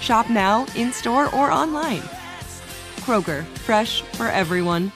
Shop 0.00 0.28
now, 0.30 0.66
in 0.74 0.92
store, 0.92 1.26
or 1.34 1.50
online. 1.50 2.02
Kroger, 3.00 3.44
fresh 3.58 4.02
for 4.02 4.26
everyone. 4.28 4.92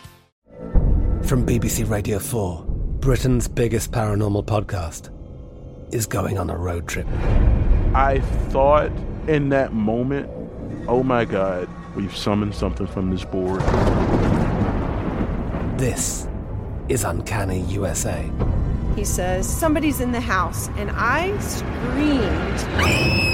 From 1.25 1.47
BBC 1.47 1.89
Radio 1.89 2.19
4, 2.19 2.65
Britain's 3.01 3.49
biggest 3.49 3.93
paranormal 3.93 4.45
podcast 4.47 5.11
is 5.93 6.07
going 6.07 6.39
on 6.39 6.51
a 6.51 6.57
road 6.57 6.89
trip. 6.89 7.07
I 7.95 8.21
thought 8.49 8.91
in 9.29 9.51
that 9.51 9.73
moment, 9.73 10.31
oh 10.89 11.03
my 11.03 11.25
God, 11.25 11.69
we've 11.95 12.17
summoned 12.17 12.55
something 12.55 12.87
from 12.87 13.11
this 13.11 13.25
board. 13.25 13.61
This 15.79 16.27
is 16.89 17.05
Uncanny 17.05 17.61
USA. 17.63 18.31
He 18.97 19.05
says, 19.05 19.49
Somebody's 19.49 20.01
in 20.01 20.13
the 20.13 20.21
house, 20.21 20.69
and 20.77 20.91
I 20.93 21.37
screamed. 21.39 23.34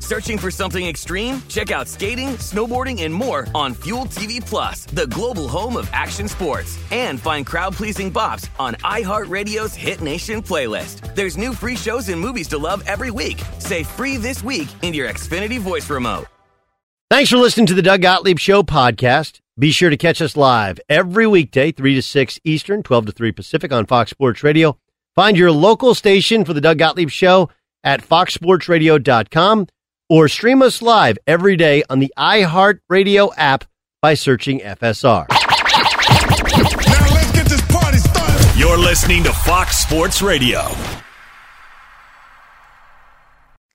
Searching 0.11 0.37
for 0.37 0.51
something 0.51 0.85
extreme? 0.85 1.41
Check 1.47 1.71
out 1.71 1.87
skating, 1.87 2.31
snowboarding, 2.31 3.03
and 3.03 3.13
more 3.13 3.47
on 3.55 3.73
Fuel 3.75 4.07
TV 4.07 4.45
Plus, 4.45 4.83
the 4.87 5.07
global 5.07 5.47
home 5.47 5.77
of 5.77 5.89
action 5.93 6.27
sports. 6.27 6.77
And 6.91 7.17
find 7.17 7.45
crowd-pleasing 7.45 8.11
bops 8.11 8.49
on 8.59 8.73
iHeartRadio's 8.83 9.73
Hit 9.73 10.01
Nation 10.01 10.41
playlist. 10.41 11.15
There's 11.15 11.37
new 11.37 11.53
free 11.53 11.77
shows 11.77 12.09
and 12.09 12.19
movies 12.19 12.49
to 12.49 12.57
love 12.57 12.83
every 12.87 13.09
week. 13.09 13.41
Say 13.59 13.83
free 13.83 14.17
this 14.17 14.43
week 14.43 14.67
in 14.81 14.93
your 14.93 15.07
Xfinity 15.07 15.57
voice 15.59 15.89
remote. 15.89 16.25
Thanks 17.09 17.29
for 17.29 17.37
listening 17.37 17.67
to 17.67 17.73
the 17.73 17.81
Doug 17.81 18.01
Gottlieb 18.01 18.37
Show 18.37 18.63
podcast. 18.63 19.39
Be 19.57 19.71
sure 19.71 19.89
to 19.89 19.95
catch 19.95 20.21
us 20.21 20.35
live 20.35 20.81
every 20.89 21.25
weekday, 21.25 21.71
3 21.71 21.95
to 21.95 22.01
6 22.01 22.37
Eastern, 22.43 22.83
12 22.83 23.05
to 23.05 23.11
3 23.13 23.31
Pacific 23.31 23.71
on 23.71 23.85
Fox 23.85 24.11
Sports 24.11 24.43
Radio. 24.43 24.77
Find 25.15 25.37
your 25.37 25.53
local 25.53 25.95
station 25.95 26.43
for 26.43 26.51
the 26.51 26.59
Doug 26.59 26.79
Gottlieb 26.79 27.11
Show 27.11 27.49
at 27.81 28.01
foxsportsradio.com 28.01 29.67
or 30.11 30.27
stream 30.27 30.61
us 30.61 30.81
live 30.81 31.17
every 31.25 31.55
day 31.55 31.81
on 31.89 31.99
the 31.99 32.13
iHeartRadio 32.17 33.31
app 33.37 33.63
by 34.01 34.13
searching 34.13 34.59
FSR. 34.59 35.25
Now 35.29 35.37
let's 37.13 37.31
get 37.31 37.45
this 37.45 37.61
party 37.69 37.97
started. 37.97 38.59
You're 38.59 38.77
listening 38.77 39.23
to 39.23 39.31
Fox 39.31 39.77
Sports 39.77 40.21
Radio. 40.21 40.69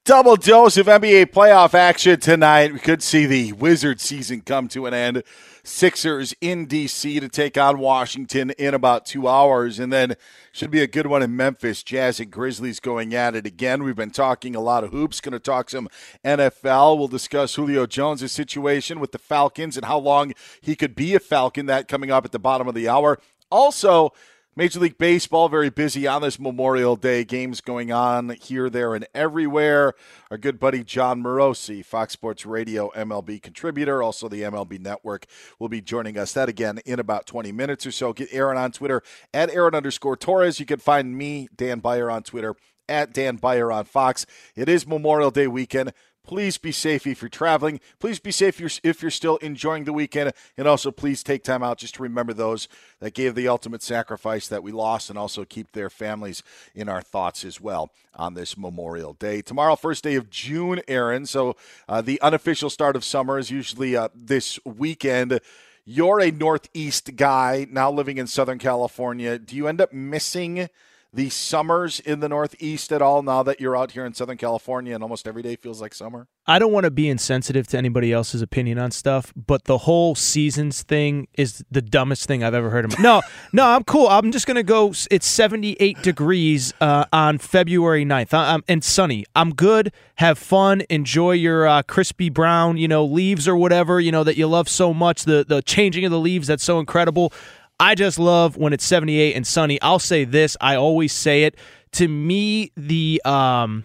Double 0.05 0.37
dose 0.37 0.77
of 0.77 0.89
NBA 0.89 1.33
playoff 1.33 1.73
action 1.73 2.21
tonight. 2.21 2.71
We 2.71 2.81
could 2.81 3.03
see 3.03 3.25
the 3.25 3.55
Wizard 3.55 3.99
season 4.03 4.43
come 4.43 4.69
to 4.69 4.85
an 4.85 4.93
end. 4.93 5.23
Sixers 5.67 6.33
in 6.41 6.67
D.C. 6.67 7.19
to 7.19 7.29
take 7.29 7.59
on 7.59 7.81
Washington 7.81 8.51
in 8.53 8.73
about 8.73 9.05
two 9.05 9.27
hours. 9.27 9.81
And 9.81 9.93
then 9.93 10.15
should 10.53 10.71
be 10.71 10.81
a 10.81 10.87
good 10.87 11.09
one 11.09 11.25
in 11.25 11.35
Memphis. 11.35 11.83
Jazz 11.83 12.21
and 12.21 12.31
Grizzlies 12.31 12.79
going 12.79 13.15
at 13.15 13.35
it 13.35 13.47
again. 13.47 13.83
We've 13.83 13.97
been 13.97 14.13
talking 14.13 14.55
a 14.55 14.61
lot 14.61 14.85
of 14.85 14.93
hoops. 14.93 15.21
Going 15.21 15.33
to 15.33 15.41
talk 15.41 15.71
some 15.71 15.89
NFL. 16.25 16.97
We'll 16.97 17.09
discuss 17.09 17.57
Julio 17.57 17.85
Jones' 17.85 18.31
situation 18.31 19.01
with 19.01 19.11
the 19.11 19.19
Falcons 19.19 19.77
and 19.77 19.87
how 19.87 19.99
long 19.99 20.35
he 20.61 20.77
could 20.77 20.95
be 20.95 21.17
a 21.17 21.21
Falcon. 21.21 21.67
That 21.67 21.89
coming 21.89 22.13
up 22.13 22.25
at 22.25 22.31
the 22.31 22.39
bottom 22.39 22.69
of 22.69 22.75
the 22.77 22.89
hour. 22.89 23.19
Also, 23.51 24.13
Major 24.59 24.81
League 24.81 24.97
Baseball, 24.97 25.51
very 25.51 25.69
busy 25.69 26.07
on 26.07 26.23
this 26.23 26.41
Memorial 26.41 26.97
Day. 26.97 27.25
Games 27.25 27.61
going 27.61 27.93
on 27.93 28.31
here, 28.41 28.71
there, 28.71 28.95
and 28.95 29.07
everywhere. 29.15 29.93
Our 30.31 30.39
good 30.39 30.59
buddy 30.59 30.83
Jon 30.83 31.23
Morosi, 31.23 31.85
Fox 31.85 32.15
Sports 32.15 32.47
Radio 32.47 32.91
MLB 32.97 33.43
contributor, 33.43 34.03
also 34.03 34.31
the 34.31 34.41
MLB 34.41 34.81
Network, 34.81 35.27
will 35.59 35.69
be 35.69 35.83
joining 35.83 36.17
us. 36.17 36.33
That 36.33 36.49
again 36.49 36.81
in 36.87 36.99
about 36.99 37.27
20 37.27 37.53
minutes 37.53 37.85
or 37.85 37.91
so. 37.91 38.15
Get 38.15 38.33
Aaron 38.33 38.57
on 38.57 38.73
Twitter 38.73 39.03
at 39.35 39.51
Aaron 39.51 39.75
underscore 39.75 40.17
Torres. 40.17 40.59
You 40.59 40.65
can 40.65 40.79
find 40.79 41.19
me, 41.19 41.49
Dan 41.55 41.81
Beyer, 41.81 42.11
on 42.11 42.23
Twitter 42.23 42.57
at 42.89 43.13
Dan 43.13 43.37
Beyer 43.37 43.71
on 43.71 43.85
Fox. 43.85 44.25
It 44.55 44.71
is 44.71 44.87
Memorial 44.87 45.31
Day 45.31 45.49
weekend. 45.49 45.93
Please 46.27 46.59
be 46.59 46.73
safe 46.73 47.07
if 47.07 47.23
you're 47.23 47.29
traveling. 47.29 47.81
Please 48.01 48.19
be 48.19 48.33
safe 48.33 48.61
if 48.83 49.03
you're 49.03 49.11
still 49.11 49.37
enjoying 49.37 49.85
the 49.85 49.93
weekend. 49.93 50.33
And 50.57 50.67
also, 50.67 50.91
please 50.91 51.23
take 51.23 51.45
time 51.45 51.63
out 51.63 51.79
just 51.79 51.95
to 51.95 52.03
remember 52.03 52.33
those 52.33 52.67
that 53.01 53.15
gave 53.15 53.35
the 53.35 53.47
ultimate 53.47 53.83
sacrifice 53.83 54.49
that 54.49 54.63
we 54.63 54.73
lost 54.73 55.09
and 55.09 55.19
also 55.19 55.45
keep 55.45 55.73
their 55.73 55.89
families 55.89 56.43
in 56.75 56.89
our 56.89 57.01
thoughts 57.01 57.45
as 57.45 57.61
well 57.61 57.93
on 58.17 58.35
this 58.35 58.57
Memorial 58.57 59.13
Day. 59.13 59.41
Tomorrow, 59.41 59.77
first 59.77 60.03
day 60.03 60.17
of 60.17 60.29
June, 60.29 60.81
Aaron. 60.89 61.27
So, 61.27 61.57
uh, 61.89 62.03
the 62.03 62.21
unofficial 62.21 62.71
start 62.71 62.97
of 62.97 63.05
summer 63.05 63.39
is 63.39 63.51
usually 63.51 63.97
uh, 63.97 64.09
this 64.15 64.59
weekend. 64.65 65.41
You're 65.85 66.21
a 66.21 66.33
Northeast 66.33 67.15
guy 67.15 67.69
now 67.71 67.93
living 67.93 68.19
in 68.19 68.27
Southern 68.27 68.59
California. 68.59 69.39
Do 69.39 69.55
you 69.55 69.69
end 69.69 69.81
up 69.81 69.93
missing? 69.93 70.69
The 71.13 71.31
summers 71.31 72.01
in 72.01 72.21
the 72.21 72.29
Northeast 72.29 72.93
at 72.93 73.03
all 73.03 73.23
now 73.23 73.43
that 73.43 73.61
you're 73.61 73.77
out 73.77 73.93
here 73.93 74.07
in 74.07 74.15
Southern 74.15 74.37
California 74.37 74.95
and 74.95 75.03
almost 75.03 75.27
every 75.27 75.43
day 75.43 75.57
feels 75.57 75.81
like 75.81 75.95
summer? 75.95 76.29
I 76.47 76.59
don't 76.59 76.73
want 76.73 76.85
to 76.85 76.91
be 76.91 77.09
insensitive 77.09 77.67
to 77.69 77.79
anybody 77.79 78.13
else's 78.13 78.41
opinion 78.41 78.79
on 78.79 78.93
stuff, 78.93 79.33
but 79.35 79.65
the 79.65 79.79
whole 79.79 80.15
seasons 80.15 80.83
thing 80.83 81.27
is 81.35 81.65
the 81.71 81.83
dumbest 81.83 82.27
thing 82.27 82.45
I've 82.45 82.55
ever 82.55 82.71
heard. 82.71 82.85
Of. 82.85 82.99
No, 83.01 83.23
no, 83.53 83.67
I'm 83.67 83.83
cool. 83.85 84.09
I'm 84.09 84.31
just 84.31 84.47
gonna 84.47 84.63
go. 84.63 84.93
It's 85.11 85.27
78 85.27 86.03
degrees 86.03 86.73
uh, 86.81 87.07
on 87.13 87.39
February 87.39 88.05
9th 88.05 88.33
I'm, 88.33 88.63
and 88.69 88.85
sunny. 88.85 89.25
I'm 89.35 89.55
good. 89.55 89.93
Have 90.17 90.39
fun. 90.39 90.83
Enjoy 90.89 91.33
your 91.33 91.67
uh, 91.67 91.83
crispy 91.83 92.31
brown, 92.31 92.77
you 92.77 92.89
know, 92.89 93.05
leaves 93.05 93.49
or 93.49 93.57
whatever 93.57 94.01
you 94.01 94.13
know 94.13 94.25
that 94.25 94.37
you 94.37 94.47
love 94.47 94.69
so 94.69 94.95
much. 94.95 95.25
The 95.25 95.45
the 95.47 95.63
changing 95.63 96.05
of 96.05 96.11
the 96.11 96.21
leaves 96.21 96.47
that's 96.47 96.65
so 96.65 96.79
incredible. 96.79 97.33
I 97.79 97.95
just 97.95 98.19
love 98.19 98.57
when 98.57 98.73
it's 98.73 98.85
78 98.85 99.35
and 99.35 99.47
sunny. 99.47 99.81
I'll 99.83 99.99
say 99.99 100.25
this, 100.25 100.57
I 100.61 100.77
always 100.77 101.13
say 101.13 101.45
it. 101.45 101.57
To 101.93 102.09
me, 102.09 102.73
the 102.77 103.21
um 103.25 103.85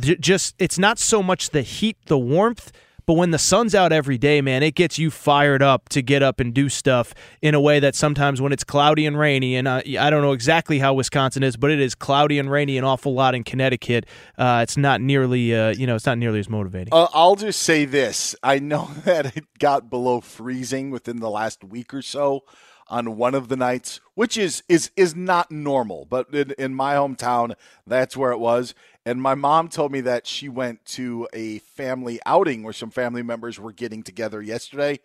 just 0.00 0.54
it's 0.58 0.78
not 0.78 0.98
so 0.98 1.22
much 1.22 1.50
the 1.50 1.62
heat, 1.62 1.96
the 2.06 2.18
warmth, 2.18 2.72
but 3.06 3.14
when 3.14 3.30
the 3.30 3.38
sun's 3.38 3.74
out 3.74 3.92
every 3.92 4.16
day, 4.16 4.40
man, 4.40 4.62
it 4.62 4.74
gets 4.74 4.98
you 4.98 5.10
fired 5.10 5.62
up 5.62 5.88
to 5.90 6.02
get 6.02 6.22
up 6.22 6.40
and 6.40 6.54
do 6.54 6.68
stuff 6.68 7.14
in 7.40 7.54
a 7.54 7.60
way 7.60 7.80
that 7.80 7.94
sometimes 7.94 8.40
when 8.40 8.52
it's 8.52 8.64
cloudy 8.64 9.06
and 9.06 9.18
rainy, 9.18 9.56
and 9.56 9.66
uh, 9.66 9.82
I 9.98 10.08
don't 10.08 10.22
know 10.22 10.32
exactly 10.32 10.78
how 10.78 10.94
Wisconsin 10.94 11.42
is, 11.42 11.56
but 11.56 11.70
it 11.70 11.80
is 11.80 11.94
cloudy 11.94 12.38
and 12.38 12.50
rainy 12.50 12.78
an 12.78 12.84
awful 12.84 13.12
lot 13.12 13.34
in 13.34 13.44
Connecticut. 13.44 14.06
Uh, 14.38 14.60
it's 14.62 14.76
not 14.76 15.00
nearly, 15.00 15.54
uh, 15.54 15.70
you 15.70 15.86
know, 15.86 15.96
it's 15.96 16.06
not 16.06 16.16
nearly 16.18 16.38
as 16.38 16.48
motivating. 16.48 16.92
Uh, 16.92 17.08
I'll 17.12 17.36
just 17.36 17.62
say 17.62 17.84
this: 17.84 18.36
I 18.42 18.60
know 18.60 18.90
that 19.04 19.36
it 19.36 19.44
got 19.58 19.90
below 19.90 20.20
freezing 20.20 20.90
within 20.90 21.18
the 21.18 21.30
last 21.30 21.64
week 21.64 21.92
or 21.92 22.02
so 22.02 22.44
on 22.92 23.16
one 23.16 23.34
of 23.34 23.48
the 23.48 23.56
nights, 23.56 24.00
which 24.14 24.36
is 24.36 24.62
is 24.68 24.90
is 24.96 25.16
not 25.16 25.50
normal. 25.50 26.06
But 26.08 26.32
in, 26.34 26.52
in 26.58 26.74
my 26.74 26.94
hometown, 26.94 27.54
that's 27.86 28.16
where 28.16 28.32
it 28.32 28.38
was. 28.38 28.74
And 29.06 29.20
my 29.20 29.34
mom 29.34 29.68
told 29.68 29.90
me 29.92 30.02
that 30.02 30.26
she 30.28 30.48
went 30.48 30.84
to 30.86 31.26
a 31.32 31.58
family 31.60 32.20
outing 32.26 32.62
where 32.62 32.74
some 32.74 32.90
family 32.90 33.22
members 33.22 33.58
were 33.58 33.72
getting 33.72 34.02
together 34.04 34.42
yesterday, 34.42 35.00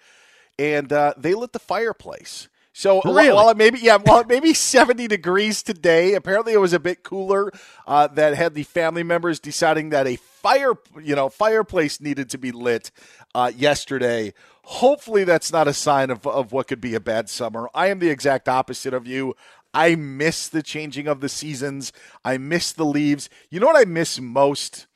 and 0.60 0.92
uh, 0.92 1.13
they 1.18 1.34
lit 1.34 1.54
the 1.54 1.60
fireplace. 1.60 2.50
So 2.74 3.01
Really? 3.06 3.31
while 3.31 3.50
it 3.50 3.57
maybe 3.57 3.80
yeah, 3.80 3.98
while 3.98 4.19
it 4.19 4.28
maybe 4.28 4.54
seventy 4.54 5.07
degrees 5.07 5.63
today, 5.63 6.13
apparently 6.13 6.54
it 6.54 6.60
was 6.60 6.74
a 6.74 6.80
bit 6.80 7.04
cooler. 7.04 7.51
Uh, 7.88 8.07
that 8.07 8.36
had 8.36 8.54
the 8.54 8.63
family 8.63 9.01
members 9.04 9.39
deciding 9.39 9.89
that 9.89 10.06
a 10.06 10.18
fire 10.18 10.74
you 11.01 11.16
know 11.16 11.30
fireplace 11.30 12.00
needed 12.01 12.30
to 12.31 12.38
be 12.38 12.51
lit 12.51 12.92
uh, 13.34 13.51
yesterday. 13.56 14.34
Hopefully 14.69 15.24
that's 15.24 15.52
not 15.52 15.68
a 15.68 15.74
sign 15.74 16.10
of 16.10 16.25
of 16.28 16.52
what 16.52 16.68
could 16.68 16.81
be 16.81 16.94
a 16.96 17.00
bad 17.00 17.30
summer. 17.30 17.69
I 17.74 17.88
am 17.88 18.00
the 18.00 18.10
exact 18.10 18.50
opposite 18.50 18.94
of 18.94 19.08
you. 19.08 19.36
I 19.74 19.96
miss 19.96 20.48
the 20.48 20.64
changing 20.64 21.08
of 21.08 21.22
the 21.22 21.30
seasons. 21.30 21.94
I 22.25 22.38
miss 22.38 22.72
the 22.72 22.86
leaves. 22.86 23.30
You 23.50 23.60
know 23.60 23.68
what 23.68 23.78
I 23.78 23.86
miss 23.86 24.19
most? 24.19 24.88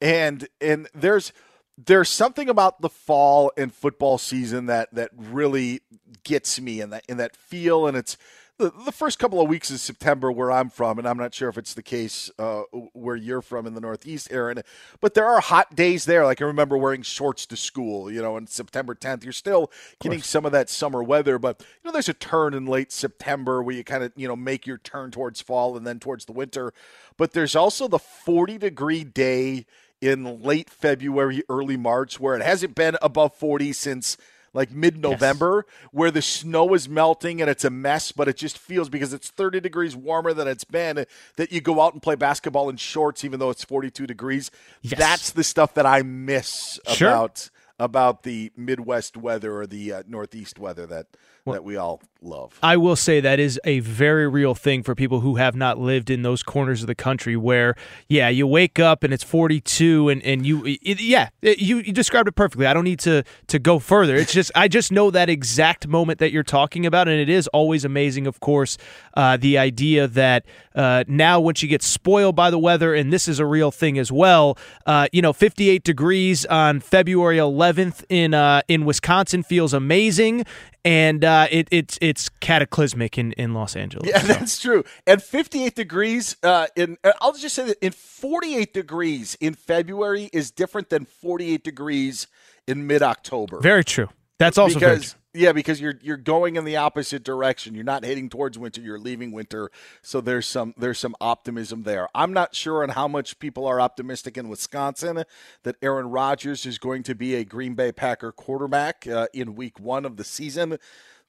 and 0.00 0.48
and 0.60 0.88
there's 0.94 1.32
there's 1.78 2.08
something 2.08 2.48
about 2.48 2.80
the 2.80 2.88
fall 2.88 3.52
and 3.56 3.72
football 3.72 4.18
season 4.18 4.66
that 4.66 4.94
that 4.94 5.10
really 5.14 5.80
gets 6.24 6.60
me 6.60 6.80
in 6.80 6.90
that 6.90 7.04
in 7.08 7.16
that 7.16 7.36
feel 7.36 7.86
and 7.86 7.96
it's 7.96 8.16
the, 8.58 8.72
the 8.84 8.92
first 8.92 9.18
couple 9.18 9.40
of 9.40 9.48
weeks 9.48 9.70
of 9.70 9.80
September 9.80 10.32
where 10.32 10.50
I'm 10.50 10.70
from, 10.70 10.98
and 10.98 11.06
I'm 11.06 11.18
not 11.18 11.34
sure 11.34 11.48
if 11.48 11.58
it's 11.58 11.74
the 11.74 11.82
case 11.82 12.30
uh, 12.38 12.62
where 12.92 13.16
you're 13.16 13.42
from 13.42 13.66
in 13.66 13.74
the 13.74 13.80
Northeast, 13.80 14.28
Aaron, 14.30 14.62
but 15.00 15.14
there 15.14 15.26
are 15.26 15.40
hot 15.40 15.74
days 15.74 16.06
there. 16.06 16.24
Like 16.24 16.40
I 16.40 16.44
remember 16.46 16.78
wearing 16.78 17.02
shorts 17.02 17.44
to 17.46 17.56
school, 17.56 18.10
you 18.10 18.22
know, 18.22 18.36
on 18.36 18.46
September 18.46 18.94
10th. 18.94 19.24
You're 19.24 19.32
still 19.32 19.70
getting 20.00 20.22
some 20.22 20.46
of 20.46 20.52
that 20.52 20.70
summer 20.70 21.02
weather, 21.02 21.38
but 21.38 21.60
you 21.60 21.88
know, 21.88 21.92
there's 21.92 22.08
a 22.08 22.14
turn 22.14 22.54
in 22.54 22.66
late 22.66 22.92
September 22.92 23.62
where 23.62 23.74
you 23.74 23.84
kind 23.84 24.02
of 24.02 24.12
you 24.16 24.26
know 24.26 24.36
make 24.36 24.66
your 24.66 24.78
turn 24.78 25.10
towards 25.10 25.40
fall 25.40 25.76
and 25.76 25.86
then 25.86 25.98
towards 25.98 26.24
the 26.24 26.32
winter. 26.32 26.72
But 27.16 27.32
there's 27.32 27.56
also 27.56 27.88
the 27.88 27.98
40 27.98 28.58
degree 28.58 29.04
day 29.04 29.66
in 30.00 30.42
late 30.42 30.70
February, 30.70 31.42
early 31.48 31.76
March, 31.76 32.20
where 32.20 32.36
it 32.36 32.42
hasn't 32.42 32.74
been 32.74 32.96
above 33.02 33.34
40 33.34 33.72
since 33.72 34.16
like 34.56 34.72
mid 34.72 34.96
November, 34.98 35.64
where 35.92 36.10
the 36.10 36.22
snow 36.22 36.74
is 36.74 36.88
melting 36.88 37.40
and 37.40 37.48
it's 37.48 37.64
a 37.64 37.70
mess, 37.70 38.10
but 38.10 38.26
it 38.26 38.36
just 38.36 38.58
feels 38.58 38.88
because 38.88 39.12
it's 39.12 39.28
30 39.30 39.60
degrees 39.60 39.94
warmer 39.94 40.32
than 40.32 40.48
it's 40.48 40.64
been 40.64 41.04
that 41.36 41.52
you 41.52 41.60
go 41.60 41.80
out 41.80 41.92
and 41.92 42.02
play 42.02 42.16
basketball 42.16 42.68
in 42.68 42.76
shorts, 42.76 43.24
even 43.24 43.38
though 43.38 43.50
it's 43.50 43.62
42 43.64 44.06
degrees. 44.06 44.50
That's 44.82 45.30
the 45.30 45.44
stuff 45.44 45.74
that 45.74 45.86
I 45.86 46.02
miss 46.02 46.80
Sure. 46.88 47.08
about 47.08 47.50
about 47.78 48.22
the 48.22 48.50
Midwest 48.56 49.18
weather 49.18 49.54
or 49.60 49.66
the 49.66 49.92
uh, 49.92 50.02
Northeast 50.08 50.58
weather 50.58 50.86
that 50.86 51.06
that 51.52 51.64
we 51.64 51.76
all 51.76 52.00
love. 52.22 52.58
I 52.62 52.76
will 52.76 52.96
say 52.96 53.20
that 53.20 53.38
is 53.38 53.60
a 53.64 53.80
very 53.80 54.26
real 54.26 54.54
thing 54.54 54.82
for 54.82 54.94
people 54.94 55.20
who 55.20 55.36
have 55.36 55.54
not 55.54 55.78
lived 55.78 56.10
in 56.10 56.22
those 56.22 56.42
corners 56.42 56.80
of 56.82 56.86
the 56.88 56.94
country 56.94 57.36
where, 57.36 57.76
yeah, 58.08 58.28
you 58.28 58.46
wake 58.46 58.78
up 58.80 59.04
and 59.04 59.12
it's 59.14 59.22
42 59.22 60.08
and, 60.08 60.22
and 60.22 60.44
you, 60.44 60.64
it, 60.66 61.00
yeah, 61.00 61.28
it- 61.42 61.58
you, 61.58 61.78
you 61.78 61.92
described 61.92 62.28
it 62.28 62.32
perfectly. 62.32 62.66
I 62.66 62.74
don't 62.74 62.84
need 62.84 62.98
to, 63.00 63.22
to 63.46 63.58
go 63.58 63.78
further. 63.78 64.16
It's 64.16 64.32
just, 64.32 64.50
I 64.54 64.66
just 64.66 64.90
know 64.90 65.10
that 65.12 65.28
exact 65.28 65.86
moment 65.86 66.18
that 66.18 66.32
you're 66.32 66.42
talking 66.42 66.84
about. 66.84 67.06
And 67.06 67.20
it 67.20 67.28
is 67.28 67.46
always 67.48 67.84
amazing, 67.84 68.26
of 68.26 68.40
course, 68.40 68.76
uh, 69.14 69.36
the 69.36 69.58
idea 69.58 70.08
that 70.08 70.46
uh, 70.74 71.04
now 71.06 71.38
once 71.40 71.62
you 71.62 71.68
get 71.68 71.82
spoiled 71.82 72.34
by 72.34 72.50
the 72.50 72.58
weather, 72.58 72.92
and 72.94 73.12
this 73.12 73.28
is 73.28 73.38
a 73.38 73.46
real 73.46 73.70
thing 73.70 73.98
as 73.98 74.10
well, 74.10 74.58
uh, 74.86 75.06
you 75.12 75.22
know, 75.22 75.32
58 75.32 75.84
degrees 75.84 76.44
on 76.46 76.80
February 76.80 77.36
11th 77.36 78.04
in, 78.08 78.34
uh, 78.34 78.62
in 78.68 78.84
Wisconsin 78.84 79.42
feels 79.44 79.72
amazing. 79.72 80.44
And 80.86 81.24
uh, 81.24 81.48
it, 81.50 81.66
it's 81.72 81.98
it's 82.00 82.28
cataclysmic 82.28 83.18
in, 83.18 83.32
in 83.32 83.54
Los 83.54 83.74
Angeles. 83.74 84.08
Yeah, 84.08 84.18
that's 84.22 84.60
true. 84.60 84.84
And 85.04 85.20
58 85.20 85.74
degrees 85.74 86.36
uh, 86.44 86.68
in 86.76 86.96
uh, 87.02 87.12
I'll 87.20 87.32
just 87.32 87.56
say 87.56 87.66
that 87.66 87.84
in 87.84 87.90
48 87.90 88.72
degrees 88.72 89.36
in 89.40 89.54
February 89.54 90.30
is 90.32 90.52
different 90.52 90.88
than 90.88 91.04
48 91.04 91.64
degrees 91.64 92.28
in 92.68 92.86
mid-October. 92.86 93.60
Very 93.60 93.84
true. 93.84 94.08
That's 94.38 94.58
also 94.58 94.78
very 94.78 94.96
because 94.96 95.16
yeah, 95.36 95.52
because 95.52 95.80
you're 95.80 95.98
you're 96.02 96.16
going 96.16 96.56
in 96.56 96.64
the 96.64 96.76
opposite 96.76 97.22
direction. 97.22 97.74
You're 97.74 97.84
not 97.84 98.04
heading 98.04 98.28
towards 98.28 98.58
winter. 98.58 98.80
You're 98.80 98.98
leaving 98.98 99.32
winter. 99.32 99.70
So 100.02 100.20
there's 100.20 100.46
some 100.46 100.74
there's 100.76 100.98
some 100.98 101.14
optimism 101.20 101.82
there. 101.82 102.08
I'm 102.14 102.32
not 102.32 102.54
sure 102.54 102.82
on 102.82 102.90
how 102.90 103.06
much 103.06 103.38
people 103.38 103.66
are 103.66 103.80
optimistic 103.80 104.36
in 104.38 104.48
Wisconsin 104.48 105.24
that 105.62 105.76
Aaron 105.82 106.10
Rodgers 106.10 106.66
is 106.66 106.78
going 106.78 107.02
to 107.04 107.14
be 107.14 107.34
a 107.34 107.44
Green 107.44 107.74
Bay 107.74 107.92
Packer 107.92 108.32
quarterback 108.32 109.06
uh, 109.06 109.28
in 109.32 109.54
Week 109.54 109.78
One 109.78 110.04
of 110.04 110.16
the 110.16 110.24
season. 110.24 110.78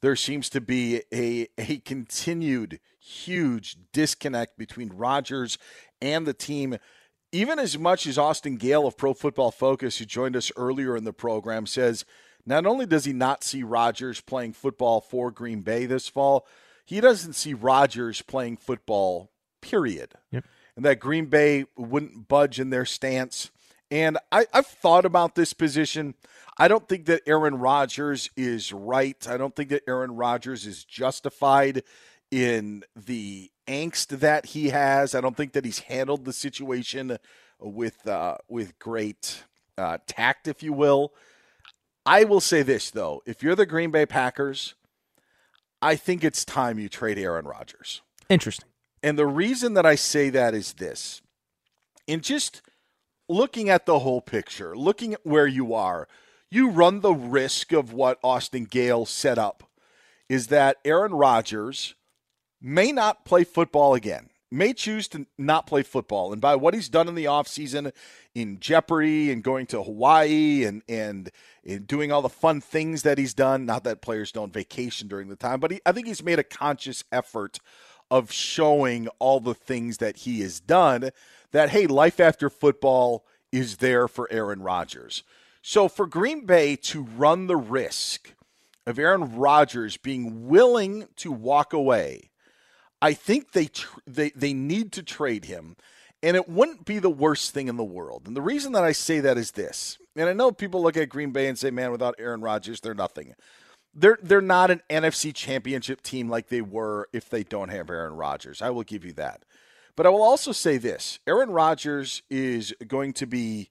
There 0.02 0.16
seems 0.16 0.50
to 0.50 0.62
be 0.62 1.04
a 1.14 1.48
a 1.58 1.80
continued 1.80 2.80
huge 3.00 3.78
disconnect 3.94 4.58
between 4.58 4.90
Rodgers 4.90 5.58
and 6.02 6.26
the 6.26 6.34
team 6.34 6.78
even 7.34 7.60
as 7.60 7.78
much 7.78 8.08
as 8.08 8.18
Austin 8.18 8.56
Gayle 8.56 8.88
of 8.88 8.96
Pro 8.96 9.14
Football 9.14 9.52
Focus, 9.52 9.98
who 9.98 10.06
joined 10.06 10.38
us 10.38 10.50
earlier 10.56 10.96
in 10.96 11.04
the 11.04 11.12
program, 11.12 11.66
says 11.66 12.06
not 12.48 12.66
only 12.66 12.86
does 12.86 13.06
he 13.06 13.14
not 13.14 13.44
see 13.44 13.62
Rodgers 13.62 14.22
playing 14.22 14.54
football 14.54 15.02
for 15.02 15.30
Green 15.30 15.62
Bay 15.62 15.86
this 15.86 16.08
fall, 16.08 16.48
he 16.86 17.02
doesn't 17.02 17.34
see 17.34 17.54
Rodgers 17.54 18.22
playing 18.22 18.58
football, 18.58 19.30
period. 19.62 20.14
Yep. 20.32 20.46
And 20.76 20.86
that 20.86 21.00
Green 21.00 21.26
Bay 21.26 21.66
wouldn't 21.76 22.30
budge 22.30 22.60
in 22.60 22.70
their 22.70 22.86
stance. 22.86 23.52
And 23.92 24.18
I, 24.32 24.46
I've 24.54 24.68
thought 24.68 25.06
about 25.06 25.36
this 25.36 25.52
position. 25.52 26.16
I 26.58 26.70
don't 26.70 26.88
think 26.88 27.06
that 27.06 27.24
Aaron 27.28 27.56
Rodgers 27.60 28.30
is 28.38 28.72
right. 28.72 29.28
I 29.28 29.38
don't 29.38 29.56
think 29.56 29.70
that 29.70 29.84
Aaron 29.88 30.16
Rodgers 30.16 30.66
is 30.66 30.86
justified 30.86 31.84
in 32.32 32.84
the 32.96 33.52
angst 33.68 34.20
that 34.20 34.48
he 34.48 34.70
has. 34.70 35.14
I 35.14 35.22
don't 35.22 35.36
think 35.36 35.54
that 35.54 35.66
he's 35.66 35.80
handled 35.80 36.26
the 36.26 36.34
situation 36.34 37.18
with 37.60 38.08
uh, 38.08 38.38
with 38.48 38.80
great 38.80 39.44
uh, 39.78 39.98
tact, 40.08 40.48
if 40.48 40.64
you 40.64 40.74
will. 40.74 41.14
I 42.08 42.24
will 42.24 42.42
say 42.42 42.64
this 42.64 42.90
though: 42.90 43.22
if 43.26 43.44
you're 43.44 43.56
the 43.56 43.66
Green 43.66 43.92
Bay 43.92 44.06
Packers, 44.06 44.76
I 45.82 45.96
think 45.96 46.24
it's 46.24 46.46
time 46.46 46.80
you 46.80 46.88
trade 46.88 47.20
Aaron 47.20 47.46
Rodgers. 47.46 48.02
Interesting. 48.30 48.70
And 49.04 49.20
the 49.20 49.28
reason 49.28 49.74
that 49.76 49.86
I 49.86 49.96
say 49.96 50.30
that 50.30 50.54
is 50.54 50.74
this: 50.74 51.22
in 52.08 52.22
just 52.22 52.62
looking 53.28 53.70
at 53.70 53.86
the 53.86 54.00
whole 54.00 54.22
picture, 54.22 54.76
looking 54.76 55.14
at 55.14 55.26
where 55.26 55.48
you 55.48 55.74
are, 55.74 56.08
you 56.50 56.70
run 56.70 57.02
the 57.02 57.14
risk 57.14 57.74
of 57.74 57.92
what 57.92 58.20
Austin 58.24 58.64
Gayle 58.64 59.06
set 59.06 59.38
up 59.38 59.70
is 60.30 60.48
that 60.48 60.78
Aaron 60.86 61.14
Rodgers 61.14 61.96
may 62.62 62.94
not 62.94 63.26
play 63.26 63.44
football 63.44 63.94
again, 63.94 64.30
may 64.50 64.74
choose 64.74 65.08
to 65.10 65.26
not 65.38 65.68
play 65.68 65.84
football. 65.84 66.32
And 66.32 66.42
by 66.42 66.56
what 66.56 66.74
he's 66.74 66.90
done 66.90 67.08
in 67.08 67.16
the 67.16 67.26
offseason 67.26 67.92
in 68.34 68.60
Jeopardy 68.60 69.32
and 69.32 69.44
going 69.44 69.66
to 69.68 69.84
Hawaii 69.84 70.64
and, 70.64 70.84
and, 70.88 71.30
and 71.66 71.86
doing 71.86 72.12
all 72.12 72.22
the 72.22 72.30
fun 72.30 72.62
things 72.62 73.04
that 73.04 73.18
he's 73.18 73.34
done, 73.34 73.66
not 73.66 73.84
that 73.84 74.02
players 74.02 74.32
don't 74.32 74.54
vacation 74.54 75.08
during 75.08 75.28
the 75.28 75.36
time, 75.36 75.60
but 75.60 75.72
he, 75.72 75.82
I 75.86 75.92
think 75.92 76.08
he's 76.08 76.24
made 76.24 76.40
a 76.40 76.44
conscious 76.44 77.04
effort 77.12 77.60
of 78.10 78.32
showing 78.32 79.10
all 79.20 79.40
the 79.40 79.54
things 79.54 79.98
that 79.98 80.18
he 80.18 80.42
has 80.42 80.60
done 80.60 81.10
that, 81.52 81.70
hey, 81.70 81.88
life 81.88 82.20
after 82.20 82.50
football 82.50 83.26
is 83.52 83.78
there 83.78 84.08
for 84.08 84.32
Aaron 84.32 84.62
Rodgers. 84.62 85.24
So 85.62 85.90
for 85.90 86.08
Green 86.08 86.46
Bay 86.46 86.76
to 86.78 87.04
run 87.04 87.48
the 87.48 87.58
risk 87.58 88.34
of 88.86 88.98
Aaron 88.98 89.36
Rodgers 89.36 89.98
being 89.98 90.48
willing 90.48 91.08
to 91.18 91.32
walk 91.32 91.74
away, 91.74 92.30
I 93.02 93.14
think 93.14 93.52
they 93.52 93.68
tr- 93.68 94.00
they 94.06 94.32
they 94.32 94.54
need 94.54 94.92
to 94.94 95.04
trade 95.04 95.46
him, 95.46 95.76
and 96.24 96.36
it 96.36 96.50
wouldn't 96.50 96.86
be 96.86 97.00
the 97.00 97.10
worst 97.10 97.54
thing 97.54 97.68
in 97.68 97.78
the 97.78 97.84
world. 97.84 98.24
And 98.26 98.36
the 98.36 98.42
reason 98.42 98.72
that 98.74 98.84
I 98.84 98.92
say 98.92 99.20
that 99.20 99.38
is 99.38 99.52
this, 99.52 99.98
and 100.16 100.28
I 100.28 100.34
know 100.34 100.52
people 100.52 100.82
look 100.82 100.98
at 100.98 101.10
Green 101.10 101.32
Bay 101.32 101.48
and 101.48 101.58
say, 101.58 101.70
"Man, 101.70 101.92
without 101.92 102.16
Aaron 102.18 102.42
Rodgers, 102.42 102.82
they're 102.82 102.94
nothing." 102.94 103.36
They're 103.94 104.20
they're 104.22 104.42
not 104.42 104.70
an 104.70 104.82
NFC 104.90 105.34
Championship 105.34 106.02
team 106.02 106.30
like 106.30 106.50
they 106.50 106.62
were 106.62 107.08
if 107.14 107.30
they 107.30 107.44
don't 107.44 107.70
have 107.70 107.90
Aaron 107.90 108.14
Rodgers. 108.14 108.62
I 108.62 108.70
will 108.70 108.84
give 108.84 109.04
you 109.04 109.14
that. 109.14 109.44
But 109.96 110.06
I 110.06 110.10
will 110.10 110.22
also 110.22 110.52
say 110.52 110.78
this: 110.78 111.20
Aaron 111.26 111.50
Rodgers 111.50 112.22
is 112.30 112.74
going 112.88 113.14
to 113.14 113.26
be 113.26 113.70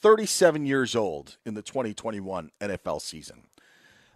37 0.00 0.66
years 0.66 0.94
old 0.94 1.38
in 1.46 1.54
the 1.54 1.62
2021 1.62 2.50
NFL 2.60 3.00
season. 3.00 3.44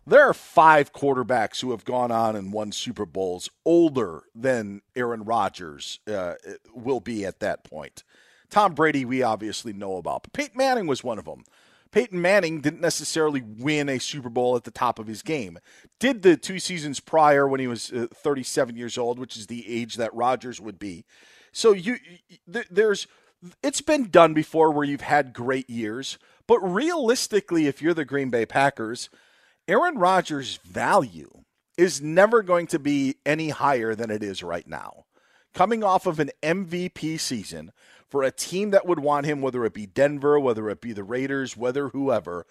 There 0.08 0.26
are 0.26 0.32
five 0.32 0.94
quarterbacks 0.94 1.60
who 1.60 1.70
have 1.72 1.84
gone 1.84 2.10
on 2.10 2.34
and 2.34 2.50
won 2.50 2.72
Super 2.72 3.04
Bowls 3.04 3.50
older 3.66 4.22
than 4.34 4.80
Aaron 4.96 5.22
Rodgers 5.22 6.00
uh, 6.10 6.36
will 6.72 7.00
be 7.00 7.26
at 7.26 7.40
that 7.40 7.62
point. 7.62 8.04
Tom 8.48 8.72
Brady, 8.72 9.04
we 9.04 9.22
obviously 9.22 9.74
know 9.74 9.98
about, 9.98 10.22
but 10.22 10.32
Peyton 10.32 10.56
Manning 10.56 10.86
was 10.86 11.04
one 11.04 11.18
of 11.18 11.26
them. 11.26 11.44
Peyton 11.90 12.22
Manning 12.22 12.62
didn't 12.62 12.80
necessarily 12.80 13.42
win 13.42 13.90
a 13.90 13.98
Super 13.98 14.30
Bowl 14.30 14.56
at 14.56 14.64
the 14.64 14.70
top 14.70 14.98
of 14.98 15.08
his 15.08 15.20
game. 15.20 15.58
Did 15.98 16.22
the 16.22 16.38
two 16.38 16.58
seasons 16.58 17.00
prior 17.00 17.46
when 17.46 17.60
he 17.60 17.66
was 17.66 17.92
uh, 17.92 18.06
37 18.14 18.76
years 18.76 18.96
old, 18.96 19.18
which 19.18 19.36
is 19.36 19.46
the 19.46 19.68
age 19.70 19.96
that 19.96 20.14
Rodgers 20.14 20.58
would 20.58 20.78
be. 20.78 21.04
So 21.52 21.72
you, 21.72 21.98
th- 22.50 22.68
there's, 22.70 23.08
it's 23.62 23.82
been 23.82 24.08
done 24.08 24.32
before 24.32 24.70
where 24.70 24.86
you've 24.86 25.02
had 25.02 25.34
great 25.34 25.68
years, 25.68 26.18
but 26.46 26.60
realistically, 26.60 27.66
if 27.66 27.82
you're 27.82 27.92
the 27.92 28.06
Green 28.06 28.30
Bay 28.30 28.46
Packers, 28.46 29.10
Aaron 29.68 29.98
Rodgers' 29.98 30.56
value 30.64 31.30
is 31.76 32.00
never 32.00 32.42
going 32.42 32.66
to 32.68 32.78
be 32.78 33.16
any 33.26 33.50
higher 33.50 33.94
than 33.94 34.10
it 34.10 34.22
is 34.22 34.42
right 34.42 34.66
now. 34.66 35.04
Coming 35.52 35.84
off 35.84 36.06
of 36.06 36.18
an 36.18 36.30
MVP 36.42 37.20
season 37.20 37.72
for 38.08 38.22
a 38.22 38.30
team 38.30 38.70
that 38.70 38.86
would 38.86 38.98
want 38.98 39.26
him, 39.26 39.42
whether 39.42 39.64
it 39.66 39.74
be 39.74 39.84
Denver, 39.84 40.40
whether 40.40 40.70
it 40.70 40.80
be 40.80 40.94
the 40.94 41.04
Raiders, 41.04 41.56
whether 41.56 41.90
whoever, 41.90 42.46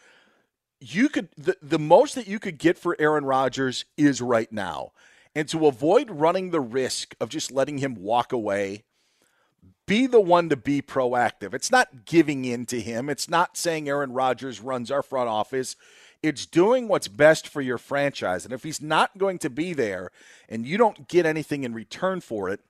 you 0.79 1.09
could 1.09 1.29
the, 1.35 1.57
the 1.61 1.79
most 1.79 2.13
that 2.13 2.27
you 2.27 2.37
could 2.37 2.59
get 2.59 2.77
for 2.77 2.95
Aaron 2.99 3.25
Rodgers 3.25 3.85
is 3.97 4.21
right 4.21 4.51
now. 4.51 4.91
And 5.35 5.47
to 5.49 5.67
avoid 5.67 6.11
running 6.11 6.51
the 6.51 6.61
risk 6.61 7.15
of 7.19 7.29
just 7.29 7.51
letting 7.51 7.79
him 7.79 7.95
walk 7.95 8.31
away, 8.31 8.83
be 9.87 10.05
the 10.05 10.21
one 10.21 10.49
to 10.49 10.55
be 10.55 10.81
proactive. 10.81 11.53
It's 11.53 11.71
not 11.71 12.05
giving 12.05 12.45
in 12.45 12.65
to 12.67 12.79
him. 12.79 13.09
It's 13.09 13.29
not 13.29 13.57
saying 13.57 13.87
Aaron 13.87 14.13
Rodgers 14.13 14.59
runs 14.59 14.91
our 14.91 15.01
front 15.01 15.29
office. 15.29 15.75
It's 16.23 16.45
doing 16.45 16.87
what's 16.87 17.07
best 17.07 17.47
for 17.47 17.61
your 17.61 17.77
franchise. 17.77 18.45
And 18.45 18.53
if 18.53 18.63
he's 18.63 18.81
not 18.81 19.17
going 19.17 19.39
to 19.39 19.49
be 19.49 19.73
there 19.73 20.11
and 20.49 20.65
you 20.65 20.77
don't 20.77 21.07
get 21.07 21.25
anything 21.25 21.63
in 21.63 21.73
return 21.73 22.21
for 22.21 22.49
it, 22.49 22.61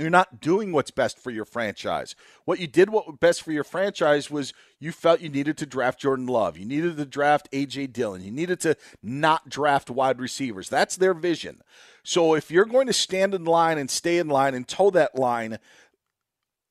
you're 0.00 0.10
not 0.10 0.40
doing 0.40 0.72
what's 0.72 0.90
best 0.90 1.18
for 1.18 1.30
your 1.30 1.44
franchise. 1.44 2.14
What 2.44 2.58
you 2.58 2.66
did 2.66 2.90
what 2.90 3.06
was 3.06 3.16
best 3.20 3.42
for 3.42 3.52
your 3.52 3.64
franchise 3.64 4.30
was 4.30 4.54
you 4.78 4.92
felt 4.92 5.20
you 5.20 5.28
needed 5.28 5.58
to 5.58 5.66
draft 5.66 6.00
Jordan 6.00 6.26
Love. 6.26 6.56
You 6.56 6.64
needed 6.64 6.96
to 6.96 7.04
draft 7.04 7.50
AJ 7.52 7.92
Dillon. 7.92 8.22
You 8.22 8.30
needed 8.30 8.60
to 8.60 8.76
not 9.02 9.48
draft 9.48 9.90
wide 9.90 10.18
receivers. 10.18 10.68
That's 10.68 10.96
their 10.96 11.12
vision. 11.12 11.62
So 12.02 12.34
if 12.34 12.50
you're 12.50 12.64
going 12.64 12.86
to 12.86 12.92
stand 12.92 13.34
in 13.34 13.44
line 13.44 13.76
and 13.76 13.90
stay 13.90 14.18
in 14.18 14.28
line 14.28 14.54
and 14.54 14.66
toe 14.66 14.90
that 14.90 15.16
line, 15.16 15.58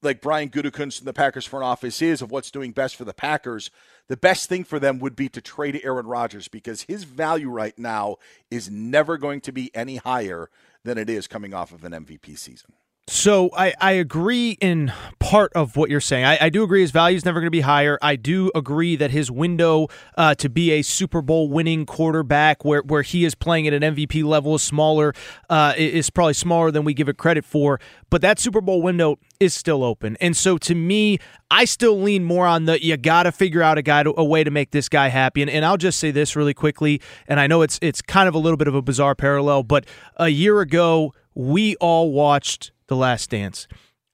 like 0.02 0.22
Brian 0.22 0.50
Gutekunst 0.50 1.00
in 1.00 1.06
the 1.06 1.14
Packers 1.14 1.46
front 1.46 1.66
office 1.66 2.02
is 2.02 2.22
of 2.22 2.32
what's 2.32 2.52
doing 2.52 2.72
best 2.72 2.96
for 2.96 3.06
the 3.06 3.14
Packers, 3.14 3.70
the 4.08 4.18
best 4.18 4.50
thing 4.50 4.64
for 4.64 4.80
them 4.80 5.00
would 5.00 5.16
be 5.16 5.30
to 5.30 5.42
trade 5.42 5.80
Aaron 5.84 6.08
Rodgers 6.08 6.48
because 6.48 6.84
his 6.84 7.04
value 7.04 7.50
right 7.50 7.78
now 7.78 8.18
is 8.50 8.70
never 8.70 9.18
going 9.18 9.42
to 9.42 9.52
be 9.52 9.74
any 9.76 9.98
higher 9.98 10.50
than 10.84 10.98
it 10.98 11.10
is 11.10 11.28
coming 11.28 11.54
off 11.54 11.72
of 11.72 11.84
an 11.84 11.92
MVP 11.92 12.38
season. 12.38 12.74
So 13.10 13.50
I, 13.58 13.74
I 13.82 13.94
agree 13.94 14.52
in 14.62 14.94
part 15.18 15.52
of 15.54 15.76
what 15.76 15.90
you're 15.90 16.00
saying. 16.00 16.26
I, 16.26 16.38
I 16.42 16.50
do 16.50 16.62
agree 16.62 16.82
his 16.82 16.92
value 16.92 17.18
is 17.18 17.26
never 17.26 17.40
going 17.40 17.48
to 17.48 17.52
be 17.52 17.62
higher. 17.62 17.98
I 18.04 18.16
do 18.16 18.52
agree 18.54 18.96
that 18.98 19.10
his 19.10 19.32
window 19.32 19.88
uh, 20.16 20.36
to 20.36 20.48
be 20.48 20.72
a 20.74 20.84
Super 20.84 21.24
Bowl 21.24 21.50
winning 21.50 21.88
quarterback, 21.88 22.64
where 22.64 22.84
where 22.84 23.02
he 23.02 23.26
is 23.26 23.34
playing 23.34 23.66
at 23.66 23.74
an 23.74 23.82
MVP 23.82 24.24
level, 24.24 24.54
is 24.54 24.62
smaller. 24.62 25.14
Uh, 25.50 25.74
is 25.76 26.12
probably 26.12 26.36
smaller 26.36 26.70
than 26.70 26.86
we 26.86 26.94
give 26.94 27.10
it 27.10 27.18
credit 27.18 27.46
for. 27.46 27.80
But 28.12 28.22
that 28.22 28.38
Super 28.38 28.62
Bowl 28.62 28.84
window 28.84 29.18
is 29.40 29.56
still 29.56 29.84
open, 29.84 30.16
and 30.22 30.38
so 30.38 30.60
to 30.60 30.76
me, 30.76 31.18
I 31.50 31.66
still 31.66 32.00
lean 32.00 32.24
more 32.24 32.46
on 32.46 32.66
the 32.66 32.84
you 32.84 32.96
got 32.96 33.24
to 33.24 33.32
figure 33.32 33.64
out 33.64 33.80
a 33.80 33.82
guy 33.82 34.04
to, 34.04 34.14
a 34.18 34.24
way 34.24 34.44
to 34.44 34.52
make 34.52 34.70
this 34.70 34.88
guy 34.88 35.08
happy. 35.08 35.42
And, 35.42 35.50
and 35.50 35.66
I'll 35.66 35.78
just 35.78 36.00
say 36.00 36.12
this 36.12 36.36
really 36.36 36.54
quickly, 36.54 37.02
and 37.28 37.40
I 37.40 37.48
know 37.48 37.64
it's 37.64 37.80
it's 37.82 38.04
kind 38.04 38.30
of 38.30 38.36
a 38.36 38.40
little 38.40 38.58
bit 38.58 38.68
of 38.68 38.76
a 38.76 38.84
bizarre 38.84 39.16
parallel, 39.16 39.64
but 39.64 39.88
a 40.18 40.30
year 40.30 40.62
ago 40.62 41.16
we 41.40 41.78
all 41.78 42.12
watched 42.12 42.72
the 42.88 42.98
Last 42.98 43.30
Dance. 43.30 43.66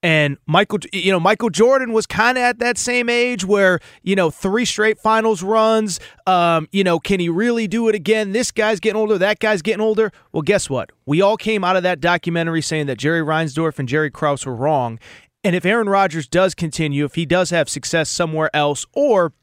And 0.03 0.37
Michael, 0.45 0.77
you 0.93 1.11
know, 1.11 1.19
Michael 1.19 1.49
Jordan 1.49 1.91
was 1.91 2.05
kind 2.05 2.37
of 2.37 2.43
at 2.43 2.59
that 2.59 2.77
same 2.77 3.09
age 3.09 3.43
where, 3.43 3.79
you 4.03 4.15
know, 4.15 4.29
three 4.29 4.63
straight 4.63 4.99
finals 4.99 5.41
runs. 5.41 5.99
Um, 6.27 6.67
you 6.71 6.83
know, 6.83 6.99
can 6.99 7.19
he 7.19 7.27
really 7.27 7.67
do 7.67 7.89
it 7.89 7.95
again? 7.95 8.31
This 8.31 8.51
guy's 8.51 8.79
getting 8.79 8.97
older. 9.01 9.17
That 9.17 9.39
guy's 9.39 9.63
getting 9.63 9.81
older. 9.81 10.11
Well, 10.31 10.43
guess 10.43 10.69
what? 10.69 10.91
We 11.07 11.19
all 11.21 11.35
came 11.35 11.63
out 11.63 11.75
of 11.75 11.81
that 11.81 11.99
documentary 11.99 12.61
saying 12.61 12.85
that 12.85 12.99
Jerry 12.99 13.21
Reinsdorf 13.21 13.79
and 13.79 13.89
Jerry 13.89 14.11
Krause 14.11 14.45
were 14.45 14.55
wrong. 14.55 14.99
And 15.43 15.55
if 15.55 15.65
Aaron 15.65 15.89
Rodgers 15.89 16.27
does 16.27 16.53
continue, 16.53 17.05
if 17.05 17.15
he 17.15 17.25
does 17.25 17.49
have 17.49 17.69
success 17.69 18.07
somewhere 18.07 18.55
else, 18.55 18.85
or 18.93 19.33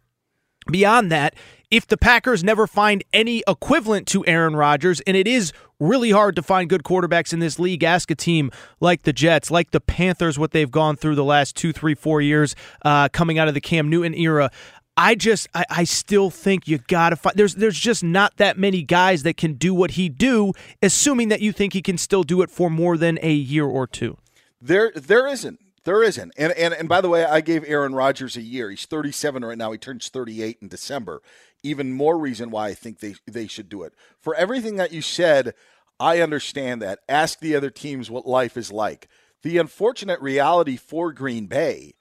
beyond 0.70 1.10
that, 1.10 1.34
if 1.72 1.86
the 1.86 1.96
Packers 1.96 2.44
never 2.44 2.66
find 2.66 3.02
any 3.12 3.42
equivalent 3.48 4.06
to 4.08 4.24
Aaron 4.26 4.54
Rodgers, 4.54 5.00
and 5.00 5.16
it 5.16 5.26
is 5.26 5.52
really 5.82 6.10
hard 6.10 6.36
to 6.36 6.42
find 6.42 6.68
good 6.68 6.84
quarterbacks 6.84 7.32
in 7.32 7.40
this 7.40 7.58
league, 7.58 7.82
ask 7.82 8.10
a 8.10 8.14
team 8.14 8.50
like 8.80 9.02
the 9.02 9.12
Jets, 9.12 9.50
like 9.50 9.72
the 9.72 9.80
Panthers, 9.80 10.38
what 10.38 10.52
they've 10.52 10.70
gone 10.70 10.96
through 10.96 11.16
the 11.16 11.24
last 11.24 11.56
two, 11.56 11.72
three, 11.72 11.94
four 11.94 12.20
years 12.20 12.54
uh, 12.84 13.08
coming 13.08 13.38
out 13.38 13.48
of 13.48 13.54
the 13.54 13.60
Cam 13.60 13.90
Newton 13.90 14.14
era. 14.14 14.50
I 14.96 15.14
just 15.14 15.48
I, 15.54 15.64
I 15.70 15.84
still 15.84 16.30
think 16.30 16.68
you 16.68 16.78
gotta 16.78 17.16
find 17.16 17.34
there's 17.34 17.54
there's 17.54 17.78
just 17.78 18.04
not 18.04 18.36
that 18.36 18.58
many 18.58 18.82
guys 18.82 19.22
that 19.22 19.38
can 19.38 19.54
do 19.54 19.72
what 19.72 19.92
he 19.92 20.10
do, 20.10 20.52
assuming 20.82 21.28
that 21.28 21.40
you 21.40 21.50
think 21.50 21.72
he 21.72 21.80
can 21.80 21.96
still 21.96 22.22
do 22.22 22.42
it 22.42 22.50
for 22.50 22.68
more 22.68 22.98
than 22.98 23.18
a 23.22 23.32
year 23.32 23.64
or 23.64 23.86
two. 23.86 24.18
There 24.60 24.92
there 24.94 25.26
isn't. 25.26 25.60
There 25.84 26.02
isn't. 26.02 26.32
And, 26.36 26.52
and 26.52 26.74
and 26.74 26.90
by 26.90 27.00
the 27.00 27.08
way, 27.08 27.24
I 27.24 27.40
gave 27.40 27.64
Aaron 27.66 27.94
Rodgers 27.94 28.36
a 28.36 28.42
year. 28.42 28.68
He's 28.68 28.84
37 28.84 29.42
right 29.44 29.56
now. 29.56 29.72
He 29.72 29.78
turns 29.78 30.10
38 30.10 30.58
in 30.60 30.68
December 30.68 31.22
even 31.62 31.92
more 31.92 32.18
reason 32.18 32.50
why 32.50 32.68
I 32.68 32.74
think 32.74 32.98
they, 32.98 33.14
they 33.26 33.46
should 33.46 33.68
do 33.68 33.82
it. 33.82 33.94
For 34.20 34.34
everything 34.34 34.76
that 34.76 34.92
you 34.92 35.02
said, 35.02 35.54
I 35.98 36.20
understand 36.20 36.82
that. 36.82 37.00
Ask 37.08 37.40
the 37.40 37.54
other 37.54 37.70
teams 37.70 38.10
what 38.10 38.26
life 38.26 38.56
is 38.56 38.72
like. 38.72 39.08
The 39.42 39.58
unfortunate 39.58 40.20
reality 40.20 40.76
for 40.76 41.12
Green 41.12 41.46
Bay 41.46 41.94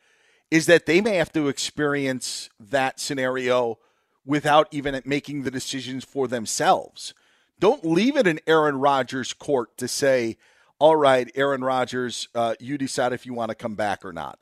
is 0.50 0.66
that 0.66 0.86
they 0.86 1.02
may 1.02 1.16
have 1.16 1.32
to 1.34 1.48
experience 1.48 2.50
that 2.60 3.00
scenario 3.00 3.80
without 4.26 4.68
even 4.72 5.02
making 5.06 5.44
the 5.44 5.52
decisions 5.52 6.04
for 6.04 6.28
themselves. 6.28 7.14
Don't 7.60 7.86
leave 7.86 8.18
it 8.18 8.28
in 8.28 8.40
Aaron 8.48 8.78
Rodgers' 8.78 9.34
court 9.34 9.78
to 9.78 9.88
say, 9.88 10.38
all 10.80 10.96
right, 10.96 11.32
Aaron 11.36 11.64
Rodgers, 11.64 12.28
uh, 12.36 12.56
you 12.60 12.78
decide 12.78 13.14
if 13.14 13.26
you 13.26 13.34
want 13.34 13.50
to 13.50 13.56
come 13.56 13.76
back 13.76 14.04
or 14.04 14.14
not 14.14 14.40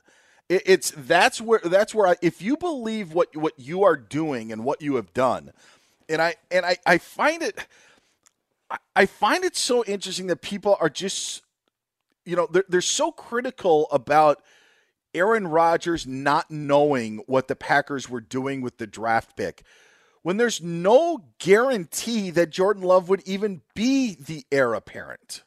it's 0.49 0.91
that's 0.97 1.39
where 1.39 1.61
that's 1.63 1.93
where 1.93 2.07
I, 2.07 2.15
if 2.21 2.41
you 2.41 2.57
believe 2.57 3.13
what 3.13 3.35
what 3.35 3.53
you 3.57 3.83
are 3.83 3.95
doing 3.95 4.51
and 4.51 4.65
what 4.65 4.81
you 4.81 4.95
have 4.95 5.13
done, 5.13 5.51
and 6.09 6.21
I 6.21 6.35
and 6.49 6.65
I, 6.65 6.77
I 6.85 6.97
find 6.97 7.43
it 7.43 7.67
I 8.95 9.05
find 9.05 9.43
it 9.43 9.55
so 9.55 9.83
interesting 9.85 10.27
that 10.27 10.41
people 10.41 10.77
are 10.79 10.89
just 10.89 11.41
you 12.25 12.35
know 12.35 12.47
they're, 12.51 12.65
they're 12.67 12.81
so 12.81 13.11
critical 13.11 13.87
about 13.91 14.41
Aaron 15.13 15.47
Rodgers 15.47 16.05
not 16.05 16.51
knowing 16.51 17.23
what 17.25 17.47
the 17.47 17.55
Packers 17.55 18.09
were 18.09 18.21
doing 18.21 18.61
with 18.61 18.77
the 18.77 18.87
draft 18.87 19.35
pick 19.35 19.63
when 20.21 20.37
there's 20.37 20.61
no 20.61 21.25
guarantee 21.39 22.29
that 22.31 22.51
Jordan 22.51 22.83
Love 22.83 23.09
would 23.09 23.21
even 23.25 23.61
be 23.73 24.15
the 24.15 24.45
heir 24.51 24.73
apparent. 24.73 25.43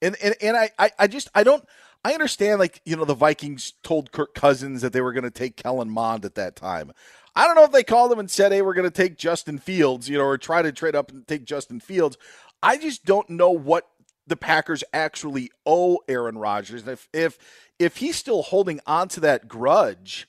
And 0.00 0.16
and, 0.22 0.34
and 0.40 0.56
I, 0.56 0.70
I, 0.78 0.90
I 0.98 1.06
just 1.06 1.28
I 1.34 1.42
don't 1.44 1.64
I 2.04 2.14
understand, 2.14 2.58
like, 2.58 2.80
you 2.84 2.96
know, 2.96 3.04
the 3.04 3.14
Vikings 3.14 3.74
told 3.82 4.10
Kirk 4.10 4.34
Cousins 4.34 4.82
that 4.82 4.92
they 4.92 5.00
were 5.00 5.12
going 5.12 5.22
to 5.24 5.30
take 5.30 5.56
Kellen 5.56 5.88
Mond 5.88 6.24
at 6.24 6.34
that 6.34 6.56
time. 6.56 6.92
I 7.36 7.46
don't 7.46 7.54
know 7.54 7.64
if 7.64 7.70
they 7.70 7.84
called 7.84 8.12
him 8.12 8.18
and 8.18 8.30
said, 8.30 8.52
hey, 8.52 8.60
we're 8.60 8.74
going 8.74 8.90
to 8.90 8.90
take 8.90 9.16
Justin 9.16 9.58
Fields, 9.58 10.08
you 10.08 10.18
know, 10.18 10.24
or 10.24 10.36
try 10.36 10.62
to 10.62 10.72
trade 10.72 10.96
up 10.96 11.10
and 11.10 11.26
take 11.26 11.44
Justin 11.44 11.80
Fields. 11.80 12.18
I 12.62 12.76
just 12.76 13.04
don't 13.04 13.28
know 13.28 13.50
what 13.50 13.88
the 14.26 14.36
Packers 14.36 14.84
actually 14.92 15.50
owe 15.66 15.98
Aaron 16.08 16.38
Rodgers. 16.38 16.86
If 16.86 17.08
if 17.12 17.38
if 17.78 17.96
he's 17.96 18.16
still 18.16 18.42
holding 18.42 18.80
on 18.86 19.08
to 19.08 19.20
that 19.20 19.48
grudge, 19.48 20.28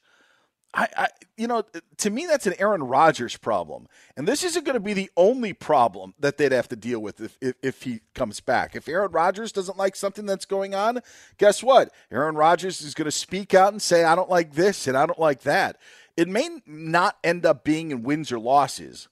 I, 0.73 0.87
I, 0.97 1.07
you 1.37 1.45
know, 1.45 1.63
to 1.97 2.09
me, 2.09 2.25
that's 2.25 2.47
an 2.47 2.55
Aaron 2.57 2.81
Rodgers 2.81 3.37
problem. 3.37 3.87
And 4.17 4.27
this 4.27 4.43
isn't 4.43 4.65
going 4.65 4.73
to 4.73 4.79
be 4.79 4.93
the 4.93 5.11
only 5.15 5.53
problem 5.53 6.15
that 6.19 6.37
they'd 6.37 6.51
have 6.51 6.67
to 6.69 6.75
deal 6.75 6.99
with 6.99 7.21
if, 7.21 7.37
if, 7.41 7.53
if, 7.61 7.83
he 7.83 7.99
comes 8.15 8.39
back. 8.39 8.75
If 8.75 8.87
Aaron 8.89 9.11
Rodgers 9.11 9.51
doesn't 9.51 9.77
like 9.77 9.95
something 9.95 10.25
that's 10.25 10.45
going 10.45 10.73
on, 10.73 11.01
guess 11.37 11.61
what? 11.61 11.91
Aaron 12.11 12.35
Rodgers 12.35 12.81
is 12.81 12.95
going 12.95 13.05
to 13.05 13.11
speak 13.11 13.53
out 13.53 13.71
and 13.71 13.81
say, 13.81 14.03
I 14.03 14.15
don't 14.15 14.31
like 14.31 14.53
this 14.53 14.87
and 14.87 14.97
I 14.97 15.05
don't 15.05 15.19
like 15.19 15.41
that. 15.41 15.77
It 16.17 16.27
may 16.27 16.49
not 16.65 17.17
end 17.23 17.45
up 17.45 17.63
being 17.63 17.91
in 17.91 18.01
wins 18.01 18.31
or 18.31 18.39
losses. 18.39 19.07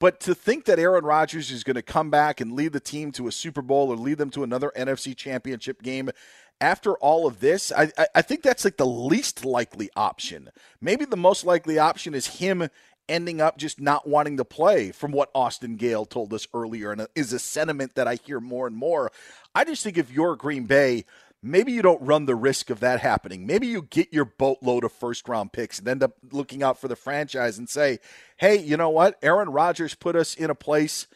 But 0.00 0.18
to 0.20 0.34
think 0.34 0.64
that 0.64 0.80
Aaron 0.80 1.04
Rodgers 1.04 1.52
is 1.52 1.62
going 1.62 1.76
to 1.76 1.82
come 1.82 2.10
back 2.10 2.40
and 2.40 2.52
lead 2.52 2.72
the 2.72 2.80
team 2.80 3.12
to 3.12 3.28
a 3.28 3.32
Super 3.32 3.62
Bowl 3.62 3.92
or 3.92 3.96
lead 3.96 4.18
them 4.18 4.30
to 4.30 4.42
another 4.42 4.72
NFC 4.76 5.14
championship 5.14 5.82
game 5.82 6.10
after 6.60 6.94
all 6.94 7.26
of 7.26 7.40
this, 7.40 7.72
I, 7.72 7.90
I 8.14 8.22
think 8.22 8.42
that's 8.42 8.64
like 8.64 8.76
the 8.76 8.86
least 8.86 9.44
likely 9.44 9.88
option. 9.96 10.50
Maybe 10.80 11.04
the 11.04 11.16
most 11.16 11.44
likely 11.44 11.78
option 11.78 12.14
is 12.14 12.26
him 12.26 12.68
ending 13.08 13.40
up 13.40 13.56
just 13.56 13.80
not 13.80 14.06
wanting 14.06 14.36
to 14.36 14.44
play, 14.44 14.92
from 14.92 15.10
what 15.10 15.30
Austin 15.34 15.76
Gayle 15.76 16.04
told 16.04 16.32
us 16.32 16.46
earlier, 16.54 16.92
and 16.92 17.06
is 17.14 17.32
a 17.32 17.38
sentiment 17.38 17.94
that 17.94 18.06
I 18.06 18.16
hear 18.16 18.40
more 18.40 18.66
and 18.66 18.76
more. 18.76 19.10
I 19.54 19.64
just 19.64 19.82
think 19.82 19.98
if 19.98 20.12
you're 20.12 20.36
Green 20.36 20.66
Bay, 20.66 21.06
maybe 21.42 21.72
you 21.72 21.82
don't 21.82 22.02
run 22.02 22.26
the 22.26 22.34
risk 22.34 22.70
of 22.70 22.80
that 22.80 23.00
happening. 23.00 23.46
Maybe 23.46 23.66
you 23.66 23.82
get 23.82 24.12
your 24.12 24.24
boatload 24.24 24.84
of 24.84 24.92
first 24.92 25.28
round 25.28 25.52
picks 25.52 25.78
and 25.78 25.88
end 25.88 26.02
up 26.02 26.12
looking 26.32 26.62
out 26.62 26.78
for 26.78 26.88
the 26.88 26.96
franchise 26.96 27.58
and 27.58 27.68
say, 27.68 27.98
hey, 28.38 28.58
you 28.58 28.76
know 28.76 28.90
what? 28.90 29.18
Aaron 29.22 29.50
Rodgers 29.50 29.94
put 29.94 30.16
us 30.16 30.34
in 30.34 30.50
a 30.50 30.54
place 30.54 31.06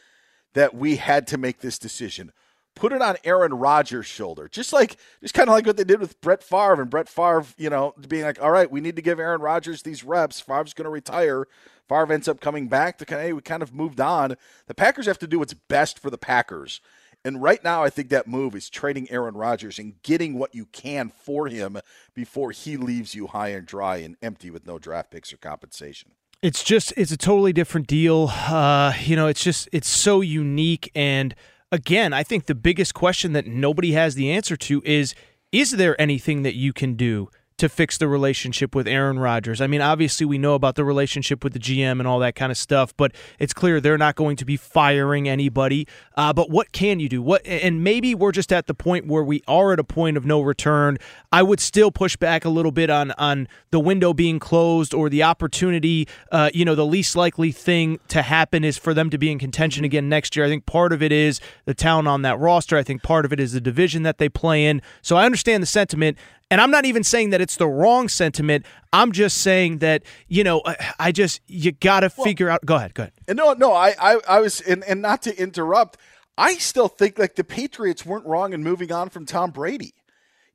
that 0.54 0.74
we 0.74 0.96
had 0.96 1.26
to 1.28 1.38
make 1.38 1.60
this 1.60 1.78
decision 1.78 2.32
put 2.74 2.92
it 2.92 3.02
on 3.02 3.16
Aaron 3.24 3.54
Rodgers' 3.54 4.06
shoulder. 4.06 4.48
Just 4.48 4.72
like, 4.72 4.96
just 5.20 5.34
kind 5.34 5.48
of 5.48 5.54
like 5.54 5.66
what 5.66 5.76
they 5.76 5.84
did 5.84 6.00
with 6.00 6.20
Brett 6.20 6.42
Favre 6.42 6.80
and 6.80 6.90
Brett 6.90 7.08
Favre, 7.08 7.46
you 7.56 7.70
know, 7.70 7.94
being 8.08 8.24
like, 8.24 8.42
all 8.42 8.50
right, 8.50 8.70
we 8.70 8.80
need 8.80 8.96
to 8.96 9.02
give 9.02 9.18
Aaron 9.18 9.40
Rodgers 9.40 9.82
these 9.82 10.04
reps. 10.04 10.40
Favre's 10.40 10.74
going 10.74 10.84
to 10.84 10.90
retire. 10.90 11.46
Favre 11.88 12.12
ends 12.12 12.28
up 12.28 12.40
coming 12.40 12.68
back 12.68 12.98
to 12.98 13.06
kind 13.06 13.20
of, 13.20 13.26
hey, 13.26 13.32
we 13.32 13.42
kind 13.42 13.62
of 13.62 13.74
moved 13.74 14.00
on. 14.00 14.36
The 14.66 14.74
Packers 14.74 15.06
have 15.06 15.18
to 15.18 15.26
do 15.26 15.38
what's 15.38 15.54
best 15.54 15.98
for 15.98 16.10
the 16.10 16.18
Packers. 16.18 16.80
And 17.24 17.42
right 17.42 17.62
now, 17.64 17.82
I 17.82 17.90
think 17.90 18.10
that 18.10 18.26
move 18.26 18.54
is 18.54 18.68
trading 18.68 19.10
Aaron 19.10 19.34
Rodgers 19.34 19.78
and 19.78 19.94
getting 20.02 20.38
what 20.38 20.54
you 20.54 20.66
can 20.66 21.08
for 21.08 21.48
him 21.48 21.78
before 22.14 22.50
he 22.50 22.76
leaves 22.76 23.14
you 23.14 23.28
high 23.28 23.48
and 23.48 23.66
dry 23.66 23.96
and 23.96 24.16
empty 24.20 24.50
with 24.50 24.66
no 24.66 24.78
draft 24.78 25.10
picks 25.10 25.32
or 25.32 25.38
compensation. 25.38 26.10
It's 26.42 26.62
just, 26.62 26.92
it's 26.96 27.12
a 27.12 27.16
totally 27.16 27.54
different 27.54 27.86
deal. 27.86 28.28
Uh, 28.30 28.92
you 29.00 29.16
know, 29.16 29.26
it's 29.26 29.42
just, 29.42 29.68
it's 29.72 29.88
so 29.88 30.20
unique 30.20 30.90
and– 30.94 31.34
again, 31.74 32.12
I 32.12 32.22
think 32.22 32.46
the 32.46 32.54
biggest 32.54 32.94
question 32.94 33.32
that 33.32 33.46
nobody 33.46 33.92
has 33.92 34.14
the 34.14 34.30
answer 34.30 34.56
to 34.56 34.80
is 34.84 35.14
is 35.52 35.72
there 35.72 36.00
anything 36.00 36.42
that 36.42 36.54
you 36.54 36.72
can 36.72 36.94
do 36.94 37.28
to 37.56 37.68
fix 37.68 37.98
the 37.98 38.08
relationship 38.08 38.74
with 38.74 38.88
Aaron 38.88 39.18
Rodgers. 39.18 39.60
I 39.60 39.68
mean, 39.68 39.80
obviously 39.80 40.26
we 40.26 40.38
know 40.38 40.54
about 40.54 40.74
the 40.74 40.84
relationship 40.84 41.44
with 41.44 41.52
the 41.52 41.60
GM 41.60 42.00
and 42.00 42.06
all 42.06 42.18
that 42.18 42.34
kind 42.34 42.50
of 42.50 42.58
stuff, 42.58 42.96
but 42.96 43.12
it's 43.38 43.54
clear 43.54 43.80
they're 43.80 43.96
not 43.96 44.16
going 44.16 44.36
to 44.36 44.44
be 44.44 44.56
firing 44.56 45.28
anybody. 45.28 45.86
Uh, 46.16 46.32
but 46.32 46.50
what 46.50 46.72
can 46.72 46.98
you 46.98 47.08
do? 47.08 47.22
What 47.22 47.46
and 47.46 47.84
maybe 47.84 48.14
we're 48.14 48.32
just 48.32 48.52
at 48.52 48.66
the 48.66 48.74
point 48.74 49.06
where 49.06 49.22
we 49.22 49.42
are 49.46 49.72
at 49.72 49.78
a 49.78 49.84
point 49.84 50.16
of 50.16 50.24
no 50.24 50.40
return. 50.40 50.98
I 51.30 51.42
would 51.42 51.60
still 51.60 51.92
push 51.92 52.16
back 52.16 52.44
a 52.44 52.48
little 52.48 52.72
bit 52.72 52.90
on 52.90 53.12
on 53.12 53.46
the 53.70 53.80
window 53.80 54.12
being 54.12 54.40
closed 54.40 54.92
or 54.92 55.08
the 55.08 55.22
opportunity. 55.22 56.08
Uh, 56.32 56.50
you 56.52 56.64
know, 56.64 56.74
the 56.74 56.86
least 56.86 57.14
likely 57.14 57.52
thing 57.52 58.00
to 58.08 58.22
happen 58.22 58.64
is 58.64 58.76
for 58.76 58.94
them 58.94 59.10
to 59.10 59.18
be 59.18 59.30
in 59.30 59.38
contention 59.38 59.84
again 59.84 60.08
next 60.08 60.34
year. 60.34 60.44
I 60.44 60.48
think 60.48 60.66
part 60.66 60.92
of 60.92 61.02
it 61.02 61.12
is 61.12 61.40
the 61.66 61.74
talent 61.74 62.08
on 62.08 62.22
that 62.22 62.38
roster. 62.38 62.76
I 62.76 62.82
think 62.82 63.04
part 63.04 63.24
of 63.24 63.32
it 63.32 63.38
is 63.38 63.52
the 63.52 63.60
division 63.60 64.02
that 64.02 64.18
they 64.18 64.28
play 64.28 64.66
in. 64.66 64.82
So 65.02 65.16
I 65.16 65.24
understand 65.24 65.62
the 65.62 65.66
sentiment. 65.66 66.18
And 66.50 66.60
I'm 66.60 66.70
not 66.70 66.84
even 66.84 67.02
saying 67.02 67.30
that 67.30 67.40
it's 67.40 67.56
the 67.56 67.66
wrong 67.66 68.08
sentiment. 68.08 68.66
I'm 68.92 69.12
just 69.12 69.38
saying 69.38 69.78
that, 69.78 70.02
you 70.28 70.44
know, 70.44 70.62
I 70.98 71.10
just, 71.10 71.40
you 71.46 71.72
got 71.72 72.00
to 72.00 72.12
well, 72.16 72.24
figure 72.24 72.48
out. 72.48 72.64
Go 72.64 72.76
ahead. 72.76 72.94
Go 72.94 73.04
ahead. 73.04 73.12
And 73.26 73.36
No, 73.36 73.54
no, 73.54 73.72
I, 73.72 73.94
I, 74.00 74.20
I 74.28 74.40
was, 74.40 74.60
and, 74.60 74.84
and 74.84 75.02
not 75.02 75.22
to 75.22 75.36
interrupt, 75.36 75.96
I 76.36 76.54
still 76.54 76.88
think 76.88 77.18
like 77.18 77.36
the 77.36 77.44
Patriots 77.44 78.04
weren't 78.04 78.26
wrong 78.26 78.52
in 78.52 78.62
moving 78.62 78.92
on 78.92 79.08
from 79.08 79.26
Tom 79.26 79.50
Brady. 79.50 79.94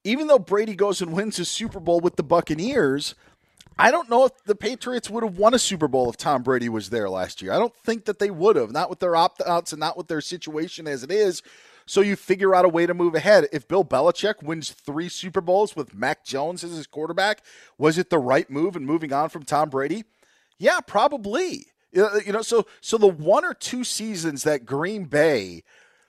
Even 0.04 0.28
though 0.28 0.40
Brady 0.40 0.76
goes 0.76 1.02
and 1.02 1.12
wins 1.12 1.38
his 1.38 1.50
Super 1.50 1.80
Bowl 1.80 2.00
with 2.00 2.16
the 2.16 2.24
Buccaneers, 2.24 3.16
I 3.78 3.92
don't 3.92 4.10
know 4.10 4.26
if 4.26 4.44
the 4.46 4.56
Patriots 4.56 5.10
would 5.10 5.24
have 5.24 5.38
won 5.38 5.54
a 5.54 5.60
Super 5.60 5.88
Bowl 5.88 6.10
if 6.10 6.18
Tom 6.18 6.44
Brady 6.44 6.70
was 6.70 6.90
there 6.90 7.10
last 7.10 7.42
year. 7.42 7.52
I 7.52 7.60
don't 7.60 7.76
think 7.76 8.06
that 8.06 8.20
they 8.20 8.30
would 8.30 8.56
have, 8.56 8.72
not 8.72 8.90
with 8.90 9.00
their 9.00 9.16
opt 9.16 9.42
outs 9.46 9.72
and 9.72 9.80
not 9.80 9.98
with 9.98 10.08
their 10.08 10.22
situation 10.22 10.88
as 10.88 11.04
it 11.04 11.12
is. 11.12 11.42
So 11.90 12.02
you 12.02 12.16
figure 12.16 12.54
out 12.54 12.66
a 12.66 12.70
way 12.70 12.86
to 12.86 12.94
move 12.94 13.16
ahead. 13.16 13.48
If 13.52 13.68
Bill 13.68 13.84
Belichick 13.84 14.44
wins 14.44 14.70
three 14.70 15.10
Super 15.10 15.42
Bowls 15.42 15.76
with 15.76 15.96
Mac 15.96 16.24
Jones 16.24 16.64
as 16.64 16.76
his 16.76 16.86
quarterback, 16.86 17.42
was 17.80 17.98
it 17.98 18.12
the 18.12 18.20
right 18.20 18.48
move 18.48 18.76
in 18.76 18.86
moving 18.86 19.12
on 19.12 19.30
from 19.30 19.42
Tom 19.42 19.72
Brady? 19.72 20.04
Yeah, 20.60 20.82
probably. 20.82 21.66
Uh, 21.98 22.04
uh, 22.04 22.20
you 22.24 22.32
know, 22.32 22.44
so 22.44 22.68
so 22.80 23.00
the 23.00 23.08
one 23.08 23.44
or 23.44 23.56
two 23.56 23.84
seasons 23.84 24.44
that 24.44 24.68
Green 24.68 25.06
Bay 25.06 25.64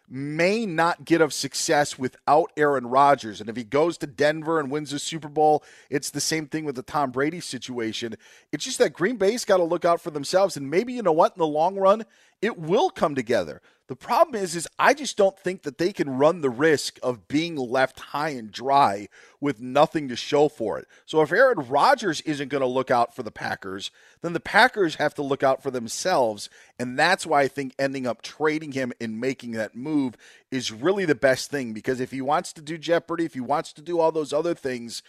may 0.06 0.66
not 0.66 1.06
get 1.06 1.22
of 1.22 1.32
success 1.32 1.98
without 1.98 2.52
Aaron 2.58 2.86
Rodgers. 2.88 3.40
And 3.40 3.48
if 3.48 3.56
he 3.56 3.64
goes 3.64 3.96
to 3.98 4.06
Denver 4.06 4.60
and 4.60 4.70
wins 4.70 4.90
the 4.90 4.98
Super 4.98 5.28
Bowl, 5.28 5.64
it's 5.88 6.10
the 6.10 6.20
same 6.20 6.46
thing 6.46 6.66
with 6.66 6.74
the 6.74 6.82
Tom 6.82 7.10
Brady 7.10 7.40
situation. 7.40 8.16
It's 8.52 8.64
just 8.64 8.78
that 8.80 8.92
Green 8.92 9.16
Bay's 9.16 9.46
got 9.46 9.58
to 9.58 9.64
look 9.64 9.84
out 9.86 10.00
for 10.00 10.10
themselves. 10.10 10.56
And 10.58 10.68
maybe, 10.68 10.92
you 10.92 11.02
know 11.02 11.12
what, 11.12 11.36
in 11.36 11.38
the 11.38 11.46
long 11.46 11.76
run, 11.76 12.04
it 12.42 12.58
will 12.58 12.90
come 12.90 13.14
together. 13.14 13.60
The 13.90 13.96
problem 13.96 14.40
is, 14.40 14.54
is 14.54 14.68
I 14.78 14.94
just 14.94 15.16
don't 15.16 15.36
think 15.36 15.62
that 15.62 15.78
they 15.78 15.92
can 15.92 16.16
run 16.16 16.42
the 16.42 16.48
risk 16.48 17.00
of 17.02 17.26
being 17.26 17.56
left 17.56 17.98
high 17.98 18.28
and 18.28 18.52
dry 18.52 19.08
with 19.40 19.60
nothing 19.60 20.06
to 20.08 20.14
show 20.14 20.48
for 20.48 20.78
it. 20.78 20.86
So 21.06 21.22
if 21.22 21.32
Aaron 21.32 21.68
Rodgers 21.68 22.20
isn't 22.20 22.50
going 22.50 22.60
to 22.60 22.68
look 22.68 22.92
out 22.92 23.16
for 23.16 23.24
the 23.24 23.32
Packers, 23.32 23.90
then 24.22 24.32
the 24.32 24.38
Packers 24.38 24.94
have 24.94 25.12
to 25.16 25.22
look 25.22 25.42
out 25.42 25.60
for 25.60 25.72
themselves. 25.72 26.48
And 26.78 26.96
that's 26.96 27.26
why 27.26 27.40
I 27.40 27.48
think 27.48 27.74
ending 27.80 28.06
up 28.06 28.22
trading 28.22 28.70
him 28.70 28.92
and 29.00 29.20
making 29.20 29.52
that 29.52 29.74
move 29.74 30.14
is 30.52 30.70
really 30.70 31.04
the 31.04 31.16
best 31.16 31.50
thing. 31.50 31.72
Because 31.72 31.98
if 31.98 32.12
he 32.12 32.20
wants 32.20 32.52
to 32.52 32.62
do 32.62 32.78
Jeopardy, 32.78 33.24
if 33.24 33.34
he 33.34 33.40
wants 33.40 33.72
to 33.72 33.82
do 33.82 33.98
all 33.98 34.12
those 34.12 34.32
other 34.32 34.54
things, 34.54 35.02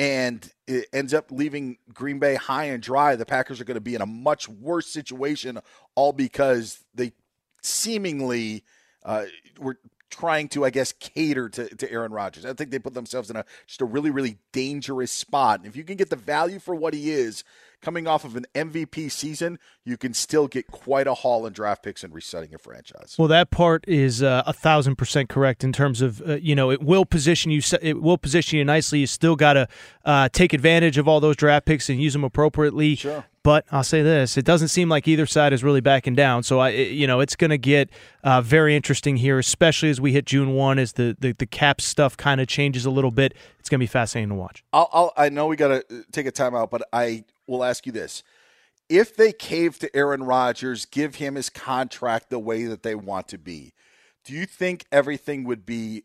and 0.00 0.50
it 0.66 0.86
ends 0.94 1.12
up 1.12 1.30
leaving 1.30 1.76
Green 1.92 2.18
Bay 2.18 2.34
high 2.34 2.64
and 2.64 2.82
dry, 2.82 3.16
the 3.16 3.26
Packers 3.26 3.60
are 3.60 3.64
going 3.64 3.74
to 3.74 3.82
be 3.82 3.94
in 3.94 4.00
a 4.00 4.06
much 4.06 4.48
worse 4.48 4.86
situation, 4.86 5.58
all 5.94 6.14
because 6.14 6.82
they 6.94 7.12
seemingly 7.62 8.64
uh, 9.04 9.26
were 9.58 9.78
trying 10.08 10.48
to, 10.48 10.64
I 10.64 10.70
guess, 10.70 10.92
cater 10.92 11.50
to, 11.50 11.76
to 11.76 11.92
Aaron 11.92 12.12
Rodgers. 12.12 12.46
I 12.46 12.54
think 12.54 12.70
they 12.70 12.78
put 12.78 12.94
themselves 12.94 13.28
in 13.28 13.36
a 13.36 13.44
just 13.66 13.82
a 13.82 13.84
really, 13.84 14.08
really 14.08 14.38
dangerous 14.52 15.12
spot. 15.12 15.60
And 15.60 15.68
if 15.68 15.76
you 15.76 15.84
can 15.84 15.98
get 15.98 16.08
the 16.08 16.16
value 16.16 16.60
for 16.60 16.74
what 16.74 16.94
he 16.94 17.10
is, 17.10 17.44
coming 17.80 18.06
off 18.06 18.24
of 18.24 18.36
an 18.36 18.46
MVP 18.54 19.10
season, 19.10 19.58
you 19.84 19.96
can 19.96 20.14
still 20.14 20.48
get 20.48 20.66
quite 20.68 21.06
a 21.06 21.14
haul 21.14 21.46
in 21.46 21.52
draft 21.52 21.82
picks 21.82 22.04
and 22.04 22.12
resetting 22.14 22.50
your 22.50 22.58
franchise. 22.58 23.16
Well, 23.18 23.28
that 23.28 23.50
part 23.50 23.84
is 23.88 24.22
uh, 24.22 24.42
a 24.46 24.52
thousand 24.52 24.96
percent 24.96 25.28
correct 25.28 25.64
in 25.64 25.72
terms 25.72 26.00
of 26.00 26.20
uh, 26.22 26.34
you 26.34 26.54
know 26.54 26.70
it 26.70 26.82
will 26.82 27.04
position 27.04 27.50
you 27.50 27.60
it 27.82 28.00
will 28.00 28.18
position 28.18 28.58
you 28.58 28.64
nicely. 28.64 29.00
You 29.00 29.06
still 29.06 29.36
got 29.36 29.54
to 29.54 29.68
uh, 30.04 30.28
take 30.30 30.52
advantage 30.52 30.98
of 30.98 31.08
all 31.08 31.20
those 31.20 31.36
draft 31.36 31.66
picks 31.66 31.88
and 31.88 32.00
use 32.00 32.12
them 32.12 32.24
appropriately. 32.24 32.94
Sure. 32.96 33.24
But 33.42 33.64
I'll 33.72 33.84
say 33.84 34.02
this: 34.02 34.36
it 34.36 34.44
doesn't 34.44 34.68
seem 34.68 34.90
like 34.90 35.08
either 35.08 35.24
side 35.24 35.54
is 35.54 35.64
really 35.64 35.80
backing 35.80 36.14
down. 36.14 36.42
So 36.42 36.58
I, 36.58 36.70
you 36.70 37.06
know, 37.06 37.20
it's 37.20 37.36
going 37.36 37.50
to 37.50 37.58
get 37.58 37.88
uh, 38.22 38.42
very 38.42 38.76
interesting 38.76 39.16
here, 39.16 39.38
especially 39.38 39.88
as 39.88 39.98
we 39.98 40.12
hit 40.12 40.26
June 40.26 40.54
one, 40.54 40.78
as 40.78 40.92
the 40.92 41.16
the, 41.18 41.32
the 41.32 41.46
cap 41.46 41.80
stuff 41.80 42.16
kind 42.16 42.40
of 42.40 42.48
changes 42.48 42.84
a 42.84 42.90
little 42.90 43.10
bit. 43.10 43.34
It's 43.58 43.70
going 43.70 43.78
to 43.78 43.82
be 43.82 43.86
fascinating 43.86 44.28
to 44.28 44.34
watch. 44.34 44.62
I'll, 44.72 44.90
I'll, 44.92 45.12
i 45.16 45.28
know 45.30 45.46
we 45.46 45.56
got 45.56 45.68
to 45.88 46.04
take 46.12 46.26
a 46.26 46.32
timeout, 46.32 46.70
but 46.70 46.82
I 46.92 47.24
will 47.50 47.64
ask 47.64 47.84
you 47.84 47.92
this. 47.92 48.22
If 48.88 49.14
they 49.14 49.32
cave 49.32 49.78
to 49.80 49.96
Aaron 49.96 50.22
Rodgers, 50.22 50.84
give 50.84 51.16
him 51.16 51.34
his 51.34 51.50
contract 51.50 52.30
the 52.30 52.38
way 52.38 52.64
that 52.64 52.82
they 52.82 52.94
want 52.94 53.28
to 53.28 53.38
be, 53.38 53.72
do 54.24 54.32
you 54.32 54.46
think 54.46 54.84
everything 54.90 55.44
would 55.44 55.64
be 55.64 56.02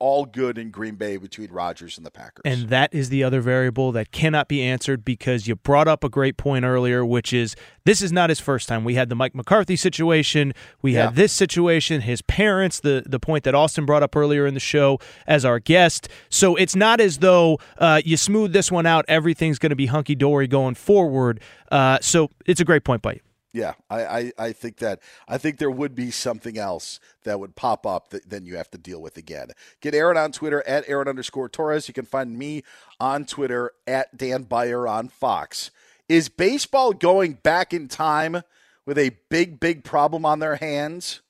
all 0.00 0.24
good 0.24 0.58
in 0.58 0.70
Green 0.70 0.96
Bay 0.96 1.16
between 1.18 1.50
Rodgers 1.52 1.96
and 1.96 2.04
the 2.04 2.10
Packers. 2.10 2.42
And 2.44 2.68
that 2.70 2.92
is 2.92 3.10
the 3.10 3.22
other 3.22 3.40
variable 3.40 3.92
that 3.92 4.10
cannot 4.10 4.48
be 4.48 4.62
answered 4.62 5.04
because 5.04 5.46
you 5.46 5.54
brought 5.54 5.86
up 5.86 6.02
a 6.02 6.08
great 6.08 6.36
point 6.36 6.64
earlier, 6.64 7.04
which 7.04 7.32
is 7.32 7.54
this 7.84 8.02
is 8.02 8.10
not 8.10 8.30
his 8.30 8.40
first 8.40 8.68
time. 8.68 8.82
We 8.82 8.94
had 8.94 9.08
the 9.08 9.14
Mike 9.14 9.34
McCarthy 9.34 9.76
situation, 9.76 10.54
we 10.82 10.94
yeah. 10.94 11.06
had 11.06 11.14
this 11.14 11.32
situation, 11.32 12.00
his 12.00 12.22
parents, 12.22 12.80
the 12.80 13.04
the 13.06 13.20
point 13.20 13.44
that 13.44 13.54
Austin 13.54 13.86
brought 13.86 14.02
up 14.02 14.16
earlier 14.16 14.46
in 14.46 14.54
the 14.54 14.60
show 14.60 14.98
as 15.26 15.44
our 15.44 15.60
guest. 15.60 16.08
So 16.30 16.56
it's 16.56 16.74
not 16.74 17.00
as 17.00 17.18
though 17.18 17.58
uh, 17.78 18.00
you 18.04 18.16
smooth 18.16 18.52
this 18.52 18.72
one 18.72 18.86
out, 18.86 19.04
everything's 19.06 19.58
going 19.58 19.70
to 19.70 19.76
be 19.76 19.86
hunky 19.86 20.14
dory 20.14 20.48
going 20.48 20.74
forward. 20.74 21.40
Uh, 21.70 21.98
so 22.00 22.30
it's 22.46 22.60
a 22.60 22.64
great 22.64 22.84
point 22.84 23.02
by 23.02 23.12
you. 23.12 23.20
Yeah, 23.52 23.74
I, 23.88 24.04
I, 24.04 24.32
I, 24.38 24.52
think 24.52 24.76
that 24.76 25.00
I 25.26 25.36
think 25.36 25.58
there 25.58 25.70
would 25.70 25.96
be 25.96 26.12
something 26.12 26.56
else 26.56 27.00
that 27.24 27.40
would 27.40 27.56
pop 27.56 27.84
up 27.84 28.10
that 28.10 28.30
then 28.30 28.44
you 28.44 28.56
have 28.56 28.70
to 28.70 28.78
deal 28.78 29.02
with 29.02 29.16
again. 29.16 29.48
Get 29.80 29.92
Aaron 29.92 30.16
on 30.16 30.30
Twitter 30.30 30.62
at 30.68 30.88
Aaron 30.88 31.08
underscore 31.08 31.48
Torres. 31.48 31.88
You 31.88 31.94
can 31.94 32.04
find 32.04 32.38
me 32.38 32.62
on 33.00 33.24
Twitter 33.24 33.72
at 33.88 34.16
Dan 34.16 34.44
Beyer 34.44 34.86
on 34.86 35.08
Fox. 35.08 35.72
Is 36.08 36.28
baseball 36.28 36.92
going 36.92 37.34
back 37.34 37.74
in 37.74 37.88
time 37.88 38.42
with 38.86 38.98
a 38.98 39.16
big, 39.28 39.58
big 39.58 39.82
problem 39.82 40.24
on 40.24 40.38
their 40.38 40.56
hands 40.56 41.20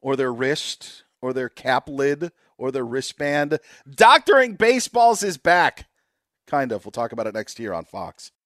or 0.00 0.16
their 0.16 0.32
wrist 0.32 1.04
or 1.20 1.32
their 1.32 1.48
cap 1.48 1.88
lid 1.88 2.32
or 2.58 2.72
their 2.72 2.84
wristband? 2.84 3.60
Doctoring 3.88 4.54
baseballs 4.54 5.22
is 5.22 5.38
back. 5.38 5.86
Kind 6.48 6.72
of. 6.72 6.84
We'll 6.84 6.92
talk 6.92 7.12
about 7.12 7.28
it 7.28 7.34
next 7.34 7.60
year 7.60 7.72
on 7.72 7.84
Fox. 7.84 8.32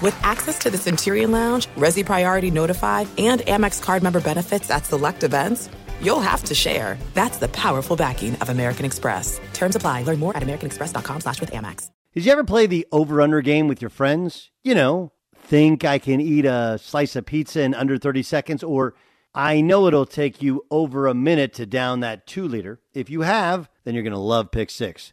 With 0.00 0.16
access 0.22 0.56
to 0.60 0.70
the 0.70 0.78
Centurion 0.78 1.32
Lounge, 1.32 1.66
Resy 1.76 2.04
Priority 2.04 2.52
Notified, 2.52 3.08
and 3.18 3.40
Amex 3.40 3.82
card 3.82 4.00
member 4.00 4.20
benefits 4.20 4.70
at 4.70 4.86
select 4.86 5.24
events, 5.24 5.68
you'll 6.00 6.20
have 6.20 6.44
to 6.44 6.54
share. 6.54 6.96
That's 7.14 7.38
the 7.38 7.48
powerful 7.48 7.96
backing 7.96 8.36
of 8.36 8.48
American 8.48 8.84
Express. 8.86 9.40
Terms 9.54 9.74
apply. 9.74 10.04
Learn 10.04 10.20
more 10.20 10.36
at 10.36 10.44
americanexpress.com 10.44 11.22
slash 11.22 11.40
with 11.40 11.50
Amex. 11.50 11.90
Did 12.14 12.24
you 12.24 12.30
ever 12.30 12.44
play 12.44 12.66
the 12.66 12.86
over-under 12.92 13.40
game 13.40 13.66
with 13.66 13.82
your 13.82 13.90
friends? 13.90 14.52
You 14.62 14.76
know, 14.76 15.10
think 15.34 15.84
I 15.84 15.98
can 15.98 16.20
eat 16.20 16.44
a 16.44 16.78
slice 16.80 17.16
of 17.16 17.26
pizza 17.26 17.62
in 17.62 17.74
under 17.74 17.98
30 17.98 18.22
seconds, 18.22 18.62
or 18.62 18.94
I 19.34 19.60
know 19.60 19.88
it'll 19.88 20.06
take 20.06 20.40
you 20.40 20.64
over 20.70 21.08
a 21.08 21.14
minute 21.14 21.54
to 21.54 21.66
down 21.66 22.00
that 22.00 22.24
two-liter. 22.24 22.80
If 22.94 23.10
you 23.10 23.22
have, 23.22 23.68
then 23.82 23.94
you're 23.94 24.04
going 24.04 24.12
to 24.12 24.18
love 24.18 24.52
Pick 24.52 24.70
Six 24.70 25.12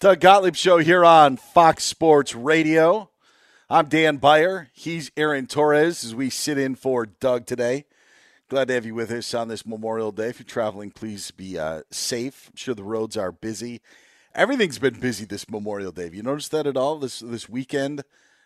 Doug 0.00 0.20
Gottlieb 0.20 0.54
Show 0.54 0.78
here 0.78 1.04
on 1.04 1.36
Fox 1.36 1.82
Sports 1.82 2.32
Radio. 2.32 3.10
I'm 3.68 3.88
Dan 3.88 4.18
Beyer. 4.18 4.70
He's 4.72 5.10
Aaron 5.16 5.48
Torres 5.48 6.04
as 6.04 6.14
we 6.14 6.30
sit 6.30 6.56
in 6.56 6.76
for 6.76 7.04
Doug 7.04 7.46
today. 7.46 7.84
Glad 8.48 8.68
to 8.68 8.74
have 8.74 8.86
you 8.86 8.94
with 8.94 9.10
us 9.10 9.34
on 9.34 9.48
this 9.48 9.66
Memorial 9.66 10.12
Day. 10.12 10.28
If 10.28 10.38
you're 10.38 10.46
traveling, 10.46 10.92
please 10.92 11.32
be 11.32 11.58
uh, 11.58 11.82
safe. 11.90 12.48
I'm 12.48 12.56
sure 12.56 12.76
the 12.76 12.84
roads 12.84 13.16
are 13.16 13.32
busy. 13.32 13.80
Everything's 14.36 14.78
been 14.78 15.00
busy 15.00 15.24
this 15.24 15.50
Memorial 15.50 15.90
Day. 15.90 16.04
Have 16.04 16.14
you 16.14 16.22
noticed 16.22 16.52
that 16.52 16.68
at 16.68 16.76
all 16.76 17.00
this 17.00 17.18
this 17.18 17.48
weekend? 17.48 18.04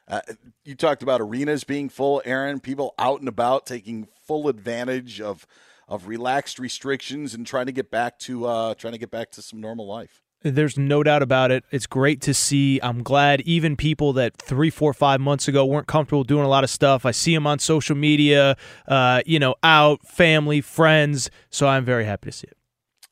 Uh, 0.08 0.22
you 0.64 0.74
talked 0.74 1.02
about 1.02 1.20
arenas 1.20 1.64
being 1.64 1.90
full, 1.90 2.22
Aaron. 2.24 2.60
People 2.60 2.94
out 2.98 3.20
and 3.20 3.28
about 3.28 3.66
taking 3.66 4.08
full 4.26 4.48
advantage 4.48 5.20
of 5.20 5.46
of 5.86 6.08
relaxed 6.08 6.58
restrictions 6.58 7.34
and 7.34 7.46
trying 7.46 7.66
to 7.66 7.72
get 7.72 7.90
back 7.90 8.18
to 8.20 8.46
uh, 8.46 8.74
trying 8.74 8.94
to 8.94 8.98
get 8.98 9.10
back 9.10 9.30
to 9.32 9.42
some 9.42 9.60
normal 9.60 9.86
life. 9.86 10.21
There's 10.42 10.76
no 10.76 11.02
doubt 11.02 11.22
about 11.22 11.50
it. 11.50 11.64
It's 11.70 11.86
great 11.86 12.20
to 12.22 12.34
see. 12.34 12.80
I'm 12.82 13.02
glad 13.02 13.40
even 13.42 13.76
people 13.76 14.12
that 14.14 14.36
three, 14.36 14.70
four, 14.70 14.92
five 14.92 15.20
months 15.20 15.46
ago 15.46 15.64
weren't 15.64 15.86
comfortable 15.86 16.24
doing 16.24 16.44
a 16.44 16.48
lot 16.48 16.64
of 16.64 16.70
stuff. 16.70 17.06
I 17.06 17.12
see 17.12 17.34
them 17.34 17.46
on 17.46 17.58
social 17.58 17.96
media, 17.96 18.56
uh, 18.88 19.22
you 19.24 19.38
know, 19.38 19.54
out, 19.62 20.04
family, 20.06 20.60
friends. 20.60 21.30
So 21.50 21.68
I'm 21.68 21.84
very 21.84 22.04
happy 22.04 22.30
to 22.30 22.36
see 22.36 22.48
it. 22.48 22.56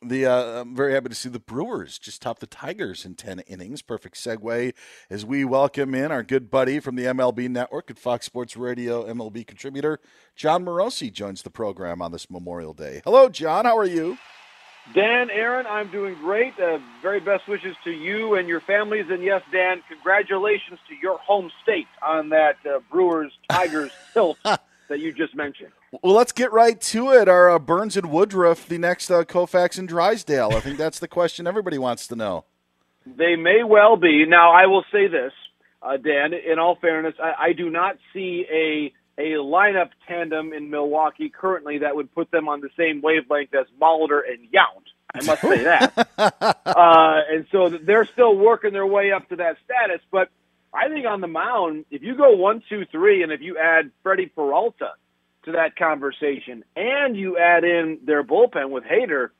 The 0.02 0.24
uh, 0.24 0.62
I'm 0.62 0.74
very 0.74 0.94
happy 0.94 1.10
to 1.10 1.14
see 1.14 1.28
the 1.28 1.38
Brewers 1.38 1.98
just 1.98 2.22
top 2.22 2.38
the 2.38 2.46
Tigers 2.46 3.04
in 3.04 3.16
ten 3.16 3.40
innings. 3.40 3.82
Perfect 3.82 4.16
segue 4.16 4.72
as 5.10 5.26
we 5.26 5.44
welcome 5.44 5.94
in 5.94 6.10
our 6.10 6.22
good 6.22 6.50
buddy 6.50 6.80
from 6.80 6.96
the 6.96 7.04
MLB 7.04 7.50
Network 7.50 7.90
at 7.90 7.98
Fox 7.98 8.24
Sports 8.24 8.56
Radio, 8.56 9.04
MLB 9.04 9.46
contributor 9.46 10.00
Jon 10.34 10.64
Morosi 10.64 11.12
joins 11.12 11.42
the 11.42 11.50
program 11.50 12.00
on 12.00 12.12
this 12.12 12.30
Memorial 12.30 12.72
Day. 12.72 13.02
Hello, 13.04 13.28
Jon. 13.28 13.66
How 13.66 13.76
are 13.76 13.84
you? 13.84 14.16
Dan, 14.94 15.30
Aaron, 15.30 15.66
I'm 15.66 15.90
doing 15.90 16.14
great. 16.14 16.58
Uh, 16.58 16.78
very 17.00 17.20
best 17.20 17.46
wishes 17.46 17.76
to 17.84 17.90
you 17.90 18.34
and 18.34 18.48
your 18.48 18.60
families. 18.60 19.06
And 19.08 19.22
yes, 19.22 19.42
Dan, 19.52 19.82
congratulations 19.88 20.80
to 20.88 20.94
your 21.00 21.18
home 21.18 21.50
state 21.62 21.86
on 22.02 22.30
that 22.30 22.56
uh, 22.66 22.80
Brewers 22.90 23.32
Tigers 23.48 23.92
tilt 24.12 24.38
that 24.42 24.98
you 24.98 25.12
just 25.12 25.34
mentioned. 25.36 25.70
Well, 26.02 26.14
let's 26.14 26.32
get 26.32 26.52
right 26.52 26.80
to 26.80 27.12
it. 27.12 27.28
Are 27.28 27.50
uh, 27.50 27.58
Burnes 27.58 27.96
and 27.96 28.10
Woodruff 28.10 28.66
the 28.66 28.78
next 28.78 29.10
uh, 29.10 29.24
Koufax 29.24 29.78
and 29.78 29.88
Drysdale? 29.88 30.50
I 30.52 30.60
think 30.60 30.76
that's 30.76 30.98
the 30.98 31.08
question 31.08 31.46
everybody 31.46 31.78
wants 31.78 32.06
to 32.08 32.16
know. 32.16 32.44
They 33.06 33.36
may 33.36 33.62
well 33.64 33.96
be. 33.96 34.24
Now, 34.26 34.52
I 34.52 34.66
will 34.66 34.84
say 34.92 35.08
this, 35.08 35.32
uh, 35.82 35.96
Dan. 35.96 36.32
In 36.34 36.58
all 36.58 36.76
fairness, 36.76 37.14
I, 37.22 37.46
I 37.46 37.52
do 37.52 37.70
not 37.70 37.96
see 38.12 38.44
a 38.52 38.92
a 39.20 39.38
lineup 39.38 39.90
tandem 40.08 40.52
in 40.52 40.70
Milwaukee 40.70 41.28
currently 41.28 41.78
that 41.78 41.94
would 41.94 42.12
put 42.14 42.30
them 42.30 42.48
on 42.48 42.60
the 42.60 42.70
same 42.76 43.00
wavelength 43.02 43.54
as 43.54 43.66
Molitor 43.80 44.20
and 44.28 44.48
Yount. 44.50 44.86
I 45.14 45.24
must 45.24 45.42
say 45.42 45.64
that. 45.64 46.08
uh, 46.66 47.20
and 47.30 47.46
so 47.50 47.68
they're 47.68 48.04
still 48.06 48.36
working 48.36 48.72
their 48.72 48.86
way 48.86 49.12
up 49.12 49.28
to 49.30 49.36
that 49.36 49.56
status. 49.64 50.00
But 50.10 50.30
I 50.72 50.88
think 50.88 51.06
on 51.06 51.20
the 51.20 51.26
mound, 51.26 51.84
if 51.90 52.02
you 52.02 52.16
go 52.16 52.36
one, 52.36 52.62
two, 52.68 52.84
three, 52.90 53.22
and 53.22 53.32
if 53.32 53.40
you 53.40 53.58
add 53.58 53.90
Freddie 54.02 54.26
Peralta 54.26 54.92
to 55.44 55.52
that 55.52 55.76
conversation, 55.76 56.64
and 56.76 57.16
you 57.16 57.38
add 57.38 57.64
in 57.64 57.98
their 58.04 58.22
bullpen 58.22 58.70
with 58.70 58.84
Hader, 58.84 59.30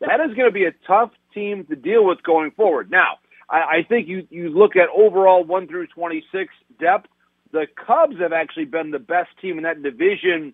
that 0.00 0.20
is 0.20 0.34
going 0.36 0.48
to 0.48 0.52
be 0.52 0.66
a 0.66 0.72
tough 0.86 1.10
team 1.34 1.64
to 1.64 1.76
deal 1.76 2.04
with 2.04 2.22
going 2.22 2.50
forward. 2.52 2.90
Now, 2.90 3.18
I, 3.48 3.78
I 3.78 3.86
think 3.88 4.08
you 4.08 4.26
you 4.30 4.50
look 4.50 4.76
at 4.76 4.88
overall 4.94 5.44
one 5.44 5.66
through 5.66 5.86
twenty 5.88 6.24
six 6.32 6.52
depth 6.78 7.08
the 7.56 7.66
Cubs 7.86 8.20
have 8.20 8.34
actually 8.34 8.66
been 8.66 8.90
the 8.90 8.98
best 8.98 9.30
team 9.40 9.56
in 9.56 9.64
that 9.64 9.82
division 9.82 10.52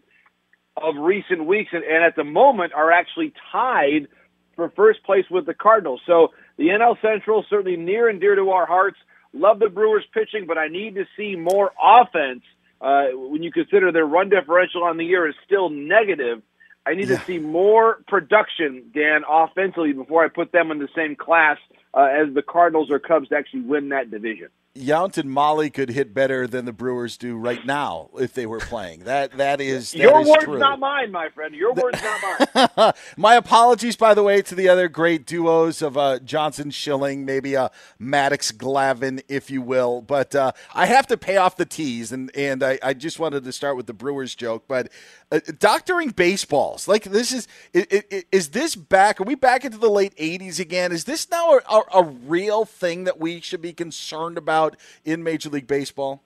of 0.77 0.95
recent 0.97 1.47
weeks, 1.47 1.71
and, 1.73 1.83
and 1.83 2.05
at 2.05 2.15
the 2.15 2.23
moment 2.23 2.73
are 2.75 2.93
actually 2.93 3.33
tied 3.51 4.07
for 4.55 4.71
first 4.71 5.03
place 5.03 5.25
with 5.29 5.45
the 5.45 5.55
Cardinals. 5.55 6.01
So 6.07 6.29
the 6.59 6.69
NL 6.69 6.95
Central 7.03 7.45
certainly 7.51 7.77
near 7.77 8.09
and 8.09 8.21
dear 8.21 8.37
to 8.37 8.51
our 8.51 8.67
hearts. 8.67 8.99
Love 9.33 9.59
the 9.59 9.69
Brewers 9.69 10.05
pitching, 10.15 10.47
but 10.47 10.59
I 10.59 10.69
need 10.69 10.95
to 10.95 11.05
see 11.17 11.35
more 11.35 11.73
offense. 11.83 12.43
Uh, 12.81 13.07
when 13.15 13.43
you 13.43 13.51
consider 13.51 13.91
their 13.91 14.07
run 14.07 14.29
differential 14.29 14.85
on 14.85 14.97
the 14.97 15.05
year 15.05 15.29
is 15.29 15.35
still 15.45 15.71
negative, 15.71 16.41
I 16.87 16.95
need 16.95 17.09
yeah. 17.09 17.19
to 17.19 17.25
see 17.25 17.39
more 17.39 17.99
production, 18.07 18.91
Dan, 18.95 19.23
offensively 19.29 19.93
before 19.93 20.25
I 20.25 20.29
put 20.29 20.53
them 20.53 20.71
in 20.71 20.79
the 20.79 20.89
same 20.95 21.17
class 21.17 21.59
uh, 21.95 22.09
as 22.21 22.33
the 22.35 22.43
Cardinals 22.43 22.91
or 22.91 22.99
Cubs 22.99 23.29
to 23.31 23.37
actually 23.37 23.63
win 23.63 23.89
that 23.89 24.11
division. 24.11 24.49
Yount 24.75 25.19
and 25.19 25.31
Molly 25.31 25.69
could 25.69 25.91
hit 25.91 26.15
better 26.15 26.47
than 26.47 26.65
the 26.65 26.73
Brewers 26.73 27.19
do 27.19 27.37
right 27.37 27.65
now 27.67 28.09
if 28.19 28.33
they 28.33 28.47
were 28.47 28.59
playing. 28.59 29.01
That 29.01 29.37
that 29.37 29.61
is 29.61 29.93
that 29.93 29.99
Your 29.99 30.23
is 30.23 30.29
words, 30.29 30.45
true. 30.45 30.59
not 30.59 30.79
mine, 30.81 31.13
my 31.13 31.29
friend. 31.29 31.55
Your 31.55 31.75
words, 31.75 32.01
not 32.03 32.57
mine. 32.77 32.93
My 33.19 33.35
apologies, 33.35 33.97
by 33.97 34.15
the 34.15 34.23
way, 34.23 34.41
to 34.43 34.55
the 34.55 34.69
other 34.69 34.89
great 34.89 35.27
duos 35.27 35.83
of 35.83 35.99
uh, 35.99 36.19
Johnson 36.21 36.71
Schilling, 36.71 37.25
maybe 37.27 37.55
a 37.55 37.71
Maddux 38.01 38.53
Glavine, 38.55 39.23
if 39.29 39.51
you 39.51 39.61
will. 39.61 40.01
But 40.01 40.35
uh, 40.35 40.53
I 40.75 40.87
have 40.87 41.07
to 41.09 41.19
pay 41.19 41.37
off 41.37 41.57
the 41.57 41.67
tease, 41.67 42.11
and 42.11 42.35
and 42.35 42.63
I, 42.63 42.79
I 42.83 42.95
just 42.95 43.19
wanted 43.19 43.45
to 43.45 43.53
start 43.53 43.77
with 43.77 43.87
the 43.87 43.93
Brewers 43.93 44.35
joke. 44.35 44.65
But 44.67 44.91
uh, 45.33 45.41
doctoring 45.59 46.11
baseballs, 46.11 46.87
like 46.87 47.05
this 47.05 47.33
is 47.33 47.49
i- 47.75 47.87
i- 47.91 48.05
i- 48.13 48.25
is 48.31 48.51
this 48.51 48.77
back? 48.77 49.21
Are 49.21 49.25
we 49.25 49.35
back 49.35 49.65
into 49.65 49.79
the 49.79 49.91
late 49.91 50.15
'80s 50.17 50.61
again? 50.61 50.93
Is 50.93 51.05
this 51.05 51.31
now 51.31 51.55
a, 51.55 51.61
a, 51.69 51.83
a 52.01 52.05
real 52.05 52.65
thing 52.65 53.05
that 53.05 53.19
we 53.19 53.41
should 53.41 53.63
be 53.63 53.73
concerned 53.73 54.37
about 54.39 54.77
in 55.05 55.23
Major 55.23 55.49
League 55.49 55.67
Baseball? 55.67 56.23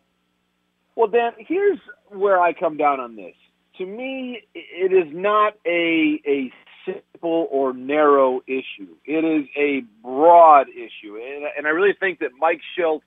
Well, 0.96 1.08
Dan, 1.08 1.32
here's 1.38 1.78
where 2.08 2.40
I 2.40 2.52
come 2.52 2.76
down 2.76 3.00
on 3.00 3.16
this. 3.16 3.34
To 3.78 3.86
me, 3.86 4.42
it 4.54 4.92
is 4.92 5.12
not 5.14 5.54
a 5.66 6.20
a 6.26 6.52
simple 6.84 7.48
or 7.50 7.72
narrow 7.72 8.40
issue. 8.46 8.94
It 9.04 9.24
is 9.24 9.46
a 9.56 9.82
broad 10.02 10.68
issue, 10.68 11.16
and, 11.16 11.44
and 11.56 11.66
I 11.66 11.70
really 11.70 11.94
think 11.98 12.20
that 12.20 12.30
Mike 12.40 12.60
Shildt, 12.76 13.02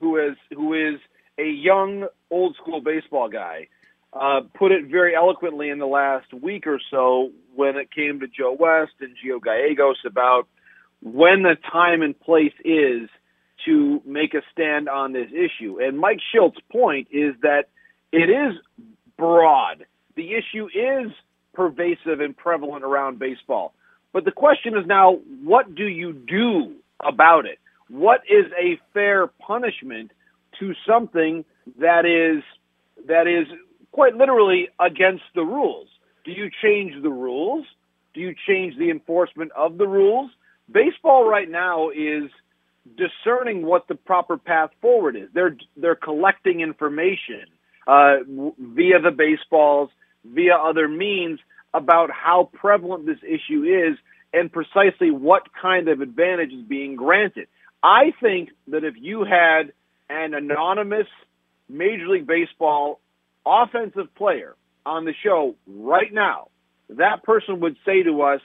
who 0.00 0.18
is 0.18 0.36
who 0.54 0.74
is 0.74 1.00
a 1.38 1.48
young, 1.48 2.06
old 2.30 2.56
school 2.56 2.80
baseball 2.80 3.28
guy, 3.28 3.68
uh, 4.12 4.40
put 4.58 4.72
it 4.72 4.86
very 4.90 5.14
eloquently 5.14 5.70
in 5.70 5.78
the 5.78 5.86
last 5.86 6.32
week 6.34 6.66
or 6.66 6.78
so 6.90 7.30
when 7.54 7.76
it 7.76 7.90
came 7.90 8.20
to 8.20 8.26
Joe 8.26 8.56
West 8.58 8.92
and 9.00 9.16
Gio 9.16 9.40
Gallegos 9.40 9.98
about 10.06 10.46
when 11.02 11.42
the 11.42 11.56
time 11.70 12.02
and 12.02 12.18
place 12.18 12.52
is 12.64 13.08
to 13.64 14.02
make 14.04 14.34
a 14.34 14.42
stand 14.52 14.88
on 14.88 15.12
this 15.12 15.28
issue. 15.30 15.78
And 15.80 15.98
Mike 15.98 16.18
Shildt's 16.34 16.60
point 16.70 17.08
is 17.10 17.34
that 17.42 17.64
it 18.12 18.28
is 18.28 18.54
broad. 19.16 19.86
The 20.16 20.32
issue 20.32 20.66
is 20.66 21.12
pervasive 21.54 22.20
and 22.20 22.36
prevalent 22.36 22.84
around 22.84 23.18
baseball. 23.18 23.74
But 24.12 24.24
the 24.24 24.32
question 24.32 24.76
is 24.76 24.86
now, 24.86 25.18
what 25.44 25.74
do 25.74 25.86
you 25.86 26.12
do 26.12 26.74
about 27.00 27.46
it? 27.46 27.58
What 27.88 28.20
is 28.28 28.46
a 28.58 28.78
fair 28.92 29.26
punishment 29.26 30.10
to 30.60 30.72
something 30.86 31.44
that 31.78 32.04
is 32.04 32.42
that 33.06 33.26
is 33.26 33.46
quite 33.92 34.16
literally 34.16 34.68
against 34.80 35.24
the 35.34 35.42
rules? 35.42 35.88
Do 36.24 36.32
you 36.32 36.50
change 36.62 37.00
the 37.02 37.10
rules? 37.10 37.66
Do 38.14 38.20
you 38.20 38.34
change 38.46 38.76
the 38.78 38.90
enforcement 38.90 39.52
of 39.56 39.78
the 39.78 39.86
rules? 39.86 40.30
Baseball 40.70 41.28
right 41.28 41.50
now 41.50 41.90
is 41.90 42.30
discerning 42.96 43.64
what 43.64 43.86
the 43.88 43.94
proper 43.94 44.36
path 44.36 44.70
forward 44.80 45.16
is. 45.16 45.28
They're 45.34 45.56
they're 45.76 45.94
collecting 45.94 46.60
information 46.60 47.46
uh, 47.86 48.16
via 48.26 49.00
the 49.00 49.10
baseballs, 49.16 49.90
via 50.24 50.54
other 50.54 50.88
means 50.88 51.40
about 51.74 52.10
how 52.10 52.50
prevalent 52.52 53.06
this 53.06 53.18
issue 53.22 53.64
is 53.64 53.98
and 54.32 54.52
precisely 54.52 55.10
what 55.10 55.42
kind 55.60 55.88
of 55.88 56.00
advantage 56.00 56.52
is 56.52 56.64
being 56.66 56.96
granted. 56.96 57.48
I 57.82 58.12
think 58.20 58.50
that 58.68 58.84
if 58.84 58.94
you 58.98 59.24
had 59.24 59.72
an 60.08 60.34
anonymous 60.34 61.08
Major 61.68 62.08
League 62.08 62.26
Baseball 62.26 63.00
offensive 63.46 64.14
player 64.14 64.56
on 64.84 65.04
the 65.04 65.14
show 65.22 65.54
right 65.66 66.12
now, 66.12 66.48
that 66.90 67.22
person 67.22 67.60
would 67.60 67.76
say 67.84 68.02
to 68.02 68.22
us, 68.22 68.40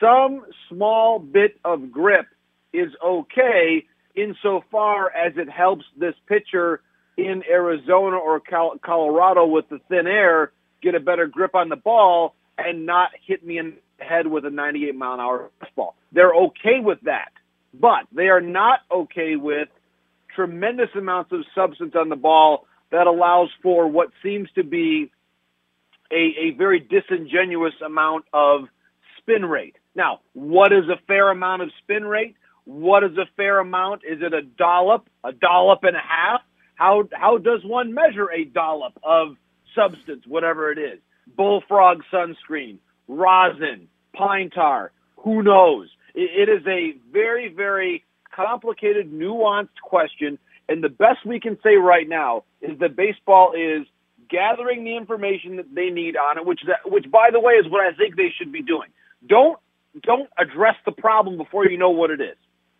some 0.00 0.44
small 0.68 1.18
bit 1.18 1.58
of 1.64 1.92
grip 1.92 2.26
is 2.72 2.90
okay 3.04 3.86
insofar 4.14 5.10
as 5.10 5.32
it 5.36 5.48
helps 5.48 5.84
this 5.96 6.14
pitcher 6.26 6.80
in 7.16 7.42
Arizona 7.48 8.16
or 8.16 8.40
Colorado 8.40 9.46
with 9.46 9.68
the 9.68 9.78
thin 9.88 10.06
air 10.06 10.52
get 10.82 10.94
a 10.94 11.00
better 11.00 11.26
grip 11.26 11.54
on 11.54 11.68
the 11.68 11.76
ball 11.76 12.34
and 12.58 12.86
not 12.86 13.10
hit 13.26 13.44
me 13.44 13.58
in 13.58 13.74
the 13.98 14.04
head 14.04 14.26
with 14.26 14.44
a 14.44 14.50
98 14.50 14.94
mile 14.94 15.14
an 15.14 15.20
hour 15.20 15.50
fastball. 15.60 15.94
They're 16.10 16.34
okay 16.34 16.80
with 16.80 16.98
that, 17.02 17.32
but 17.72 18.06
they 18.12 18.28
are 18.28 18.40
not 18.40 18.80
okay 18.90 19.36
with 19.36 19.68
tremendous 20.34 20.88
amounts 20.96 21.32
of 21.32 21.44
substance 21.54 21.94
on 21.94 22.08
the 22.08 22.16
ball 22.16 22.66
that 22.92 23.06
allows 23.06 23.48
for 23.62 23.88
what 23.88 24.10
seems 24.22 24.48
to 24.54 24.62
be 24.62 25.10
a, 26.12 26.14
a 26.14 26.50
very 26.56 26.78
disingenuous 26.78 27.74
amount 27.84 28.26
of 28.32 28.66
spin 29.18 29.44
rate. 29.44 29.76
Now, 29.94 30.20
what 30.34 30.72
is 30.72 30.84
a 30.88 31.00
fair 31.06 31.30
amount 31.30 31.62
of 31.62 31.70
spin 31.82 32.04
rate? 32.04 32.36
What 32.64 33.02
is 33.02 33.16
a 33.16 33.26
fair 33.36 33.58
amount? 33.58 34.02
Is 34.08 34.20
it 34.22 34.32
a 34.32 34.42
dollop, 34.42 35.08
a 35.24 35.32
dollop 35.32 35.82
and 35.84 35.96
a 35.96 36.00
half? 36.00 36.42
How 36.74 37.08
how 37.12 37.38
does 37.38 37.64
one 37.64 37.92
measure 37.94 38.30
a 38.30 38.44
dollop 38.44 38.98
of 39.02 39.36
substance, 39.74 40.24
whatever 40.26 40.70
it 40.70 40.78
is? 40.78 41.00
Bullfrog 41.36 42.02
sunscreen, 42.12 42.78
rosin, 43.08 43.88
pine 44.14 44.50
tar, 44.50 44.92
who 45.16 45.42
knows? 45.42 45.88
It, 46.14 46.48
it 46.48 46.52
is 46.52 46.66
a 46.66 46.94
very, 47.10 47.48
very 47.48 48.04
complicated, 48.34 49.12
nuanced 49.12 49.80
question, 49.82 50.38
and 50.72 50.82
the 50.82 50.88
best 50.88 51.26
we 51.26 51.38
can 51.38 51.58
say 51.62 51.76
right 51.76 52.08
now 52.08 52.44
is 52.62 52.78
that 52.80 52.96
baseball 52.96 53.52
is 53.52 53.86
gathering 54.30 54.84
the 54.84 54.96
information 54.96 55.56
that 55.56 55.74
they 55.74 55.90
need 55.90 56.16
on 56.16 56.38
it, 56.38 56.46
which 56.46 56.60
that, 56.66 56.90
which 56.90 57.10
by 57.10 57.28
the 57.30 57.38
way 57.38 57.52
is 57.52 57.70
what 57.70 57.82
I 57.82 57.94
think 57.94 58.16
they 58.16 58.32
should 58.36 58.50
be 58.50 58.62
doing. 58.62 58.88
Don't 59.28 59.58
don't 60.02 60.30
address 60.38 60.76
the 60.86 60.92
problem 60.92 61.36
before 61.36 61.68
you 61.68 61.76
know 61.76 61.90
what 61.90 62.10
it 62.10 62.22
is. 62.22 62.36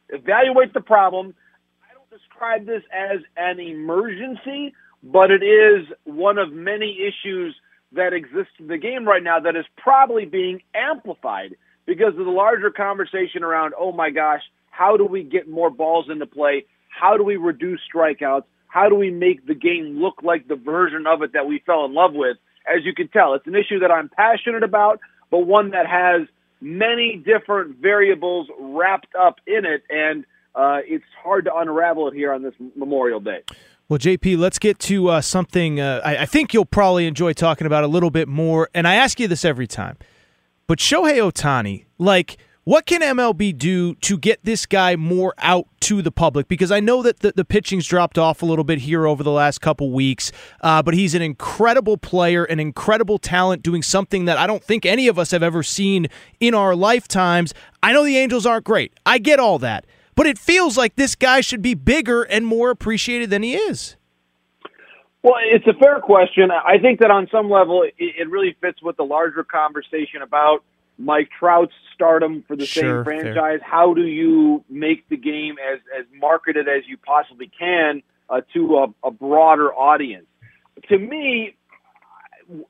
Evaluate 0.08 0.72
the 0.72 0.80
problem. 0.80 1.34
I 1.82 1.92
don't 1.92 2.08
describe 2.08 2.64
this 2.64 2.82
as 2.90 3.20
an 3.36 3.60
emergency, 3.60 4.72
but 5.02 5.30
it 5.30 5.42
is 5.42 5.86
one 6.04 6.38
of 6.38 6.50
many 6.50 6.96
issues 6.98 7.54
that 7.92 8.14
exist 8.14 8.48
in 8.58 8.68
the 8.68 8.78
game 8.78 9.04
right 9.04 9.22
now 9.22 9.38
that 9.40 9.54
is 9.54 9.66
probably 9.76 10.24
being 10.24 10.62
amplified 10.74 11.56
because 11.84 12.16
of 12.18 12.24
the 12.24 12.30
larger 12.30 12.70
conversation 12.70 13.42
around, 13.42 13.74
oh 13.78 13.92
my 13.92 14.08
gosh, 14.08 14.40
how 14.70 14.96
do 14.96 15.04
we 15.04 15.22
get 15.22 15.46
more 15.46 15.68
balls 15.68 16.06
into 16.10 16.24
play? 16.24 16.64
How 16.98 17.16
do 17.16 17.24
we 17.24 17.36
reduce 17.36 17.80
strikeouts? 17.92 18.44
How 18.68 18.88
do 18.88 18.94
we 18.94 19.10
make 19.10 19.46
the 19.46 19.54
game 19.54 20.00
look 20.00 20.22
like 20.22 20.48
the 20.48 20.56
version 20.56 21.06
of 21.06 21.22
it 21.22 21.32
that 21.32 21.46
we 21.46 21.62
fell 21.66 21.84
in 21.84 21.94
love 21.94 22.14
with? 22.14 22.36
As 22.66 22.84
you 22.84 22.94
can 22.94 23.08
tell, 23.08 23.34
it's 23.34 23.46
an 23.46 23.54
issue 23.54 23.80
that 23.80 23.90
I'm 23.90 24.08
passionate 24.08 24.62
about, 24.62 25.00
but 25.30 25.40
one 25.40 25.70
that 25.70 25.86
has 25.86 26.28
many 26.60 27.16
different 27.16 27.76
variables 27.78 28.48
wrapped 28.58 29.14
up 29.18 29.36
in 29.46 29.64
it, 29.64 29.82
and 29.90 30.24
uh, 30.54 30.78
it's 30.84 31.04
hard 31.22 31.46
to 31.46 31.54
unravel 31.54 32.08
it 32.08 32.14
here 32.14 32.32
on 32.32 32.42
this 32.42 32.54
Memorial 32.76 33.20
Day. 33.20 33.40
Well, 33.88 33.98
JP, 33.98 34.38
let's 34.38 34.58
get 34.58 34.78
to 34.80 35.08
uh, 35.08 35.20
something 35.20 35.80
uh, 35.80 36.00
I, 36.04 36.18
I 36.18 36.26
think 36.26 36.54
you'll 36.54 36.64
probably 36.64 37.06
enjoy 37.06 37.32
talking 37.32 37.66
about 37.66 37.84
a 37.84 37.88
little 37.88 38.10
bit 38.10 38.28
more. 38.28 38.70
And 38.74 38.86
I 38.86 38.94
ask 38.94 39.18
you 39.18 39.28
this 39.28 39.44
every 39.44 39.66
time, 39.66 39.98
but 40.66 40.78
Shohei 40.78 41.18
Ohtani, 41.18 41.86
like, 41.98 42.38
what 42.64 42.86
can 42.86 43.00
MLB 43.00 43.58
do 43.58 43.96
to 43.96 44.16
get 44.16 44.44
this 44.44 44.66
guy 44.66 44.94
more 44.94 45.34
out 45.38 45.66
to 45.80 46.00
the 46.00 46.12
public? 46.12 46.46
Because 46.46 46.70
I 46.70 46.78
know 46.78 47.02
that 47.02 47.18
the, 47.18 47.32
the 47.34 47.44
pitching's 47.44 47.86
dropped 47.86 48.18
off 48.18 48.40
a 48.40 48.46
little 48.46 48.62
bit 48.62 48.80
here 48.80 49.04
over 49.04 49.24
the 49.24 49.32
last 49.32 49.60
couple 49.60 49.90
weeks, 49.90 50.30
uh, 50.60 50.80
but 50.80 50.94
he's 50.94 51.14
an 51.14 51.22
incredible 51.22 51.96
player, 51.96 52.44
an 52.44 52.60
incredible 52.60 53.18
talent, 53.18 53.64
doing 53.64 53.82
something 53.82 54.26
that 54.26 54.38
I 54.38 54.46
don't 54.46 54.62
think 54.62 54.86
any 54.86 55.08
of 55.08 55.18
us 55.18 55.32
have 55.32 55.42
ever 55.42 55.64
seen 55.64 56.06
in 56.38 56.54
our 56.54 56.76
lifetimes. 56.76 57.52
I 57.82 57.92
know 57.92 58.04
the 58.04 58.16
Angels 58.16 58.46
aren't 58.46 58.64
great. 58.64 58.92
I 59.04 59.18
get 59.18 59.40
all 59.40 59.58
that. 59.58 59.84
But 60.14 60.26
it 60.26 60.38
feels 60.38 60.76
like 60.76 60.94
this 60.94 61.16
guy 61.16 61.40
should 61.40 61.62
be 61.62 61.74
bigger 61.74 62.22
and 62.22 62.46
more 62.46 62.70
appreciated 62.70 63.30
than 63.30 63.42
he 63.42 63.56
is. 63.56 63.96
Well, 65.22 65.34
it's 65.44 65.66
a 65.66 65.74
fair 65.82 66.00
question. 66.00 66.50
I 66.50 66.78
think 66.78 67.00
that 67.00 67.10
on 67.10 67.28
some 67.32 67.50
level, 67.50 67.82
it, 67.82 67.94
it 67.98 68.28
really 68.28 68.56
fits 68.60 68.82
with 68.82 68.96
the 68.96 69.04
larger 69.04 69.42
conversation 69.42 70.22
about 70.22 70.62
Mike 70.98 71.30
Trout's 71.36 71.72
stardom 72.02 72.44
for 72.48 72.56
the 72.56 72.66
Sure, 72.66 73.04
same 73.04 73.04
franchise. 73.04 73.60
How 73.62 73.94
do 73.94 74.02
you 74.02 74.64
make 74.68 75.08
the 75.08 75.16
game 75.16 75.56
as 75.72 75.78
as 75.98 76.06
marketed 76.18 76.68
as 76.68 76.82
you 76.88 76.96
possibly 76.96 77.50
can 77.58 78.02
uh, 78.28 78.40
to 78.54 78.76
a, 78.78 79.08
a 79.08 79.10
broader 79.10 79.72
audience? 79.72 80.26
To 80.88 80.98
me, 80.98 81.54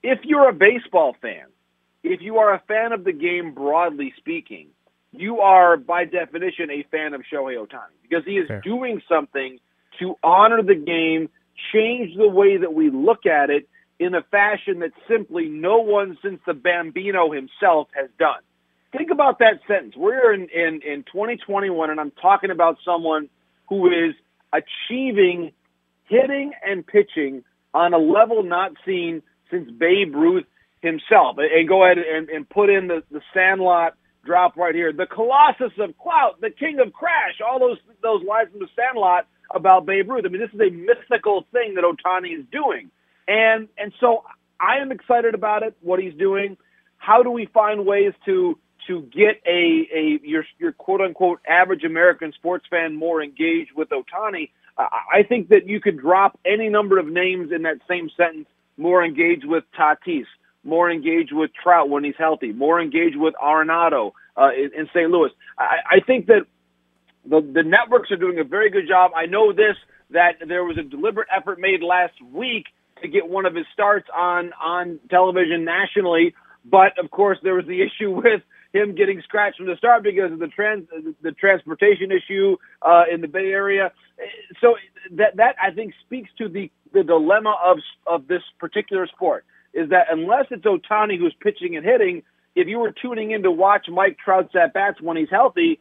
if 0.02 0.20
you're 0.24 0.48
a 0.48 0.52
baseball 0.52 1.16
fan, 1.22 1.46
if 2.02 2.20
you 2.20 2.38
are 2.38 2.54
a 2.54 2.62
fan 2.68 2.92
of 2.92 3.04
the 3.04 3.12
game 3.12 3.54
broadly 3.54 4.12
speaking, 4.18 4.68
you 5.12 5.38
are 5.38 5.76
by 5.76 6.04
definition 6.04 6.70
a 6.70 6.82
fan 6.90 7.14
of 7.14 7.22
Shohei 7.32 7.56
Ohtani 7.56 7.96
because 8.02 8.24
he 8.26 8.32
is 8.32 8.48
Fair. 8.48 8.60
doing 8.60 9.00
something 9.08 9.58
to 9.98 10.14
honor 10.22 10.62
the 10.62 10.74
game, 10.74 11.28
change 11.72 12.16
the 12.16 12.28
way 12.28 12.56
that 12.58 12.74
we 12.74 12.90
look 12.90 13.24
at 13.24 13.50
it 13.50 13.68
in 13.98 14.14
a 14.14 14.22
fashion 14.30 14.80
that 14.80 14.90
simply 15.08 15.48
no 15.48 15.78
one 15.78 16.18
since 16.22 16.40
the 16.46 16.54
Bambino 16.54 17.30
himself 17.30 17.88
has 17.94 18.10
done. 18.18 18.42
Think 18.96 19.10
about 19.10 19.38
that 19.38 19.60
sentence. 19.66 19.94
We're 19.96 20.34
in, 20.34 20.48
in, 20.54 20.80
in 20.82 21.04
2021, 21.04 21.90
and 21.90 21.98
I'm 21.98 22.12
talking 22.20 22.50
about 22.50 22.76
someone 22.84 23.28
who 23.68 23.86
is 23.86 24.14
achieving 24.52 25.52
hitting 26.04 26.52
and 26.62 26.86
pitching 26.86 27.42
on 27.72 27.94
a 27.94 27.98
level 27.98 28.42
not 28.42 28.72
seen 28.84 29.22
since 29.50 29.70
Babe 29.70 30.14
Ruth 30.14 30.44
himself. 30.82 31.36
And- 31.38 31.68
go 31.68 31.84
ahead 31.84 31.98
and, 31.98 32.28
and 32.28 32.48
put 32.48 32.68
in 32.68 32.88
the, 32.88 33.02
the 33.10 33.22
Sandlot 33.32 33.94
drop 34.24 34.56
right 34.56 34.74
here. 34.74 34.92
The 34.92 35.06
Colossus 35.06 35.72
of 35.78 35.96
Clout, 35.98 36.40
the 36.40 36.50
King 36.50 36.78
of 36.84 36.92
Crash, 36.92 37.40
all 37.44 37.58
those 37.58 37.78
those 38.02 38.22
lines 38.28 38.50
from 38.50 38.60
the 38.60 38.68
Sandlot 38.76 39.26
about 39.54 39.86
Babe 39.86 40.08
Ruth. 40.10 40.24
I 40.26 40.28
mean, 40.28 40.40
this 40.40 40.52
is 40.52 40.60
a 40.60 40.70
mythical 40.70 41.46
thing 41.52 41.74
that 41.74 41.84
Ohtani 41.84 42.38
is 42.38 42.44
doing, 42.52 42.90
and 43.26 43.68
and 43.78 43.92
so 44.00 44.24
I 44.60 44.78
am 44.78 44.92
excited 44.92 45.34
about 45.34 45.62
it. 45.62 45.76
What 45.80 45.98
he's 46.00 46.14
doing. 46.14 46.56
How 46.98 47.24
do 47.24 47.30
we 47.30 47.46
find 47.46 47.84
ways 47.84 48.12
to 48.26 48.58
to 48.86 49.02
get 49.02 49.40
a 49.46 49.88
a 49.94 50.20
your 50.22 50.44
your 50.58 50.72
quote 50.72 51.00
unquote 51.00 51.40
average 51.48 51.84
American 51.84 52.32
sports 52.32 52.66
fan 52.70 52.96
more 52.96 53.22
engaged 53.22 53.72
with 53.74 53.88
Ohtani? 53.90 54.50
I 54.78 55.22
think 55.28 55.48
that 55.48 55.68
you 55.68 55.80
could 55.80 55.98
drop 55.98 56.38
any 56.46 56.68
number 56.68 56.98
of 56.98 57.06
names 57.06 57.52
in 57.52 57.62
that 57.62 57.78
same 57.88 58.10
sentence. 58.16 58.46
More 58.78 59.04
engaged 59.04 59.44
with 59.44 59.64
Tatis, 59.78 60.24
more 60.64 60.90
engaged 60.90 61.32
with 61.32 61.50
Trout 61.62 61.90
when 61.90 62.04
he's 62.04 62.14
healthy, 62.18 62.52
more 62.52 62.80
engaged 62.80 63.16
with 63.16 63.34
Arenado 63.34 64.12
uh, 64.36 64.48
in, 64.56 64.70
in 64.74 64.86
St. 64.88 65.10
Louis. 65.10 65.30
I, 65.58 65.96
I 65.96 66.00
think 66.00 66.26
that 66.26 66.46
the 67.24 67.40
the 67.40 67.62
networks 67.62 68.10
are 68.10 68.16
doing 68.16 68.38
a 68.38 68.44
very 68.44 68.70
good 68.70 68.88
job. 68.88 69.12
I 69.14 69.26
know 69.26 69.52
this 69.52 69.76
that 70.10 70.36
there 70.46 70.64
was 70.64 70.78
a 70.78 70.82
deliberate 70.82 71.28
effort 71.34 71.60
made 71.60 71.82
last 71.82 72.14
week 72.32 72.66
to 73.02 73.08
get 73.08 73.28
one 73.28 73.46
of 73.46 73.54
his 73.54 73.66
starts 73.72 74.08
on 74.14 74.52
on 74.60 74.98
television 75.10 75.64
nationally, 75.64 76.34
but 76.64 76.98
of 76.98 77.10
course 77.10 77.38
there 77.42 77.54
was 77.54 77.66
the 77.66 77.82
issue 77.86 78.10
with 78.10 78.42
him 78.72 78.94
getting 78.94 79.20
scratched 79.22 79.58
from 79.58 79.66
the 79.66 79.76
start 79.76 80.02
because 80.02 80.32
of 80.32 80.38
the 80.38 80.48
trans 80.48 80.86
the 81.22 81.32
transportation 81.32 82.10
issue 82.10 82.56
uh, 82.82 83.04
in 83.12 83.20
the 83.20 83.28
Bay 83.28 83.50
Area. 83.50 83.92
So 84.60 84.76
that 85.12 85.36
that 85.36 85.56
I 85.62 85.70
think 85.72 85.94
speaks 86.06 86.30
to 86.38 86.48
the 86.48 86.70
the 86.92 87.02
dilemma 87.02 87.54
of 87.64 87.78
of 88.06 88.26
this 88.28 88.42
particular 88.58 89.06
sport 89.06 89.44
is 89.74 89.90
that 89.90 90.06
unless 90.10 90.46
it's 90.50 90.64
Ohtani 90.64 91.18
who's 91.18 91.34
pitching 91.40 91.76
and 91.76 91.84
hitting, 91.84 92.22
if 92.54 92.68
you 92.68 92.78
were 92.78 92.92
tuning 92.92 93.30
in 93.30 93.42
to 93.42 93.50
watch 93.50 93.86
Mike 93.88 94.18
Trout's 94.22 94.54
at 94.54 94.74
bats 94.74 95.00
when 95.00 95.16
he's 95.16 95.30
healthy, 95.30 95.80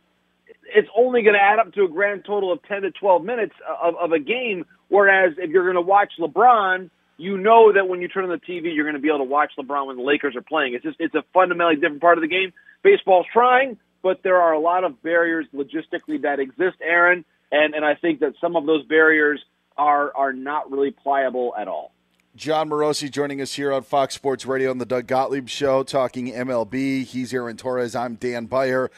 it's 0.73 0.87
only 0.95 1.21
going 1.21 1.33
to 1.33 1.41
add 1.41 1.59
up 1.59 1.73
to 1.73 1.83
a 1.83 1.89
grand 1.89 2.23
total 2.25 2.51
of 2.51 2.63
10 2.63 2.83
to 2.83 2.91
12 2.91 3.23
minutes 3.23 3.53
of, 3.81 3.95
of 3.95 4.11
a 4.11 4.19
game. 4.19 4.65
Whereas 4.87 5.33
if 5.37 5.49
you're 5.49 5.63
going 5.63 5.75
to 5.75 5.81
watch 5.81 6.13
LeBron, 6.19 6.89
you 7.21 7.37
know 7.37 7.71
that 7.71 7.87
when 7.87 8.01
you 8.01 8.07
turn 8.07 8.23
on 8.23 8.31
the 8.31 8.37
TV, 8.37 8.73
you're 8.73 8.83
going 8.83 8.95
to 8.95 9.01
be 9.01 9.09
able 9.09 9.19
to 9.19 9.25
watch 9.25 9.51
LeBron 9.57 9.87
when 9.87 9.97
the 9.97 10.03
Lakers 10.03 10.35
are 10.35 10.41
playing. 10.41 10.73
It's 10.73 10.83
just, 10.83 10.97
it's 10.99 11.13
a 11.13 11.23
fundamentally 11.33 11.75
different 11.75 12.01
part 12.01 12.17
of 12.17 12.23
the 12.23 12.27
game. 12.27 12.51
Baseball's 12.81 13.27
trying, 13.31 13.77
but 14.01 14.23
there 14.23 14.41
are 14.41 14.53
a 14.53 14.59
lot 14.59 14.83
of 14.83 15.01
barriers 15.03 15.45
logistically 15.53 16.23
that 16.23 16.39
exist, 16.39 16.77
Aaron. 16.81 17.23
And, 17.51 17.75
and 17.75 17.85
I 17.85 17.93
think 17.93 18.21
that 18.21 18.33
some 18.41 18.55
of 18.55 18.65
those 18.65 18.85
barriers 18.85 19.39
are, 19.77 20.11
are 20.15 20.33
not 20.33 20.71
really 20.71 20.89
pliable 20.89 21.53
at 21.55 21.67
all. 21.67 21.93
Jon 22.35 22.69
Morosi 22.69 23.11
joining 23.11 23.39
us 23.39 23.53
here 23.53 23.71
on 23.71 23.83
Fox 23.83 24.15
Sports 24.15 24.45
Radio 24.45 24.71
on 24.71 24.79
the 24.79 24.85
Doug 24.85 25.05
Gottlieb 25.05 25.47
Show, 25.47 25.83
talking 25.83 26.27
MLB. 26.27 27.03
He's 27.03 27.33
Aaron 27.33 27.57
Torres. 27.57 27.95
I'm 27.95 28.15
Dan 28.15 28.45
Beyer. 28.45 28.89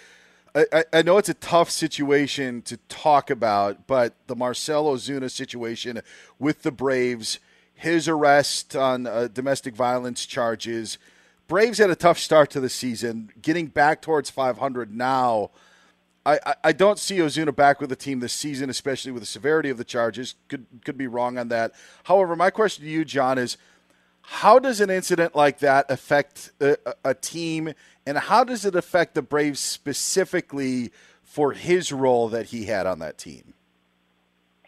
I, 0.55 0.85
I, 0.93 1.01
know 1.01 1.17
it's 1.17 1.29
a 1.29 1.33
tough 1.33 1.71
situation 1.71 2.61
to 2.61 2.77
talk 2.87 3.31
about, 3.31 3.87
but 3.87 4.13
the 4.27 4.35
Marcell 4.35 4.85
Ozuna 4.85 5.31
situation 5.31 6.01
with 6.37 6.61
the 6.61 6.71
Braves, 6.71 7.39
his 7.83 8.07
arrest 8.07 8.77
on 8.77 9.05
uh, 9.05 9.27
domestic 9.27 9.75
violence 9.75 10.25
charges. 10.25 10.97
Braves 11.49 11.79
had 11.79 11.89
a 11.89 11.95
tough 11.95 12.17
start 12.17 12.49
to 12.51 12.61
the 12.61 12.69
season, 12.69 13.29
getting 13.41 13.67
back 13.67 14.01
towards 14.01 14.29
500 14.29 14.95
now. 14.95 15.51
I, 16.25 16.39
I 16.63 16.71
don't 16.71 16.97
see 16.97 17.17
Ozuna 17.17 17.53
back 17.53 17.81
with 17.81 17.89
the 17.89 17.97
team 17.97 18.21
this 18.21 18.31
season, 18.31 18.69
especially 18.69 19.11
with 19.11 19.21
the 19.21 19.27
severity 19.27 19.69
of 19.69 19.77
the 19.77 19.83
charges. 19.83 20.35
Could 20.47 20.65
could 20.85 20.97
be 20.97 21.07
wrong 21.07 21.37
on 21.37 21.49
that. 21.49 21.73
However, 22.05 22.37
my 22.37 22.49
question 22.49 22.85
to 22.85 22.89
you, 22.89 23.03
Jon, 23.03 23.37
is 23.37 23.57
how 24.21 24.57
does 24.59 24.79
an 24.79 24.89
incident 24.89 25.35
like 25.35 25.59
that 25.59 25.91
affect 25.91 26.51
a, 26.61 26.77
a 27.03 27.13
team, 27.13 27.73
and 28.05 28.17
how 28.17 28.45
does 28.45 28.63
it 28.63 28.75
affect 28.75 29.15
the 29.15 29.21
Braves 29.21 29.59
specifically 29.59 30.93
for 31.21 31.51
his 31.51 31.91
role 31.91 32.29
that 32.29 32.47
he 32.47 32.63
had 32.63 32.87
on 32.87 32.99
that 32.99 33.17
team? 33.17 33.52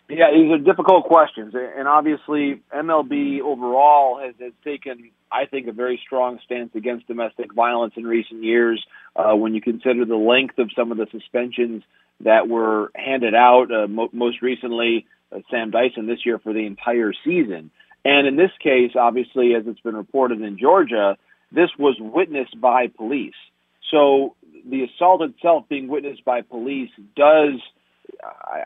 Yeah, 0.07 0.27
these 0.31 0.51
are 0.51 0.59
difficult 0.59 1.05
questions, 1.05 1.55
and 1.55 1.87
obviously 1.87 2.61
MLB 2.71 3.41
overall 3.41 4.19
has, 4.23 4.35
has 4.39 4.53
taken, 4.63 5.09
I 5.31 5.45
think, 5.45 5.67
a 5.67 5.71
very 5.71 5.99
strong 6.05 6.37
stance 6.45 6.69
against 6.75 7.07
domestic 7.07 7.51
violence 7.55 7.93
in 7.97 8.05
recent 8.05 8.43
years. 8.43 8.85
Uh, 9.15 9.35
when 9.35 9.55
you 9.55 9.61
consider 9.61 10.05
the 10.05 10.15
length 10.15 10.59
of 10.59 10.69
some 10.75 10.91
of 10.91 10.99
the 10.99 11.07
suspensions 11.11 11.81
that 12.19 12.47
were 12.47 12.91
handed 12.93 13.33
out, 13.33 13.71
uh, 13.71 13.87
mo- 13.87 14.09
most 14.13 14.43
recently 14.43 15.07
uh, 15.31 15.39
Sam 15.49 15.71
Dyson 15.71 16.05
this 16.05 16.23
year 16.23 16.37
for 16.37 16.53
the 16.53 16.67
entire 16.67 17.11
season, 17.23 17.71
and 18.03 18.27
in 18.27 18.35
this 18.35 18.51
case, 18.61 18.91
obviously, 18.95 19.55
as 19.55 19.63
it's 19.65 19.79
been 19.79 19.95
reported 19.95 20.39
in 20.39 20.59
Georgia, 20.59 21.17
this 21.51 21.71
was 21.79 21.97
witnessed 21.99 22.61
by 22.61 22.87
police. 22.95 23.33
So 23.89 24.35
the 24.69 24.83
assault 24.83 25.23
itself 25.23 25.65
being 25.67 25.87
witnessed 25.87 26.23
by 26.23 26.41
police 26.41 26.91
does 27.15 27.59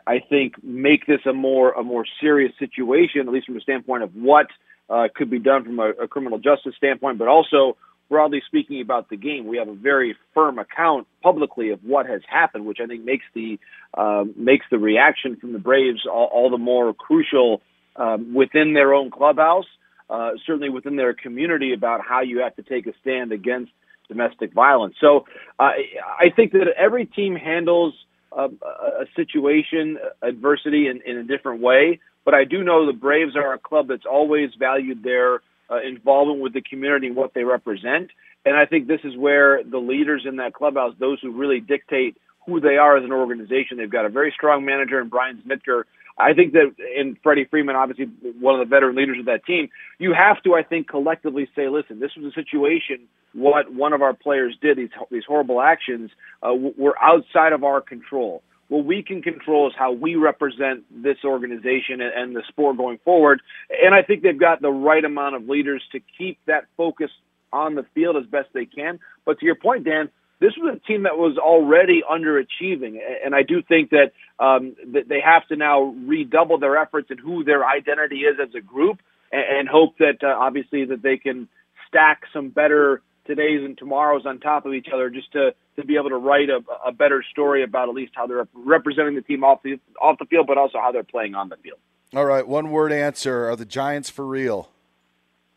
I 0.06 0.22
think 0.28 0.62
make 0.62 1.06
this 1.06 1.20
a 1.26 1.32
more 1.32 1.72
a 1.72 1.82
more 1.82 2.04
serious 2.20 2.52
situation, 2.58 3.20
at 3.22 3.28
least 3.28 3.46
from 3.46 3.54
the 3.54 3.60
standpoint 3.60 4.02
of 4.02 4.14
what 4.14 4.46
uh, 4.88 5.08
could 5.14 5.30
be 5.30 5.38
done 5.38 5.64
from 5.64 5.78
a, 5.78 5.90
a 5.90 6.08
criminal 6.08 6.38
justice 6.38 6.74
standpoint, 6.76 7.18
but 7.18 7.28
also 7.28 7.76
broadly 8.08 8.42
speaking 8.46 8.80
about 8.80 9.08
the 9.08 9.16
game. 9.16 9.46
We 9.46 9.56
have 9.58 9.68
a 9.68 9.74
very 9.74 10.16
firm 10.34 10.58
account 10.58 11.06
publicly 11.22 11.70
of 11.70 11.78
what 11.84 12.06
has 12.06 12.22
happened, 12.28 12.66
which 12.66 12.78
I 12.82 12.86
think 12.86 13.04
makes 13.04 13.24
the 13.34 13.58
uh, 13.94 14.24
makes 14.36 14.66
the 14.70 14.78
reaction 14.78 15.36
from 15.36 15.52
the 15.52 15.58
Braves 15.58 16.00
all, 16.10 16.28
all 16.32 16.50
the 16.50 16.58
more 16.58 16.92
crucial 16.92 17.62
um, 17.96 18.34
within 18.34 18.74
their 18.74 18.92
own 18.94 19.10
clubhouse, 19.10 19.66
uh, 20.10 20.32
certainly 20.46 20.68
within 20.68 20.96
their 20.96 21.14
community 21.14 21.72
about 21.72 22.00
how 22.06 22.20
you 22.20 22.40
have 22.40 22.56
to 22.56 22.62
take 22.62 22.86
a 22.86 22.92
stand 23.00 23.32
against 23.32 23.72
domestic 24.08 24.52
violence. 24.52 24.96
So 25.00 25.24
uh, 25.58 25.70
I 26.18 26.30
think 26.34 26.52
that 26.52 26.66
every 26.76 27.06
team 27.06 27.36
handles 27.36 27.94
a, 28.32 28.44
a 28.44 29.06
situation, 29.16 29.98
adversity 30.22 30.88
in, 30.88 31.00
in 31.04 31.16
a 31.18 31.24
different 31.24 31.60
way. 31.60 32.00
But 32.24 32.34
I 32.34 32.44
do 32.44 32.62
know 32.62 32.86
the 32.86 32.92
Braves 32.92 33.36
are 33.36 33.54
a 33.54 33.58
club 33.58 33.88
that's 33.88 34.06
always 34.10 34.50
valued 34.58 35.02
their 35.02 35.40
uh, 35.70 35.80
involvement 35.86 36.40
with 36.40 36.52
the 36.52 36.60
community 36.60 37.06
and 37.08 37.16
what 37.16 37.34
they 37.34 37.44
represent. 37.44 38.10
And 38.44 38.56
I 38.56 38.66
think 38.66 38.86
this 38.86 39.00
is 39.04 39.16
where 39.16 39.62
the 39.62 39.78
leaders 39.78 40.24
in 40.26 40.36
that 40.36 40.54
clubhouse, 40.54 40.94
those 40.98 41.18
who 41.20 41.32
really 41.32 41.60
dictate 41.60 42.16
who 42.46 42.60
they 42.60 42.76
are 42.76 42.96
as 42.96 43.04
an 43.04 43.12
organization, 43.12 43.76
they've 43.76 43.90
got 43.90 44.06
a 44.06 44.08
very 44.08 44.32
strong 44.34 44.64
manager 44.64 45.00
in 45.00 45.08
Brian 45.08 45.42
Snitker. 45.46 45.84
I 46.18 46.34
think 46.34 46.52
that 46.52 46.74
in 46.96 47.16
Freddie 47.22 47.44
Freeman, 47.44 47.76
obviously 47.76 48.06
one 48.40 48.58
of 48.58 48.66
the 48.66 48.70
veteran 48.70 48.96
leaders 48.96 49.18
of 49.18 49.26
that 49.26 49.44
team, 49.44 49.68
you 49.98 50.12
have 50.12 50.42
to, 50.42 50.54
I 50.54 50.62
think, 50.62 50.88
collectively 50.88 51.48
say, 51.56 51.68
listen, 51.68 52.00
this 52.00 52.12
was 52.16 52.32
a 52.32 52.34
situation 52.34 53.08
what 53.32 53.72
one 53.72 53.92
of 53.92 54.02
our 54.02 54.14
players 54.14 54.56
did, 54.60 54.76
these 54.76 54.90
these 55.10 55.24
horrible 55.26 55.60
actions, 55.60 56.10
uh, 56.42 56.52
were 56.52 56.96
outside 57.00 57.52
of 57.52 57.64
our 57.64 57.80
control. 57.80 58.42
What 58.68 58.84
we 58.84 59.02
can 59.02 59.22
control 59.22 59.66
is 59.68 59.74
how 59.76 59.92
we 59.92 60.14
represent 60.14 60.84
this 60.90 61.18
organization 61.24 62.00
and, 62.00 62.12
and 62.14 62.36
the 62.36 62.42
sport 62.48 62.76
going 62.76 62.98
forward. 63.04 63.40
And 63.70 63.94
I 63.94 64.02
think 64.02 64.22
they've 64.22 64.38
got 64.38 64.62
the 64.62 64.70
right 64.70 65.04
amount 65.04 65.34
of 65.34 65.48
leaders 65.48 65.82
to 65.92 66.00
keep 66.16 66.38
that 66.46 66.66
focus 66.76 67.10
on 67.52 67.74
the 67.74 67.84
field 67.94 68.16
as 68.16 68.26
best 68.26 68.48
they 68.52 68.66
can. 68.66 69.00
But 69.24 69.40
to 69.40 69.46
your 69.46 69.56
point, 69.56 69.84
Dan, 69.84 70.08
this 70.40 70.52
was 70.56 70.74
a 70.74 70.86
team 70.86 71.02
that 71.02 71.18
was 71.18 71.36
already 71.36 72.02
underachieving, 72.10 72.98
and 73.24 73.34
I 73.34 73.42
do 73.42 73.62
think 73.62 73.90
that 73.90 74.12
um, 74.38 74.74
that 74.92 75.06
they 75.08 75.20
have 75.20 75.46
to 75.48 75.56
now 75.56 75.94
redouble 76.06 76.58
their 76.58 76.78
efforts 76.78 77.10
in 77.10 77.18
who 77.18 77.44
their 77.44 77.64
identity 77.64 78.20
is 78.20 78.38
as 78.42 78.54
a 78.54 78.60
group, 78.60 79.00
and, 79.30 79.58
and 79.58 79.68
hope 79.68 79.98
that 79.98 80.18
uh, 80.22 80.28
obviously 80.28 80.86
that 80.86 81.02
they 81.02 81.18
can 81.18 81.46
stack 81.86 82.22
some 82.32 82.48
better 82.48 83.02
todays 83.28 83.64
and 83.64 83.76
tomorrows 83.76 84.22
on 84.24 84.40
top 84.40 84.64
of 84.64 84.72
each 84.72 84.88
other 84.92 85.10
just 85.10 85.30
to 85.32 85.50
to 85.76 85.84
be 85.84 85.96
able 85.96 86.08
to 86.08 86.16
write 86.16 86.48
a, 86.48 86.60
a 86.86 86.92
better 86.92 87.22
story 87.30 87.62
about 87.62 87.88
at 87.88 87.94
least 87.94 88.12
how 88.14 88.26
they're 88.26 88.48
representing 88.54 89.14
the 89.14 89.22
team 89.22 89.44
off 89.44 89.62
the 89.62 89.78
off 90.00 90.18
the 90.18 90.24
field, 90.24 90.46
but 90.46 90.56
also 90.56 90.78
how 90.78 90.90
they're 90.90 91.02
playing 91.04 91.34
on 91.34 91.50
the 91.50 91.56
field. 91.56 91.78
All 92.14 92.24
right, 92.24 92.48
one 92.48 92.70
word 92.70 92.92
answer: 92.92 93.48
Are 93.50 93.56
the 93.56 93.66
Giants 93.66 94.08
for 94.08 94.26
real? 94.26 94.70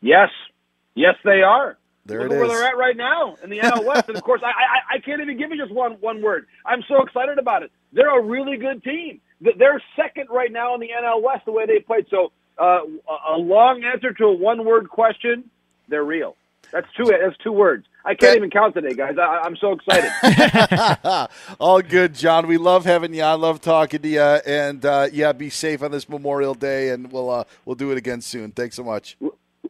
Yes, 0.02 0.28
yes, 0.94 1.14
they 1.24 1.40
are. 1.40 1.78
There 2.06 2.20
Look 2.20 2.32
it 2.32 2.36
where 2.36 2.44
is. 2.44 2.50
they're 2.50 2.64
at 2.68 2.76
right 2.76 2.96
now 2.96 3.36
in 3.42 3.48
the 3.48 3.60
NL 3.60 3.84
West, 3.84 4.08
and 4.08 4.16
of 4.16 4.22
course, 4.22 4.42
I, 4.44 4.48
I 4.48 4.96
I 4.96 4.98
can't 4.98 5.22
even 5.22 5.38
give 5.38 5.50
you 5.50 5.56
just 5.56 5.72
one 5.72 5.92
one 6.00 6.20
word. 6.22 6.46
I'm 6.66 6.82
so 6.86 7.02
excited 7.02 7.38
about 7.38 7.62
it. 7.62 7.70
They're 7.92 8.18
a 8.18 8.22
really 8.22 8.58
good 8.58 8.84
team. 8.84 9.20
They're 9.40 9.82
second 9.96 10.28
right 10.30 10.52
now 10.52 10.74
in 10.74 10.80
the 10.80 10.88
NL 10.88 11.22
West 11.22 11.46
the 11.46 11.52
way 11.52 11.64
they 11.66 11.80
played. 11.80 12.06
So, 12.10 12.32
uh, 12.58 12.80
a 13.30 13.38
long 13.38 13.84
answer 13.84 14.12
to 14.12 14.24
a 14.24 14.32
one 14.32 14.64
word 14.66 14.90
question: 14.90 15.50
They're 15.88 16.04
real. 16.04 16.36
That's 16.72 16.86
two. 16.96 17.04
That's 17.04 17.36
two 17.42 17.52
words. 17.52 17.86
I 18.04 18.14
can't 18.14 18.36
even 18.36 18.50
count 18.50 18.74
today, 18.74 18.92
guys. 18.92 19.16
I, 19.18 19.40
I'm 19.44 19.56
so 19.56 19.72
excited. 19.72 20.10
All 21.60 21.80
good, 21.80 22.14
Jon. 22.14 22.46
We 22.46 22.58
love 22.58 22.84
having 22.84 23.14
you. 23.14 23.22
I 23.22 23.32
love 23.32 23.62
talking 23.62 24.02
to 24.02 24.08
you, 24.08 24.20
and 24.20 24.84
uh, 24.84 25.08
yeah, 25.10 25.32
be 25.32 25.48
safe 25.48 25.82
on 25.82 25.90
this 25.90 26.06
Memorial 26.08 26.54
Day, 26.54 26.90
and 26.90 27.10
we'll 27.10 27.30
uh, 27.30 27.44
we'll 27.64 27.76
do 27.76 27.92
it 27.92 27.96
again 27.98 28.20
soon. 28.20 28.50
Thanks 28.52 28.76
so 28.76 28.84
much. 28.84 29.16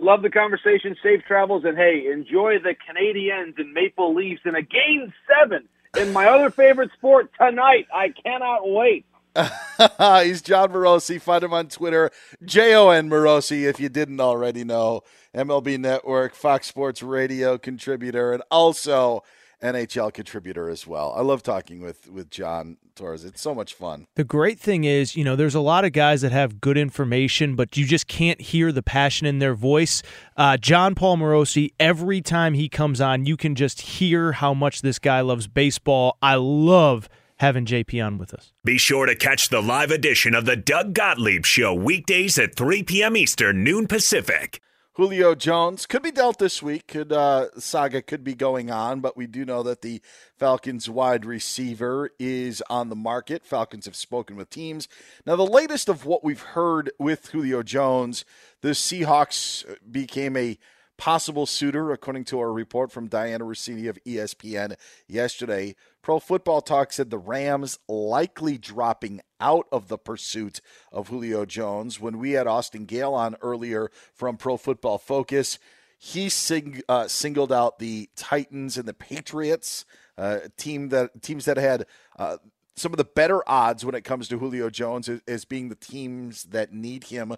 Love 0.04 0.20
the 0.20 0.28
conversation. 0.28 0.94
Safe 1.02 1.22
travels, 1.26 1.64
and 1.64 1.78
hey, 1.78 2.12
enjoy 2.12 2.58
the 2.58 2.74
Canadiens 2.74 3.58
and 3.58 3.72
Maple 3.72 4.14
Leafs 4.14 4.42
in 4.44 4.54
a 4.54 4.60
Game 4.60 5.10
Seven 5.26 5.66
in 5.96 6.12
my 6.12 6.26
other 6.26 6.50
favorite 6.50 6.90
sport 6.92 7.30
tonight. 7.40 7.86
I 7.90 8.10
cannot 8.10 8.68
wait. 8.68 9.06
He's 9.34 10.42
Jon 10.42 10.72
Morosi. 10.72 11.18
Find 11.18 11.42
him 11.42 11.54
on 11.54 11.68
Twitter, 11.68 12.10
J 12.44 12.74
O 12.74 12.90
N 12.90 13.08
Morosi, 13.08 13.62
if 13.62 13.80
you 13.80 13.88
didn't 13.88 14.20
already 14.20 14.62
know. 14.62 15.00
MLB 15.34 15.78
Network, 15.78 16.34
Fox 16.34 16.66
Sports 16.66 17.02
Radio 17.02 17.56
contributor, 17.56 18.34
and 18.34 18.42
also 18.50 19.22
NHL 19.64 20.12
contributor 20.12 20.68
as 20.68 20.86
well. 20.86 21.14
I 21.16 21.22
love 21.22 21.42
talking 21.42 21.80
with 21.80 22.10
with 22.10 22.30
Jon 22.30 22.76
Torres. 22.94 23.24
It's 23.24 23.40
so 23.40 23.54
much 23.54 23.72
fun. 23.72 24.06
The 24.14 24.24
great 24.24 24.60
thing 24.60 24.84
is, 24.84 25.16
you 25.16 25.24
know, 25.24 25.36
there's 25.36 25.54
a 25.54 25.60
lot 25.60 25.84
of 25.84 25.92
guys 25.92 26.20
that 26.20 26.32
have 26.32 26.60
good 26.60 26.76
information, 26.76 27.56
but 27.56 27.76
you 27.76 27.86
just 27.86 28.06
can't 28.06 28.40
hear 28.40 28.70
the 28.72 28.82
passion 28.82 29.26
in 29.26 29.38
their 29.38 29.54
voice. 29.54 30.02
Uh, 30.36 30.58
Jon 30.58 30.94
Paul 30.94 31.16
Morosi, 31.16 31.70
every 31.80 32.20
time 32.20 32.52
he 32.52 32.68
comes 32.68 33.00
on, 33.00 33.24
you 33.24 33.36
can 33.38 33.54
just 33.54 33.80
hear 33.80 34.32
how 34.32 34.52
much 34.52 34.82
this 34.82 34.98
guy 34.98 35.22
loves 35.22 35.46
baseball. 35.46 36.18
I 36.20 36.34
love 36.34 37.08
having 37.38 37.64
JP 37.64 38.04
on 38.04 38.18
with 38.18 38.34
us. 38.34 38.52
Be 38.64 38.78
sure 38.78 39.06
to 39.06 39.16
catch 39.16 39.48
the 39.48 39.62
live 39.62 39.90
edition 39.90 40.34
of 40.34 40.44
the 40.44 40.56
Doug 40.56 40.94
Gottlieb 40.94 41.44
Show 41.46 41.72
weekdays 41.74 42.38
at 42.38 42.54
3 42.54 42.82
p.m. 42.82 43.16
Eastern, 43.16 43.64
noon 43.64 43.86
Pacific. 43.86 44.60
Julio 44.96 45.34
Jones 45.34 45.86
could 45.86 46.04
be 46.04 46.12
dealt 46.12 46.38
this 46.38 46.62
week. 46.62 46.86
Could 46.86 47.10
uh, 47.10 47.48
saga 47.58 48.00
could 48.00 48.22
be 48.22 48.36
going 48.36 48.70
on, 48.70 49.00
but 49.00 49.16
we 49.16 49.26
do 49.26 49.44
know 49.44 49.64
that 49.64 49.82
the 49.82 50.00
Falcons 50.36 50.88
wide 50.88 51.24
receiver 51.24 52.10
is 52.20 52.62
on 52.70 52.90
the 52.90 52.96
market. 52.96 53.44
Falcons 53.44 53.86
have 53.86 53.96
spoken 53.96 54.36
with 54.36 54.50
teams. 54.50 54.86
Now, 55.26 55.34
the 55.34 55.44
latest 55.44 55.88
of 55.88 56.06
what 56.06 56.22
we've 56.22 56.40
heard 56.40 56.92
with 56.96 57.26
Julio 57.30 57.64
Jones, 57.64 58.24
the 58.60 58.68
Seahawks 58.68 59.64
became 59.90 60.36
a 60.36 60.58
possible 60.96 61.46
suitor, 61.46 61.90
according 61.90 62.24
to 62.26 62.38
a 62.38 62.48
report 62.48 62.92
from 62.92 63.08
Dianna 63.08 63.40
Russini 63.40 63.88
of 63.88 63.98
ESPN 64.04 64.76
yesterday. 65.08 65.74
Pro 66.04 66.18
Football 66.18 66.60
Talk 66.60 66.92
said 66.92 67.08
the 67.08 67.16
Rams 67.16 67.78
likely 67.88 68.58
dropping 68.58 69.22
out 69.40 69.66
of 69.72 69.88
the 69.88 69.96
pursuit 69.96 70.60
of 70.92 71.08
Julio 71.08 71.46
Jones. 71.46 71.98
When 71.98 72.18
we 72.18 72.32
had 72.32 72.46
Austin 72.46 72.84
Gayle 72.84 73.14
on 73.14 73.36
earlier 73.40 73.90
from 74.12 74.36
Pro 74.36 74.58
Football 74.58 74.98
Focus, 74.98 75.58
he 75.98 76.28
sing, 76.28 76.82
uh, 76.90 77.08
singled 77.08 77.50
out 77.50 77.78
the 77.78 78.10
Titans 78.16 78.76
and 78.76 78.86
the 78.86 78.92
Patriots, 78.92 79.86
uh, 80.18 80.40
team 80.58 80.90
that 80.90 81.22
teams 81.22 81.46
that 81.46 81.56
had 81.56 81.86
uh, 82.18 82.36
some 82.76 82.92
of 82.92 82.98
the 82.98 83.04
better 83.04 83.42
odds 83.48 83.82
when 83.82 83.94
it 83.94 84.04
comes 84.04 84.28
to 84.28 84.38
Julio 84.38 84.68
Jones 84.68 85.08
as, 85.08 85.22
as 85.26 85.46
being 85.46 85.70
the 85.70 85.74
teams 85.74 86.42
that 86.44 86.70
need 86.70 87.04
him 87.04 87.34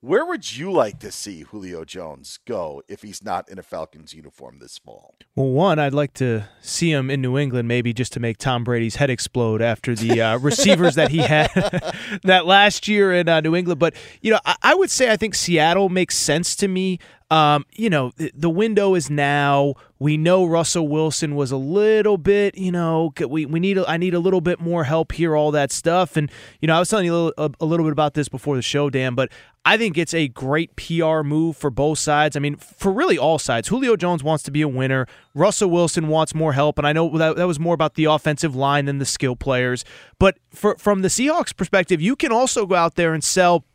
where 0.00 0.24
would 0.24 0.56
you 0.56 0.72
like 0.72 0.98
to 1.00 1.12
see 1.12 1.42
Julio 1.42 1.84
Jones 1.84 2.38
go 2.46 2.82
if 2.88 3.02
he's 3.02 3.22
not 3.22 3.48
in 3.50 3.58
a 3.58 3.62
Falcons 3.62 4.14
uniform 4.14 4.58
this 4.58 4.78
fall? 4.78 5.14
Well, 5.36 5.50
one, 5.50 5.78
I'd 5.78 5.92
like 5.92 6.14
to 6.14 6.48
see 6.62 6.90
him 6.90 7.10
in 7.10 7.20
New 7.20 7.36
England, 7.36 7.68
maybe 7.68 7.92
just 7.92 8.14
to 8.14 8.20
make 8.20 8.38
Tom 8.38 8.64
Brady's 8.64 8.96
head 8.96 9.10
explode 9.10 9.60
after 9.60 9.94
the 9.94 10.22
uh, 10.22 10.38
receivers 10.40 10.94
that 10.94 11.10
he 11.10 11.18
had 11.18 11.50
that 12.22 12.46
last 12.46 12.88
year 12.88 13.12
in 13.12 13.28
uh, 13.28 13.40
New 13.40 13.54
England. 13.54 13.78
But 13.78 13.94
you 14.22 14.30
know, 14.30 14.40
I-, 14.46 14.56
I 14.62 14.74
would 14.74 14.90
say 14.90 15.10
I 15.10 15.16
think 15.16 15.34
Seattle 15.34 15.90
makes 15.90 16.16
sense 16.16 16.56
to 16.56 16.68
me. 16.68 16.98
Um, 17.30 17.64
you 17.72 17.88
know, 17.88 18.10
the 18.16 18.50
window 18.50 18.96
is 18.96 19.08
now. 19.08 19.74
We 20.00 20.16
know 20.16 20.44
Russell 20.44 20.88
Wilson 20.88 21.36
was 21.36 21.52
a 21.52 21.56
little 21.56 22.16
bit, 22.16 22.56
you 22.56 22.72
know, 22.72 23.12
we, 23.28 23.44
we 23.44 23.60
need, 23.60 23.78
I 23.78 23.98
need 23.98 24.14
a 24.14 24.18
little 24.18 24.40
bit 24.40 24.58
more 24.58 24.84
help 24.84 25.12
here, 25.12 25.36
all 25.36 25.50
that 25.52 25.70
stuff. 25.70 26.16
And, 26.16 26.30
you 26.60 26.66
know, 26.66 26.74
I 26.74 26.78
was 26.78 26.88
telling 26.88 27.04
you 27.04 27.14
a 27.14 27.16
little, 27.16 27.34
a, 27.36 27.50
a 27.60 27.66
little 27.66 27.84
bit 27.84 27.92
about 27.92 28.14
this 28.14 28.28
before 28.28 28.56
the 28.56 28.62
show, 28.62 28.88
Dan, 28.88 29.14
but 29.14 29.30
I 29.64 29.76
think 29.76 29.98
it's 29.98 30.14
a 30.14 30.26
great 30.26 30.74
PR 30.76 31.20
move 31.20 31.56
for 31.56 31.70
both 31.70 31.98
sides. 31.98 32.34
I 32.34 32.40
mean, 32.40 32.56
for 32.56 32.90
really 32.90 33.18
all 33.18 33.38
sides. 33.38 33.68
Julio 33.68 33.94
Jones 33.94 34.24
wants 34.24 34.42
to 34.44 34.50
be 34.50 34.62
a 34.62 34.68
winner. 34.68 35.06
Russell 35.34 35.70
Wilson 35.70 36.08
wants 36.08 36.34
more 36.34 36.54
help. 36.54 36.78
And 36.78 36.86
I 36.86 36.94
know 36.94 37.16
that, 37.18 37.36
that 37.36 37.46
was 37.46 37.60
more 37.60 37.74
about 37.74 37.94
the 37.94 38.06
offensive 38.06 38.56
line 38.56 38.86
than 38.86 38.98
the 38.98 39.04
skill 39.04 39.36
players. 39.36 39.84
But 40.18 40.38
for, 40.50 40.76
from 40.78 41.02
the 41.02 41.08
Seahawks 41.08 41.54
perspective, 41.54 42.00
you 42.00 42.16
can 42.16 42.32
also 42.32 42.64
go 42.64 42.74
out 42.74 42.94
there 42.94 43.12
and 43.12 43.22
sell, 43.22 43.66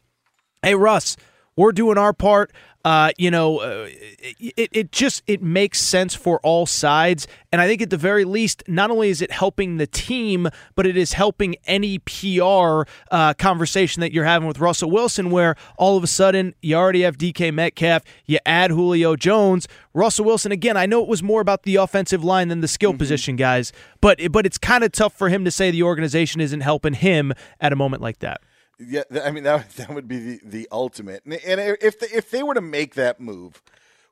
hey, 0.63 0.73
Russ, 0.73 1.17
we're 1.55 1.71
doing 1.71 1.99
our 1.99 2.13
part. 2.13 2.51
Uh, 2.85 3.09
you 3.17 3.31
know, 3.31 3.57
uh, 3.57 3.87
it, 3.89 4.69
it 4.71 4.91
just 4.91 5.23
it 5.25 5.41
makes 5.41 5.81
sense 5.81 6.13
for 6.13 6.39
all 6.41 6.67
sides, 6.67 7.27
and 7.51 7.59
I 7.59 7.65
think 7.65 7.81
at 7.81 7.89
the 7.89 7.97
very 7.97 8.25
least, 8.25 8.61
not 8.67 8.91
only 8.91 9.09
is 9.09 9.23
it 9.23 9.31
helping 9.31 9.77
the 9.77 9.87
team, 9.87 10.47
but 10.75 10.85
it 10.85 10.95
is 10.95 11.13
helping 11.13 11.55
any 11.65 11.97
PR 11.97 12.83
uh, 13.09 13.33
conversation 13.39 14.01
that 14.01 14.11
you're 14.11 14.25
having 14.25 14.47
with 14.47 14.59
Russell 14.59 14.91
Wilson, 14.91 15.31
where 15.31 15.55
all 15.77 15.97
of 15.97 16.03
a 16.03 16.07
sudden 16.07 16.53
you 16.61 16.75
already 16.75 17.01
have 17.01 17.17
DK 17.17 17.51
Metcalf, 17.51 18.03
you 18.27 18.37
add 18.45 18.69
Julio 18.69 19.15
Jones, 19.15 19.67
Russell 19.95 20.25
Wilson. 20.25 20.51
Again, 20.51 20.77
I 20.77 20.85
know 20.85 21.01
it 21.01 21.09
was 21.09 21.23
more 21.23 21.41
about 21.41 21.63
the 21.63 21.77
offensive 21.77 22.23
line 22.23 22.49
than 22.49 22.61
the 22.61 22.67
skill 22.67 22.91
mm-hmm. 22.91 22.99
position 22.99 23.35
guys, 23.35 23.73
but 23.99 24.31
but 24.31 24.45
it's 24.45 24.59
kind 24.59 24.83
of 24.83 24.91
tough 24.91 25.13
for 25.13 25.29
him 25.29 25.43
to 25.43 25.49
say 25.49 25.71
the 25.71 25.81
organization 25.81 26.39
isn't 26.39 26.61
helping 26.61 26.93
him 26.93 27.33
at 27.59 27.73
a 27.73 27.75
moment 27.75 28.03
like 28.03 28.19
that. 28.19 28.41
Yeah, 28.79 29.03
I 29.23 29.31
mean 29.31 29.43
that 29.43 29.69
that 29.77 29.93
would 29.93 30.07
be 30.07 30.19
the, 30.19 30.39
the 30.43 30.67
ultimate. 30.71 31.23
And, 31.25 31.33
and 31.33 31.77
if 31.81 31.99
the, 31.99 32.15
if 32.15 32.29
they 32.29 32.43
were 32.43 32.53
to 32.53 32.61
make 32.61 32.95
that 32.95 33.19
move, 33.19 33.61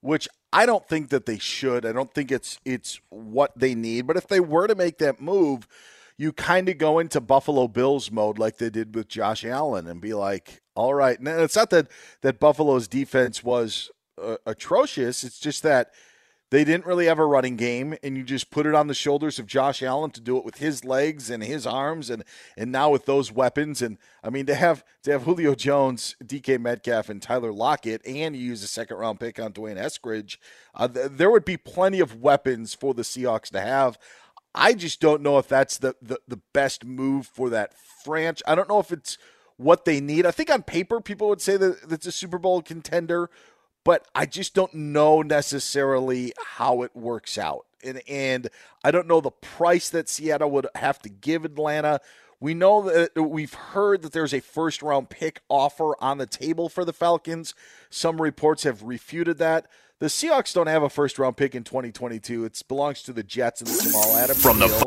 which 0.01 0.27
I 0.51 0.65
don't 0.65 0.87
think 0.87 1.09
that 1.09 1.25
they 1.25 1.39
should, 1.39 1.85
I 1.85 1.91
don't 1.91 2.13
think 2.13 2.31
it's 2.31 2.59
it's 2.65 2.99
what 3.09 3.57
they 3.57 3.75
need. 3.75 4.07
But 4.07 4.17
if 4.17 4.27
they 4.27 4.39
were 4.39 4.67
to 4.67 4.75
make 4.75 4.97
that 4.99 5.21
move, 5.21 5.67
you 6.17 6.31
kind 6.31 6.69
of 6.69 6.77
go 6.77 6.99
into 6.99 7.19
Buffalo 7.19 7.67
Bills 7.67 8.11
mode 8.11 8.37
like 8.37 8.57
they 8.57 8.69
did 8.69 8.95
with 8.95 9.07
Josh 9.07 9.43
Allen 9.43 9.87
and 9.87 9.99
be 9.99 10.13
like, 10.13 10.61
all 10.75 10.93
right. 10.93 11.19
Now 11.19 11.39
it's 11.39 11.55
not 11.55 11.69
that 11.71 11.87
that 12.21 12.39
Buffalo's 12.39 12.87
defense 12.87 13.43
was 13.43 13.91
uh, 14.21 14.37
atrocious. 14.45 15.23
It's 15.23 15.39
just 15.39 15.63
that 15.63 15.91
they 16.53 16.63
didn't 16.63 16.85
really 16.85 17.07
have 17.07 17.17
a 17.17 17.25
running 17.25 17.55
game, 17.55 17.95
and 18.03 18.15
you 18.15 18.21
just 18.21 18.51
put 18.51 18.67
it 18.67 18.75
on 18.75 18.85
the 18.85 18.93
shoulders 18.93 19.39
of 19.39 19.47
Josh 19.47 19.81
Allen 19.81 20.11
to 20.11 20.21
do 20.21 20.37
it 20.37 20.45
with 20.45 20.59
his 20.59 20.85
legs 20.85 21.31
and 21.31 21.43
his 21.43 21.65
arms, 21.65 22.11
and 22.11 22.23
and 22.55 22.71
now 22.71 22.91
with 22.91 23.05
those 23.05 23.31
weapons, 23.31 23.81
and 23.81 23.97
I 24.23 24.29
mean 24.29 24.45
to 24.45 24.53
have 24.53 24.83
to 25.01 25.11
have 25.11 25.23
Julio 25.23 25.55
Jones, 25.55 26.15
DK 26.23 26.59
Metcalf, 26.59 27.09
and 27.09 27.19
Tyler 27.19 27.51
Lockett, 27.51 28.05
and 28.05 28.35
you 28.35 28.43
use 28.43 28.61
a 28.61 28.67
second 28.67 28.97
round 28.97 29.19
pick 29.19 29.39
on 29.39 29.51
D'Wayne 29.51 29.77
Eskridge, 29.77 30.37
uh, 30.75 30.87
th- 30.87 31.07
there 31.13 31.31
would 31.31 31.43
be 31.43 31.57
plenty 31.57 31.99
of 31.99 32.21
weapons 32.21 32.75
for 32.75 32.93
the 32.93 33.01
Seahawks 33.01 33.49
to 33.49 33.59
have. 33.59 33.97
I 34.53 34.75
just 34.75 35.01
don't 35.01 35.23
know 35.23 35.39
if 35.39 35.47
that's 35.47 35.79
the, 35.79 35.95
the, 35.99 36.19
the 36.27 36.39
best 36.53 36.85
move 36.85 37.25
for 37.25 37.49
that 37.49 37.73
franchise. 37.73 38.43
I 38.45 38.53
don't 38.53 38.69
know 38.69 38.79
if 38.79 38.91
it's 38.91 39.17
what 39.57 39.85
they 39.85 39.99
need. 39.99 40.27
I 40.27 40.31
think 40.31 40.51
on 40.51 40.61
paper, 40.61 41.01
people 41.01 41.29
would 41.29 41.41
say 41.41 41.57
that 41.57 41.91
it's 41.91 42.05
a 42.05 42.11
Super 42.11 42.37
Bowl 42.37 42.61
contender 42.61 43.31
but 43.83 44.07
I 44.15 44.25
just 44.25 44.53
don't 44.53 44.73
know 44.73 45.21
necessarily 45.21 46.33
how 46.55 46.83
it 46.83 46.95
works 46.95 47.37
out. 47.37 47.65
And, 47.83 48.01
and 48.07 48.49
I 48.83 48.91
don't 48.91 49.07
know 49.07 49.21
the 49.21 49.31
price 49.31 49.89
that 49.89 50.07
Seattle 50.07 50.51
would 50.51 50.67
have 50.75 50.99
to 50.99 51.09
give 51.09 51.43
Atlanta. 51.43 51.99
We 52.39 52.53
know 52.53 52.81
that 52.83 53.21
we've 53.21 53.53
heard 53.53 54.01
that 54.03 54.13
there's 54.13 54.33
a 54.33 54.39
first 54.39 54.81
round 54.81 55.09
pick 55.09 55.41
offer 55.49 55.93
on 56.01 56.17
the 56.17 56.25
table 56.25 56.69
for 56.69 56.85
the 56.85 56.93
Falcons. 56.93 57.53
Some 57.89 58.21
reports 58.21 58.63
have 58.63 58.83
refuted 58.83 59.37
that. 59.39 59.67
The 59.99 60.07
Seahawks 60.07 60.53
don't 60.53 60.67
have 60.67 60.83
a 60.83 60.89
first 60.89 61.19
round 61.19 61.37
pick 61.37 61.55
in 61.55 61.63
2022. 61.63 62.45
It 62.45 62.61
belongs 62.67 63.03
to 63.03 63.13
the 63.13 63.23
Jets 63.23 63.61
and 63.61 63.69
the 63.69 63.83
Jamal 63.83 64.15
Adams 64.17 64.41
from 64.41 64.59
deal. 64.59 64.67
the 64.67 64.85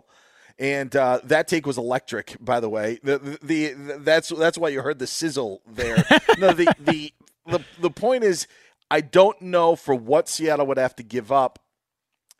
and 0.59 0.94
uh, 0.97 1.20
that 1.24 1.49
take 1.49 1.66
was 1.66 1.76
electric, 1.76 2.36
by 2.40 2.61
the 2.61 2.68
way. 2.68 2.99
The, 3.03 3.18
the, 3.18 3.38
the, 3.42 3.99
that's 3.99 4.30
that's 4.30 4.57
why 4.57 4.70
you 4.70 4.82
heard 4.82 4.99
the 4.99 5.07
sizzle 5.07 5.61
there. 5.66 5.97
no, 6.38 6.53
the, 6.53 6.72
the 6.80 7.12
the 7.47 7.61
the 7.80 7.90
point 7.90 8.24
is 8.24 8.47
I 8.91 9.01
don't 9.01 9.41
know 9.43 9.76
for 9.76 9.95
what 9.95 10.28
Seattle 10.28 10.66
would 10.66 10.78
have 10.78 10.97
to 10.97 11.03
give 11.03 11.32
up 11.32 11.59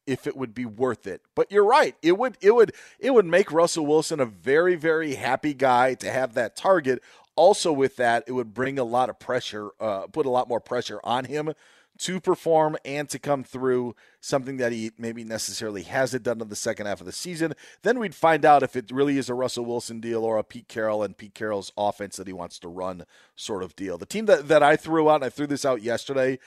if 0.07 0.27
it 0.27 0.37
would 0.37 0.55
be 0.55 0.65
worth 0.65 1.07
it. 1.07 1.23
But 1.35 1.51
you're 1.51 1.65
right. 1.65 1.97
It 2.03 2.17
would 2.19 2.37
it 2.41 2.55
would 2.55 2.73
it 2.99 3.13
would 3.13 3.27
make 3.27 3.51
Russell 3.53 3.87
Wilson 3.87 4.21
a 4.21 4.27
very 4.27 4.77
very 4.77 5.15
happy 5.15 5.55
guy 5.55 5.95
to 5.95 6.11
have 6.11 6.35
that 6.35 6.57
target. 6.57 7.03
Also 7.35 7.73
with 7.73 7.97
that, 7.97 8.25
it 8.27 8.33
would 8.33 8.55
bring 8.55 8.79
a 8.79 8.85
lot 8.85 9.11
of 9.11 9.19
pressure, 9.19 9.71
uh, 9.79 10.07
put 10.07 10.25
a 10.25 10.31
lot 10.31 10.49
more 10.49 10.61
pressure 10.61 11.01
on 11.05 11.27
him 11.27 11.53
to 11.99 12.21
perform 12.21 12.77
and 12.85 13.09
to 13.09 13.19
come 13.19 13.45
through 13.45 13.95
something 14.21 14.57
that 14.59 14.73
he 14.73 14.93
maybe 14.99 15.25
necessarily 15.25 15.83
hasn't 15.83 16.23
done 16.23 16.41
in 16.41 16.49
the 16.49 16.57
second 16.57 16.87
half 16.87 17.01
of 17.01 17.07
the 17.07 17.13
season. 17.13 17.55
Then 17.83 17.99
we'd 17.99 18.15
find 18.15 18.45
out 18.45 18.63
if 18.63 18.77
it 18.77 18.91
really 18.91 19.19
is 19.19 19.29
a 19.29 19.35
Russell 19.35 19.65
Wilson 19.65 20.01
deal 20.01 20.25
or 20.25 20.39
a 20.39 20.45
Pete 20.45 20.69
Carroll 20.69 21.03
and 21.03 21.17
Pete 21.17 21.35
Carroll's 21.35 21.73
offense 21.77 22.17
that 22.17 22.27
he 22.27 22.33
wants 22.33 22.59
to 22.61 22.69
run 22.69 23.05
sort 23.35 23.63
of 23.63 23.77
deal. 23.77 23.99
The 23.99 24.07
team 24.07 24.27
that, 24.27 24.49
that 24.49 24.63
I 24.63 24.77
threw 24.77 25.11
out, 25.11 25.17
and 25.17 25.25
I 25.25 25.31
threw 25.31 25.47
this 25.47 25.65
out 25.65 25.83
yesterday, 25.83 26.39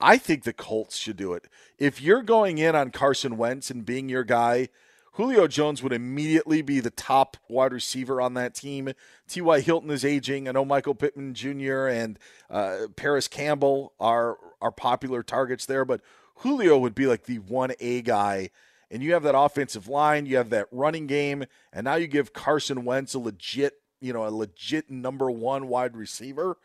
I 0.00 0.16
think 0.16 0.44
the 0.44 0.52
Colts 0.52 0.96
should 0.96 1.16
do 1.16 1.32
it. 1.32 1.48
If 1.78 2.00
you're 2.00 2.22
going 2.22 2.58
in 2.58 2.76
on 2.76 2.90
Carson 2.90 3.36
Wentz 3.36 3.70
and 3.70 3.84
being 3.84 4.08
your 4.08 4.24
guy– 4.24 4.68
Julio 5.18 5.48
Jones 5.48 5.82
would 5.82 5.92
immediately 5.92 6.62
be 6.62 6.78
the 6.78 6.92
top 6.92 7.36
wide 7.48 7.72
receiver 7.72 8.20
on 8.20 8.34
that 8.34 8.54
team. 8.54 8.92
T.Y. 9.28 9.60
Hilton 9.60 9.90
is 9.90 10.04
aging. 10.04 10.48
I 10.48 10.52
know 10.52 10.64
Michael 10.64 10.94
Pittman 10.94 11.34
Jr. 11.34 11.88
and 11.88 12.20
uh, 12.48 12.86
Parris 12.94 13.26
Campbell 13.26 13.94
are 13.98 14.38
are 14.60 14.72
popular 14.72 15.22
targets 15.22 15.66
there, 15.66 15.84
but 15.84 16.00
Julio 16.36 16.78
would 16.78 16.94
be 16.94 17.06
like 17.06 17.24
the 17.24 17.38
one 17.38 17.72
A 17.80 18.02
guy. 18.02 18.50
And 18.90 19.02
you 19.02 19.12
have 19.12 19.22
that 19.24 19.38
offensive 19.38 19.86
line, 19.86 20.24
you 20.24 20.38
have 20.38 20.50
that 20.50 20.66
running 20.72 21.06
game, 21.06 21.44
and 21.72 21.84
now 21.84 21.96
you 21.96 22.06
give 22.06 22.32
Carson 22.32 22.86
Wentz 22.86 23.12
a 23.12 23.18
legit, 23.18 23.74
you 24.00 24.14
know, 24.14 24.26
a 24.26 24.30
legit 24.30 24.90
number 24.90 25.30
one 25.30 25.68
wide 25.68 25.94
receiver. 25.94 26.56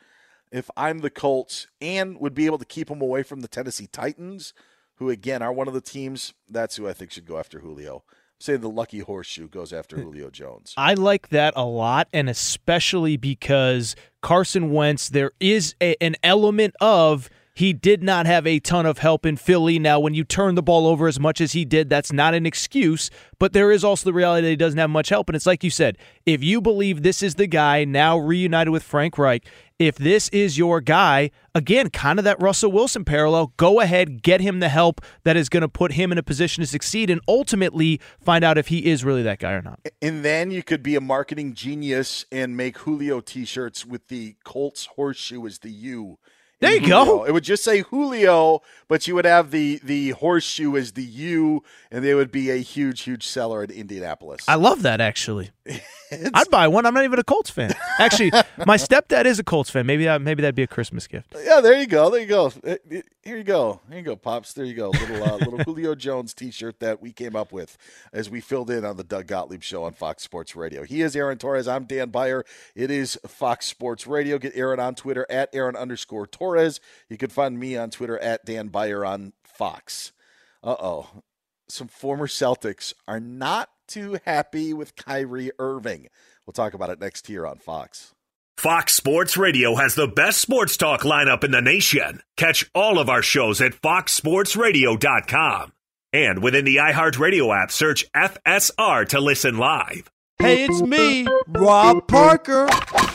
If 0.50 0.70
I'm 0.78 1.00
the 1.00 1.10
Colts 1.10 1.68
and 1.82 2.18
would 2.20 2.34
be 2.34 2.46
able 2.46 2.60
to 2.60 2.66
keep 2.66 2.90
him 2.90 3.02
away 3.02 3.24
from 3.24 3.42
the 3.42 3.48
Tennessee 3.50 3.88
Titans, 3.88 4.54
who 4.96 5.10
again 5.10 5.42
are 5.42 5.52
one 5.52 5.68
of 5.68 5.74
the 5.74 5.82
teams, 5.82 6.34
that's 6.48 6.78
who 6.78 6.88
I 6.88 6.94
think 6.94 7.12
should 7.12 7.26
go 7.26 7.38
after 7.38 7.60
Julio 7.60 8.04
say 8.44 8.58
the 8.58 8.70
lucky 8.70 9.00
horseshoe 9.00 9.48
goes 9.48 9.74
after 9.74 9.98
Julio 10.02 10.30
Jones. 10.30 10.74
I 10.78 10.94
like 10.94 11.30
that 11.30 11.54
a 11.56 11.66
lot, 11.66 12.08
and 12.14 12.30
especially 12.30 13.18
because 13.18 13.96
Carson 14.22 14.72
Wentz, 14.72 15.10
there 15.10 15.32
is 15.40 15.76
a, 15.82 15.96
an 16.02 16.16
element 16.24 16.76
of 16.82 17.30
He 17.56 17.72
did 17.72 18.02
not 18.02 18.26
have 18.26 18.48
a 18.48 18.60
ton 18.60 18.88
of 18.88 18.98
help 18.98 19.28
in 19.28 19.38
Philly. 19.38 19.78
Now, 19.78 20.00
when 20.00 20.16
you 20.16 20.24
turn 20.24 20.56
the 20.56 20.64
ball 20.64 20.88
over 20.88 21.08
as 21.08 21.20
much 21.20 21.40
as 21.40 21.52
he 21.52 21.66
did, 21.66 21.88
that's 21.88 22.12
not 22.12 22.34
an 22.34 22.48
excuse, 22.48 23.12
but 23.38 23.54
there 23.54 23.72
is 23.72 23.84
also 23.84 24.06
the 24.06 24.14
reality 24.14 24.46
that 24.46 24.50
he 24.50 24.56
doesn't 24.56 24.80
have 24.80 24.90
much 24.90 25.10
help. 25.10 25.30
And 25.30 25.36
it's 25.36 25.46
like 25.46 25.64
you 25.64 25.70
said, 25.70 26.00
if 26.26 26.44
you 26.44 26.62
believe 26.62 27.04
this 27.04 27.22
is 27.22 27.36
the 27.36 27.46
guy 27.46 27.86
now 27.86 28.18
reunited 28.18 28.72
with 28.72 28.82
Frank 28.82 29.20
Reich, 29.20 29.46
if 29.78 29.98
this 29.98 30.30
is 30.30 30.58
your 30.58 30.82
guy, 30.82 31.30
again, 31.54 31.92
kind 31.92 32.18
of 32.18 32.26
that 32.26 32.42
Russell 32.42 32.72
Wilson 32.72 33.06
parallel, 33.06 33.54
go 33.58 33.82
ahead, 33.82 34.24
get 34.24 34.42
him 34.42 34.60
the 34.60 34.70
help 34.70 35.02
that 35.24 35.38
is 35.38 35.48
going 35.48 35.62
to 35.62 35.70
put 35.70 35.92
him 35.92 36.12
in 36.12 36.18
a 36.18 36.24
position 36.24 36.62
to 36.62 36.68
succeed 36.68 37.12
and 37.12 37.22
ultimately 37.28 38.02
find 38.20 38.44
out 38.44 38.58
if 38.58 38.70
he 38.70 38.86
is 38.86 39.06
really 39.06 39.24
that 39.24 39.38
guy 39.38 39.52
or 39.52 39.62
not. 39.62 39.80
And 40.02 40.26
then 40.26 40.50
you 40.50 40.64
could 40.64 40.82
be 40.82 40.96
a 40.96 41.02
marketing 41.02 41.54
genius 41.54 42.26
and 42.32 42.58
make 42.58 42.80
Julio 42.80 43.20
t 43.20 43.46
shirts 43.46 43.86
with 43.86 44.08
the 44.08 44.38
Colts 44.44 44.88
horseshoe 44.96 45.46
as 45.46 45.60
the 45.60 45.72
U. 45.72 46.18
There 46.64 46.74
you 46.74 46.80
Julio. 46.82 47.06
go. 47.06 47.24
It 47.26 47.32
would 47.32 47.44
just 47.44 47.64
say 47.64 47.82
Julio, 47.82 48.62
but 48.88 49.08
you 49.08 49.16
would 49.16 49.26
have 49.26 49.52
the 49.52 49.80
the 49.84 50.12
horseshoe 50.12 50.76
as 50.76 50.94
the 50.94 51.04
U, 51.04 51.64
and 51.92 52.04
they 52.04 52.14
would 52.14 52.32
be 52.32 52.50
a 52.50 52.58
huge, 52.58 53.02
huge 53.02 53.26
seller 53.28 53.64
in 53.64 53.70
Indianapolis. 53.72 54.44
I 54.48 54.56
love 54.56 54.82
that 54.84 55.00
actually. 55.02 55.52
I'd 56.34 56.50
buy 56.50 56.68
one. 56.68 56.86
I'm 56.86 56.94
not 56.94 57.04
even 57.04 57.20
a 57.20 57.24
Colts 57.24 57.50
fan. 57.50 57.74
Actually, 58.00 58.32
my 58.66 58.78
stepdad 58.78 59.26
is 59.26 59.40
a 59.40 59.44
Colts 59.44 59.70
fan. 59.70 59.86
Maybe 59.86 60.06
that 60.06 60.22
maybe 60.22 60.42
that'd 60.42 60.56
be 60.56 60.64
a 60.64 60.68
Christmas 60.68 61.08
gift. 61.08 61.36
Yeah, 61.44 61.62
there 61.62 61.80
you 61.80 61.88
go. 61.88 62.10
There 62.10 62.22
you 62.22 62.28
go. 62.28 62.52
Uh, 62.66 62.76
Here 63.24 63.38
you 63.38 63.44
go. 63.44 63.82
Here 63.90 63.98
you 63.98 64.04
go, 64.04 64.16
pops. 64.16 64.54
There 64.54 64.66
you 64.66 64.74
go. 64.74 64.90
Little 64.90 65.24
uh, 65.24 65.38
little 65.38 65.58
Julio 65.66 65.96
Jones 65.96 66.34
T-shirt 66.34 66.80
that 66.80 67.02
we 67.02 67.12
came 67.12 67.36
up 67.36 67.52
with 67.52 67.78
as 68.12 68.30
we 68.30 68.42
filled 68.42 68.70
in 68.70 68.84
on 68.86 68.98
the 68.98 69.04
Doug 69.04 69.28
Gottlieb 69.28 69.64
Show 69.64 69.84
on 69.84 69.94
Fox 69.94 70.24
Sports 70.24 70.56
Radio. 70.56 70.84
He 70.84 71.02
is 71.02 71.16
Aaron 71.16 71.38
Torres. 71.38 71.68
I'm 71.68 71.86
Dan 71.86 72.10
Beyer. 72.10 72.44
It 72.76 72.92
is 72.92 73.18
Fox 73.28 73.66
Sports 73.66 74.08
Radio. 74.08 74.38
Get 74.38 74.56
Aaron 74.56 74.80
on 74.80 74.96
Twitter 74.96 75.26
at 75.30 75.50
Aaron 75.54 75.76
underscore 75.76 76.28
Torres. 76.28 76.80
You 77.10 77.18
can 77.18 77.30
find 77.30 77.60
me 77.60 77.78
on 77.78 77.90
Twitter 77.90 78.18
at 78.20 78.46
Dan 78.46 78.68
Beyer 78.68 79.06
on 79.06 79.34
Fox. 79.44 80.12
Uh 80.64 80.76
oh. 80.80 81.24
Some 81.70 81.88
former 81.88 82.28
Celtics 82.28 82.94
are 83.08 83.20
not 83.20 83.70
too 83.94 84.18
happy 84.26 84.74
with 84.74 84.96
Kyrie 84.96 85.52
Irving. 85.60 86.08
We'll 86.48 86.54
talk 86.54 86.74
about 86.74 86.90
it 86.90 87.00
next 87.00 87.28
here 87.28 87.46
on 87.46 87.58
Fox. 87.58 88.16
Fox 88.58 88.94
Sports 88.94 89.38
Radio 89.38 89.76
has 89.76 89.94
the 89.94 90.08
best 90.08 90.40
sports 90.40 90.78
talk 90.78 91.02
lineup 91.02 91.44
in 91.44 91.52
the 91.52 91.62
nation. 91.62 92.22
Catch 92.36 92.70
all 92.74 92.98
of 92.98 93.08
our 93.08 93.22
shows 93.22 93.62
at 93.62 93.74
foxsportsradio.com. 93.74 95.74
And 96.12 96.44
within 96.44 96.66
the 96.66 96.78
iHeartRadio 96.78 97.56
app, 97.56 97.72
search 97.72 98.12
FSR 98.14 99.08
to 99.10 99.20
listen 99.20 99.58
live. 99.58 100.10
Hey, 100.40 100.66
it's 100.66 100.82
me, 100.82 101.28
Rob 101.48 102.08
Parker. 102.08 102.68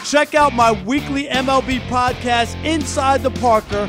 Check 0.04 0.36
out 0.36 0.52
my 0.52 0.80
weekly 0.84 1.24
MLB 1.24 1.80
podcast, 1.88 2.62
Inside 2.64 3.22
the 3.22 3.30
Parker, 3.32 3.88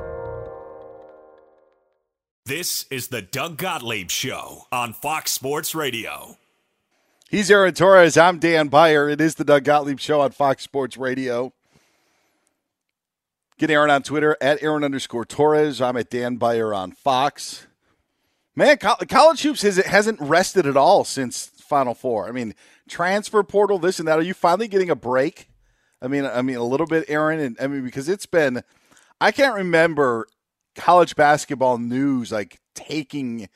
This 2.51 2.85
is 2.89 3.07
the 3.07 3.21
Doug 3.21 3.55
Gottlieb 3.55 4.09
Show 4.09 4.67
on 4.73 4.91
Fox 4.91 5.31
Sports 5.31 5.73
Radio. 5.73 6.37
He's 7.29 7.49
Aaron 7.49 7.73
Torres. 7.73 8.17
I'm 8.17 8.39
Dan 8.39 8.67
Beyer. 8.67 9.07
It 9.07 9.21
is 9.21 9.35
the 9.35 9.45
Doug 9.45 9.63
Gottlieb 9.63 10.01
Show 10.01 10.19
on 10.19 10.31
Fox 10.31 10.61
Sports 10.61 10.97
Radio. 10.97 11.53
Get 13.57 13.69
Aaron 13.69 13.89
on 13.89 14.03
Twitter 14.03 14.35
at 14.41 14.61
Aaron 14.61 14.83
underscore 14.83 15.23
Torres. 15.23 15.79
I'm 15.79 15.95
at 15.95 16.09
Dan 16.09 16.35
Beyer 16.35 16.73
on 16.73 16.91
Fox. 16.91 17.67
Man, 18.53 18.77
college 18.77 19.43
hoops 19.43 19.61
has, 19.61 19.77
hasn't 19.77 20.19
rested 20.19 20.67
at 20.67 20.75
all 20.75 21.05
since 21.05 21.45
Final 21.45 21.93
Four. 21.93 22.27
I 22.27 22.33
mean, 22.33 22.53
transfer 22.89 23.43
portal, 23.43 23.79
this 23.79 23.97
and 23.97 24.09
that. 24.09 24.19
Are 24.19 24.23
you 24.23 24.33
finally 24.33 24.67
getting 24.67 24.89
a 24.89 24.95
break? 24.97 25.47
I 26.01 26.09
mean, 26.09 26.25
I 26.25 26.41
mean 26.41 26.57
a 26.57 26.65
little 26.65 26.85
bit, 26.85 27.05
Aaron. 27.07 27.39
And 27.39 27.57
I 27.61 27.67
mean 27.67 27.85
because 27.85 28.09
it's 28.09 28.25
been, 28.25 28.61
I 29.21 29.31
can't 29.31 29.55
remember 29.55 30.27
college 30.75 31.15
basketball 31.15 31.77
news 31.77 32.31
like 32.31 32.59
taking 32.73 33.49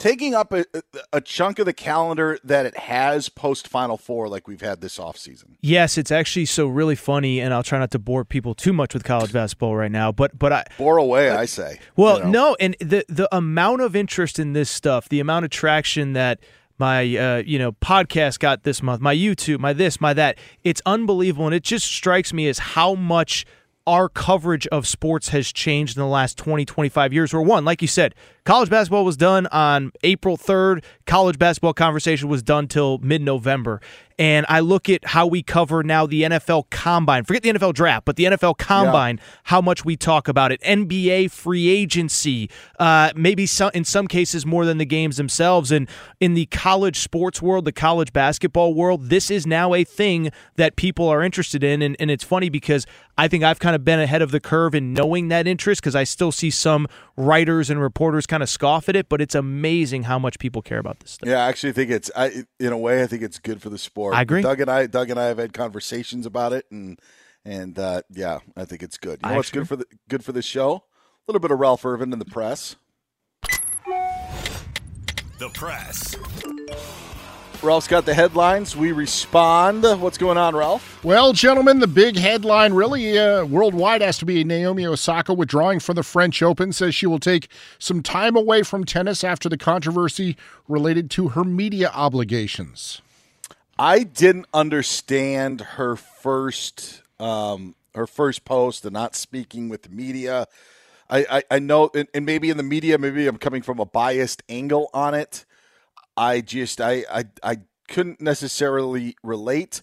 taking 0.00 0.34
up 0.34 0.52
a, 0.52 0.64
a 1.12 1.20
chunk 1.20 1.58
of 1.58 1.66
the 1.66 1.72
calendar 1.72 2.38
that 2.42 2.66
it 2.66 2.76
has 2.76 3.28
post 3.28 3.68
Final 3.68 3.96
Four 3.96 4.28
like 4.28 4.48
we've 4.48 4.60
had 4.60 4.80
this 4.80 4.98
offseason. 4.98 5.56
Yes, 5.60 5.96
it's 5.96 6.10
actually 6.10 6.46
so 6.46 6.66
really 6.66 6.96
funny, 6.96 7.40
and 7.40 7.54
I'll 7.54 7.62
try 7.62 7.78
not 7.78 7.92
to 7.92 7.98
bore 7.98 8.24
people 8.24 8.54
too 8.54 8.72
much 8.72 8.94
with 8.94 9.04
college 9.04 9.32
basketball 9.32 9.76
right 9.76 9.92
now. 9.92 10.10
But 10.10 10.36
but 10.36 10.52
I 10.52 10.64
bore 10.78 10.96
away, 10.96 11.30
I 11.30 11.44
say. 11.44 11.78
Well, 11.94 12.18
you 12.18 12.24
know. 12.24 12.30
no, 12.30 12.56
and 12.58 12.76
the 12.80 13.04
the 13.08 13.28
amount 13.34 13.82
of 13.82 13.94
interest 13.94 14.38
in 14.38 14.54
this 14.54 14.70
stuff, 14.70 15.08
the 15.08 15.20
amount 15.20 15.44
of 15.44 15.50
traction 15.50 16.14
that 16.14 16.40
my 16.78 17.16
uh, 17.16 17.42
you 17.44 17.58
know 17.58 17.72
podcast 17.72 18.40
got 18.40 18.64
this 18.64 18.82
month, 18.82 19.00
my 19.00 19.14
YouTube, 19.14 19.60
my 19.60 19.72
this, 19.72 20.00
my 20.00 20.14
that, 20.14 20.38
it's 20.64 20.82
unbelievable, 20.86 21.46
and 21.46 21.54
it 21.54 21.62
just 21.62 21.86
strikes 21.86 22.32
me 22.32 22.48
as 22.48 22.58
how 22.58 22.94
much 22.94 23.44
our 23.86 24.08
coverage 24.08 24.66
of 24.68 24.86
sports 24.86 25.30
has 25.30 25.52
changed 25.52 25.96
in 25.96 26.00
the 26.00 26.08
last 26.08 26.38
20, 26.38 26.64
25 26.64 27.12
years. 27.12 27.32
Where 27.32 27.42
one, 27.42 27.64
like 27.64 27.82
you 27.82 27.88
said, 27.88 28.14
college 28.44 28.70
basketball 28.70 29.04
was 29.04 29.16
done 29.16 29.46
on 29.48 29.92
April 30.02 30.36
3rd. 30.36 30.84
College 31.06 31.38
basketball 31.38 31.74
conversation 31.74 32.28
was 32.28 32.42
done 32.42 32.68
till 32.68 32.98
mid 32.98 33.22
November 33.22 33.80
and 34.20 34.44
I 34.50 34.60
look 34.60 34.90
at 34.90 35.02
how 35.06 35.26
we 35.26 35.42
cover 35.42 35.82
now 35.82 36.04
the 36.04 36.24
NFL 36.24 36.68
combine. 36.68 37.24
Forget 37.24 37.42
the 37.42 37.54
NFL 37.54 37.72
draft, 37.72 38.04
but 38.04 38.16
the 38.16 38.24
NFL 38.24 38.58
combine, 38.58 39.16
yeah. 39.16 39.24
how 39.44 39.62
much 39.62 39.82
we 39.82 39.96
talk 39.96 40.28
about 40.28 40.52
it. 40.52 40.60
NBA 40.60 41.30
free 41.30 41.70
agency, 41.70 42.50
uh, 42.78 43.12
maybe 43.16 43.46
some, 43.46 43.70
in 43.72 43.82
some 43.82 44.06
cases 44.06 44.44
more 44.44 44.66
than 44.66 44.76
the 44.76 44.84
games 44.84 45.16
themselves. 45.16 45.72
And 45.72 45.88
in 46.20 46.34
the 46.34 46.44
college 46.46 46.98
sports 46.98 47.40
world, 47.40 47.64
the 47.64 47.72
college 47.72 48.12
basketball 48.12 48.74
world, 48.74 49.08
this 49.08 49.30
is 49.30 49.46
now 49.46 49.72
a 49.72 49.84
thing 49.84 50.30
that 50.56 50.76
people 50.76 51.08
are 51.08 51.22
interested 51.22 51.64
in. 51.64 51.80
And, 51.80 51.96
and 51.98 52.10
it's 52.10 52.22
funny 52.22 52.50
because 52.50 52.86
I 53.16 53.26
think 53.26 53.42
I've 53.42 53.58
kind 53.58 53.74
of 53.74 53.86
been 53.86 54.00
ahead 54.00 54.20
of 54.20 54.32
the 54.32 54.40
curve 54.40 54.74
in 54.74 54.92
knowing 54.92 55.28
that 55.28 55.46
interest 55.46 55.80
because 55.80 55.96
I 55.96 56.04
still 56.04 56.30
see 56.30 56.50
some 56.50 56.88
writers 57.16 57.70
and 57.70 57.80
reporters 57.80 58.26
kind 58.30 58.42
of 58.42 58.48
scoff 58.48 58.88
at 58.88 58.96
it, 58.96 59.08
but 59.08 59.20
it's 59.20 59.34
amazing 59.34 60.04
how 60.04 60.18
much 60.18 60.38
people 60.38 60.62
care 60.62 60.78
about 60.78 61.00
this 61.00 61.10
stuff. 61.12 61.28
Yeah, 61.28 61.44
I 61.44 61.48
actually 61.48 61.72
think 61.72 61.90
it's, 61.90 62.10
I, 62.16 62.44
in 62.58 62.72
a 62.72 62.78
way, 62.78 63.02
I 63.02 63.06
think 63.06 63.22
it's 63.22 63.38
good 63.38 63.60
for 63.60 63.68
the 63.68 63.76
sport. 63.76 64.14
I 64.14 64.22
agree. 64.22 64.40
Doug 64.40 64.60
and 64.60 64.70
I, 64.70 64.86
Doug 64.86 65.10
and 65.10 65.18
I 65.18 65.26
have 65.26 65.38
had 65.38 65.52
conversations 65.52 66.24
about 66.24 66.52
it, 66.52 66.64
and 66.70 66.98
and 67.44 67.78
uh, 67.78 68.02
yeah, 68.10 68.38
I 68.56 68.64
think 68.64 68.82
it's 68.82 68.96
good. 68.96 69.18
You 69.22 69.30
know 69.30 69.36
what's 69.36 69.50
good 69.50 69.68
for 69.68 69.76
the 69.76 69.86
good 70.08 70.24
for 70.24 70.32
the 70.32 70.42
show? 70.42 70.76
A 70.76 70.82
little 71.26 71.40
bit 71.40 71.50
of 71.50 71.58
Ralph 71.58 71.84
Irvin 71.84 72.12
in 72.12 72.18
the 72.18 72.24
press. 72.24 72.76
The 75.38 75.48
press. 75.52 76.16
Ralph's 77.62 77.88
got 77.88 78.06
the 78.06 78.14
headlines. 78.14 78.74
We 78.74 78.92
respond. 78.92 79.82
What's 79.82 80.16
going 80.16 80.38
on, 80.38 80.56
Ralph? 80.56 81.04
Well, 81.04 81.34
gentlemen, 81.34 81.80
the 81.80 81.86
big 81.86 82.16
headline 82.16 82.72
really 82.72 83.18
uh, 83.18 83.44
worldwide 83.44 84.00
has 84.00 84.16
to 84.18 84.24
be 84.24 84.44
Naomi 84.44 84.86
Osaka 84.86 85.34
withdrawing 85.34 85.78
from 85.78 85.96
the 85.96 86.02
French 86.02 86.42
Open, 86.42 86.72
says 86.72 86.94
she 86.94 87.06
will 87.06 87.18
take 87.18 87.48
some 87.78 88.02
time 88.02 88.34
away 88.34 88.62
from 88.62 88.84
tennis 88.84 89.22
after 89.22 89.48
the 89.48 89.58
controversy 89.58 90.36
related 90.68 91.10
to 91.10 91.28
her 91.28 91.44
media 91.44 91.90
obligations. 91.92 93.02
I 93.78 94.04
didn't 94.04 94.46
understand 94.54 95.60
her 95.60 95.96
first 95.96 97.02
um, 97.18 97.74
her 97.94 98.06
first 98.06 98.44
post 98.44 98.84
and 98.84 98.94
not 98.94 99.14
speaking 99.14 99.68
with 99.68 99.82
the 99.82 99.90
media. 99.90 100.46
I, 101.10 101.26
I, 101.30 101.42
I 101.50 101.58
know, 101.58 101.90
and, 101.94 102.08
and, 102.14 102.24
maybe 102.24 102.50
in 102.50 102.56
the 102.56 102.62
media, 102.62 102.96
maybe 102.98 103.26
I'm 103.26 103.36
coming 103.36 103.62
from 103.62 103.80
a 103.80 103.84
biased 103.84 104.42
angle 104.48 104.88
on 104.94 105.12
it. 105.12 105.44
I 106.20 106.42
just 106.42 106.82
I 106.82 107.04
I, 107.10 107.24
I 107.42 107.56
couldn't 107.88 108.20
necessarily 108.20 109.16
relate. 109.22 109.80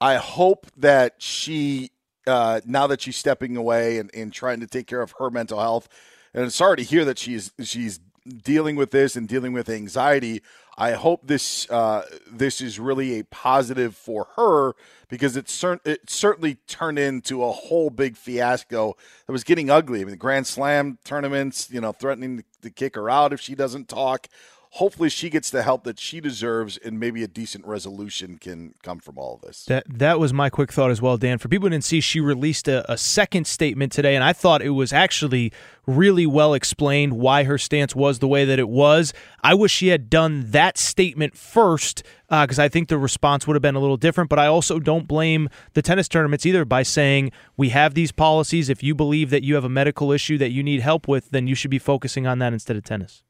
I 0.00 0.16
hope 0.16 0.68
that 0.76 1.16
she 1.18 1.90
uh, 2.28 2.60
now 2.64 2.86
that 2.86 3.02
she's 3.02 3.16
stepping 3.16 3.56
away 3.56 3.98
and, 3.98 4.08
and 4.14 4.32
trying 4.32 4.60
to 4.60 4.68
take 4.68 4.86
care 4.86 5.02
of 5.02 5.14
her 5.18 5.30
mental 5.30 5.58
health, 5.58 5.88
and 6.32 6.44
I'm 6.44 6.50
sorry 6.50 6.76
to 6.76 6.84
hear 6.84 7.04
that 7.04 7.18
she's 7.18 7.50
she's 7.60 7.98
dealing 8.44 8.76
with 8.76 8.92
this 8.92 9.16
and 9.16 9.26
dealing 9.26 9.52
with 9.52 9.68
anxiety. 9.68 10.42
I 10.78 10.92
hope 10.92 11.26
this 11.26 11.68
uh, 11.70 12.04
this 12.30 12.60
is 12.60 12.78
really 12.78 13.18
a 13.18 13.24
positive 13.24 13.96
for 13.96 14.28
her 14.36 14.74
because 15.08 15.36
it, 15.36 15.48
cer- 15.48 15.80
it 15.84 16.08
certainly 16.08 16.54
turned 16.68 17.00
into 17.00 17.42
a 17.42 17.50
whole 17.50 17.90
big 17.90 18.16
fiasco 18.16 18.96
that 19.26 19.32
was 19.32 19.42
getting 19.42 19.70
ugly. 19.70 20.00
I 20.00 20.04
mean, 20.04 20.12
the 20.12 20.16
Grand 20.16 20.46
Slam 20.46 20.98
tournaments, 21.04 21.68
you 21.70 21.80
know, 21.80 21.90
threatening 21.90 22.38
to, 22.38 22.44
to 22.62 22.70
kick 22.70 22.94
her 22.94 23.10
out 23.10 23.32
if 23.32 23.40
she 23.40 23.56
doesn't 23.56 23.88
talk 23.88 24.28
hopefully 24.74 25.08
she 25.08 25.28
gets 25.28 25.50
the 25.50 25.62
help 25.62 25.82
that 25.84 25.98
she 25.98 26.20
deserves 26.20 26.76
and 26.76 26.98
maybe 26.98 27.24
a 27.24 27.28
decent 27.28 27.66
resolution 27.66 28.38
can 28.38 28.72
come 28.82 29.00
from 29.00 29.18
all 29.18 29.34
of 29.34 29.40
this. 29.42 29.64
That 29.64 29.84
that 29.88 30.20
was 30.20 30.32
my 30.32 30.48
quick 30.48 30.72
thought 30.72 30.90
as 30.90 31.02
well, 31.02 31.16
Dan. 31.16 31.38
For 31.38 31.48
people 31.48 31.66
who 31.66 31.70
didn't 31.70 31.84
see, 31.84 32.00
she 32.00 32.20
released 32.20 32.68
a, 32.68 32.90
a 32.90 32.96
second 32.96 33.46
statement 33.46 33.92
today, 33.92 34.14
and 34.14 34.22
I 34.22 34.32
thought 34.32 34.62
it 34.62 34.70
was 34.70 34.92
actually 34.92 35.52
really 35.86 36.26
well 36.26 36.54
explained 36.54 37.14
why 37.14 37.44
her 37.44 37.58
stance 37.58 37.96
was 37.96 38.20
the 38.20 38.28
way 38.28 38.44
that 38.44 38.58
it 38.60 38.68
was. 38.68 39.12
I 39.42 39.54
wish 39.54 39.72
she 39.72 39.88
had 39.88 40.08
done 40.08 40.50
that 40.50 40.78
statement 40.78 41.36
first 41.36 42.04
because 42.28 42.60
uh, 42.60 42.64
I 42.64 42.68
think 42.68 42.88
the 42.88 42.98
response 42.98 43.48
would 43.48 43.54
have 43.54 43.62
been 43.62 43.74
a 43.74 43.80
little 43.80 43.96
different. 43.96 44.30
But 44.30 44.38
I 44.38 44.46
also 44.46 44.78
don't 44.78 45.08
blame 45.08 45.48
the 45.72 45.82
tennis 45.82 46.06
tournaments 46.06 46.46
either 46.46 46.64
by 46.64 46.84
saying 46.84 47.32
we 47.56 47.70
have 47.70 47.94
these 47.94 48.12
policies. 48.12 48.68
If 48.68 48.84
you 48.84 48.94
believe 48.94 49.30
that 49.30 49.42
you 49.42 49.56
have 49.56 49.64
a 49.64 49.68
medical 49.68 50.12
issue 50.12 50.38
that 50.38 50.50
you 50.50 50.62
need 50.62 50.80
help 50.80 51.08
with, 51.08 51.30
then 51.30 51.48
you 51.48 51.56
should 51.56 51.72
be 51.72 51.80
focusing 51.80 52.26
on 52.28 52.38
that 52.38 52.52
instead 52.52 52.76
of 52.76 52.84
tennis. 52.84 53.24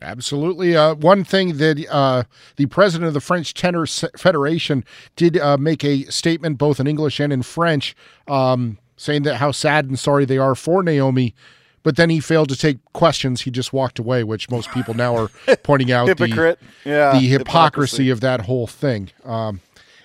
Absolutely. 0.00 0.76
Uh, 0.76 0.94
one 0.94 1.22
thing 1.24 1.58
that 1.58 1.86
uh, 1.90 2.24
the 2.56 2.66
president 2.66 3.08
of 3.08 3.14
the 3.14 3.20
French 3.20 3.54
Tennis 3.54 4.04
Federation 4.16 4.84
did 5.16 5.38
uh, 5.38 5.56
make 5.56 5.84
a 5.84 6.04
statement, 6.04 6.58
both 6.58 6.80
in 6.80 6.86
English 6.86 7.20
and 7.20 7.32
in 7.32 7.42
French, 7.42 7.94
um, 8.26 8.78
saying 8.96 9.22
that 9.24 9.36
how 9.36 9.52
sad 9.52 9.86
and 9.86 9.98
sorry 9.98 10.24
they 10.24 10.38
are 10.38 10.54
for 10.54 10.82
Naomi. 10.82 11.34
But 11.82 11.96
then 11.96 12.10
he 12.10 12.20
failed 12.20 12.48
to 12.50 12.56
take 12.56 12.78
questions. 12.92 13.42
He 13.42 13.50
just 13.50 13.72
walked 13.72 13.98
away, 13.98 14.22
which 14.22 14.48
most 14.48 14.70
people 14.70 14.94
now 14.94 15.16
are 15.16 15.28
pointing 15.64 15.90
out 15.90 16.06
Hypocrite. 16.18 16.60
the, 16.84 16.90
yeah, 16.90 17.12
the 17.12 17.18
hypocrisy, 17.18 17.38
hypocrisy, 17.38 18.10
of 18.10 18.20
that 18.20 18.42
whole 18.42 18.68
thing. 18.68 19.10
Um, 19.24 19.60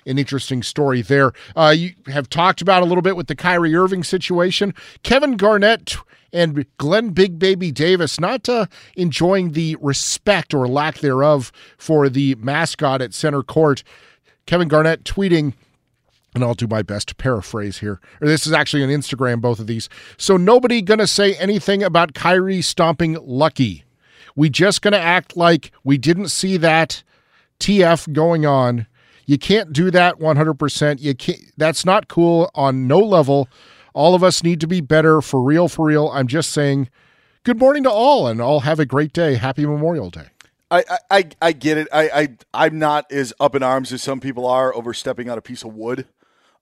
an 0.07 0.17
interesting 0.17 0.63
story 0.63 1.01
there. 1.01 1.33
Uh, 1.55 1.73
you 1.75 1.93
have 2.07 2.29
talked 2.29 2.61
about 2.61 2.81
a 2.81 2.85
little 2.85 3.01
bit 3.01 3.15
with 3.15 3.27
the 3.27 3.35
Kyrie 3.35 3.75
Irving 3.75 4.03
situation. 4.03 4.73
Kevin 5.03 5.37
Garnett 5.37 5.97
and 6.33 6.65
Glenn 6.77 7.09
Big 7.09 7.39
Baby 7.39 7.71
Davis 7.71 8.19
not 8.19 8.47
uh, 8.49 8.65
enjoying 8.95 9.51
the 9.51 9.77
respect 9.81 10.53
or 10.53 10.67
lack 10.67 10.99
thereof 10.99 11.51
for 11.77 12.09
the 12.09 12.35
mascot 12.35 13.01
at 13.01 13.13
center 13.13 13.43
court. 13.43 13.83
Kevin 14.45 14.67
Garnett 14.67 15.03
tweeting, 15.03 15.53
and 16.33 16.43
I'll 16.43 16.53
do 16.53 16.67
my 16.67 16.81
best 16.81 17.09
to 17.09 17.15
paraphrase 17.15 17.79
here. 17.79 17.99
Or 18.21 18.27
this 18.27 18.47
is 18.47 18.53
actually 18.53 18.83
on 18.83 18.89
Instagram, 18.89 19.41
both 19.41 19.59
of 19.59 19.67
these. 19.67 19.89
So 20.17 20.37
nobody 20.37 20.81
gonna 20.81 21.07
say 21.07 21.35
anything 21.35 21.83
about 21.83 22.13
Kyrie 22.13 22.61
stomping 22.61 23.17
Lucky. 23.21 23.83
We 24.35 24.49
just 24.49 24.81
gonna 24.81 24.97
act 24.97 25.35
like 25.35 25.71
we 25.83 25.97
didn't 25.97 26.29
see 26.29 26.57
that 26.57 27.03
TF 27.59 28.13
going 28.13 28.45
on. 28.45 28.87
You 29.27 29.37
can't 29.37 29.73
do 29.73 29.91
that 29.91 30.19
100%. 30.19 31.01
You 31.01 31.13
can't 31.13 31.39
that's 31.57 31.85
not 31.85 32.07
cool 32.07 32.49
on 32.55 32.87
no 32.87 32.97
level. 32.99 33.49
All 33.93 34.15
of 34.15 34.23
us 34.23 34.41
need 34.41 34.61
to 34.61 34.67
be 34.67 34.81
better 34.81 35.21
for 35.21 35.43
real, 35.43 35.67
for 35.67 35.85
real. 35.85 36.09
I'm 36.09 36.27
just 36.27 36.51
saying 36.51 36.89
good 37.43 37.59
morning 37.59 37.83
to 37.83 37.91
all 37.91 38.25
and 38.27 38.41
all 38.41 38.61
have 38.61 38.79
a 38.79 38.85
great 38.85 39.11
day. 39.11 39.35
Happy 39.35 39.65
Memorial 39.65 40.09
Day. 40.09 40.27
I, 40.71 40.83
I, 41.11 41.29
I 41.41 41.51
get 41.51 41.77
it. 41.77 41.87
I, 41.93 42.09
I 42.09 42.29
I'm 42.53 42.79
not 42.79 43.11
as 43.11 43.33
up 43.39 43.53
in 43.53 43.63
arms 43.63 43.91
as 43.91 44.01
some 44.01 44.21
people 44.21 44.45
are 44.45 44.73
over 44.73 44.93
stepping 44.93 45.29
on 45.29 45.37
a 45.37 45.41
piece 45.41 45.63
of 45.63 45.73
wood. 45.73 46.07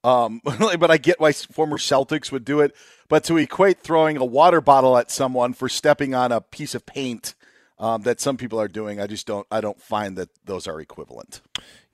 Um, 0.04 0.42
but 0.44 0.90
I 0.90 0.98
get 0.98 1.20
why 1.20 1.34
former 1.34 1.78
Celtics 1.78 2.32
would 2.32 2.46
do 2.46 2.62
it. 2.62 2.76
But 3.08 3.24
to 3.26 3.38
equate 3.38 3.82
throwing 3.82 4.18
a 4.18 4.26
water 4.26 4.62
bottle 4.62 4.98
at 4.98 5.12
someone 5.12 5.54
for 5.54 5.70
stepping 5.70 6.16
on 6.16 6.32
a 6.32 6.42
piece 6.42 6.74
of 6.74 6.88
paint 6.88 7.36
um, 7.78 8.02
that 8.04 8.20
some 8.20 8.38
people 8.38 8.60
are 8.60 8.68
doing, 8.68 9.00
I 9.00 9.06
just 9.06 9.28
don't. 9.28 9.46
I 9.52 9.62
don't 9.62 9.80
find 9.80 10.18
that 10.18 10.30
those 10.46 10.68
are 10.68 10.80
equivalent. 10.80 11.42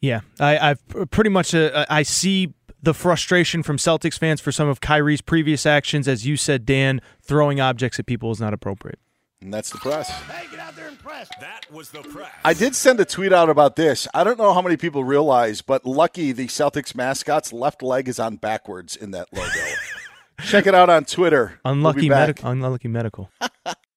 Yeah, 0.01 0.21
I, 0.39 0.71
I've 0.71 1.11
pretty 1.11 1.29
much. 1.29 1.53
Uh, 1.53 1.85
I 1.89 2.03
see 2.03 2.53
the 2.81 2.93
frustration 2.93 3.61
from 3.63 3.77
Celtics 3.77 4.17
fans 4.17 4.41
for 4.41 4.51
some 4.51 4.67
of 4.67 4.81
Kyrie's 4.81 5.21
previous 5.21 5.65
actions. 5.65 6.07
As 6.07 6.25
you 6.25 6.35
said, 6.35 6.65
Dan, 6.65 7.01
throwing 7.21 7.61
objects 7.61 7.99
at 7.99 8.07
people 8.07 8.31
is 8.31 8.39
not 8.39 8.53
appropriate. 8.53 8.99
And 9.41 9.53
that's 9.53 9.71
the 9.71 9.79
press. 9.79 10.09
Hey, 10.09 10.45
get 10.51 10.59
out 10.59 10.75
there 10.75 10.87
and 10.87 10.99
press. 10.99 11.27
That 11.39 11.71
was 11.71 11.89
the 11.89 12.01
press. 12.01 12.31
I 12.45 12.53
did 12.53 12.75
send 12.75 12.99
a 12.99 13.05
tweet 13.05 13.33
out 13.33 13.49
about 13.49 13.75
this. 13.75 14.07
I 14.13 14.23
don't 14.23 14.37
know 14.37 14.53
how 14.53 14.61
many 14.61 14.77
people 14.77 15.03
realize, 15.03 15.61
but 15.61 15.83
Lucky, 15.85 16.31
the 16.31 16.47
Celtics 16.47 16.93
mascot's 16.93 17.51
left 17.51 17.81
leg 17.81 18.07
is 18.07 18.19
on 18.19 18.35
backwards 18.35 18.95
in 18.95 19.11
that 19.11 19.27
logo. 19.33 19.49
Check 20.43 20.67
it 20.67 20.75
out 20.75 20.89
on 20.89 21.05
Twitter. 21.05 21.59
Unlucky, 21.65 22.09
we'll 22.09 22.17
medical. 22.17 22.49
unlucky 22.49 22.87
medical. 22.87 23.31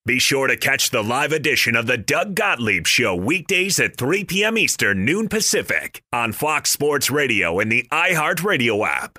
Be 0.07 0.19
sure 0.19 0.49
to 0.49 0.57
catch 0.59 0.91
the 0.91 1.03
live 1.03 1.33
edition 1.33 1.75
of 1.75 1.87
the 1.87 1.97
Doug 1.97 2.35
Gottlieb 2.35 2.87
Show 2.87 3.17
weekdays 3.17 3.81
at 3.81 3.97
3 3.97 4.25
p.m. 4.25 4.59
Eastern, 4.59 5.07
noon 5.07 5.31
Pacific 5.31 6.03
on 6.13 6.33
Fox 6.33 6.71
Sports 6.71 7.11
Radio 7.11 7.59
and 7.59 7.73
the 7.73 7.89
iHeartRadio 7.91 8.87
app. 8.87 9.19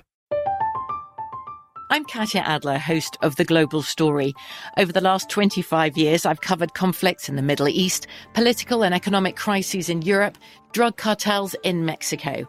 I'm 1.90 2.04
Katya 2.04 2.42
Adler, 2.42 2.78
host 2.78 3.16
of 3.20 3.34
The 3.34 3.44
Global 3.44 3.82
Story. 3.82 4.32
Over 4.76 4.92
the 4.92 5.00
last 5.00 5.28
25 5.28 5.96
years, 5.96 6.24
I've 6.24 6.40
covered 6.40 6.74
conflicts 6.74 7.28
in 7.28 7.34
the 7.34 7.42
Middle 7.42 7.66
East, 7.66 8.06
political 8.32 8.84
and 8.84 8.94
economic 8.94 9.34
crises 9.34 9.88
in 9.88 10.02
Europe, 10.02 10.38
drug 10.70 10.96
cartels 10.96 11.56
in 11.64 11.84
Mexico. 11.84 12.48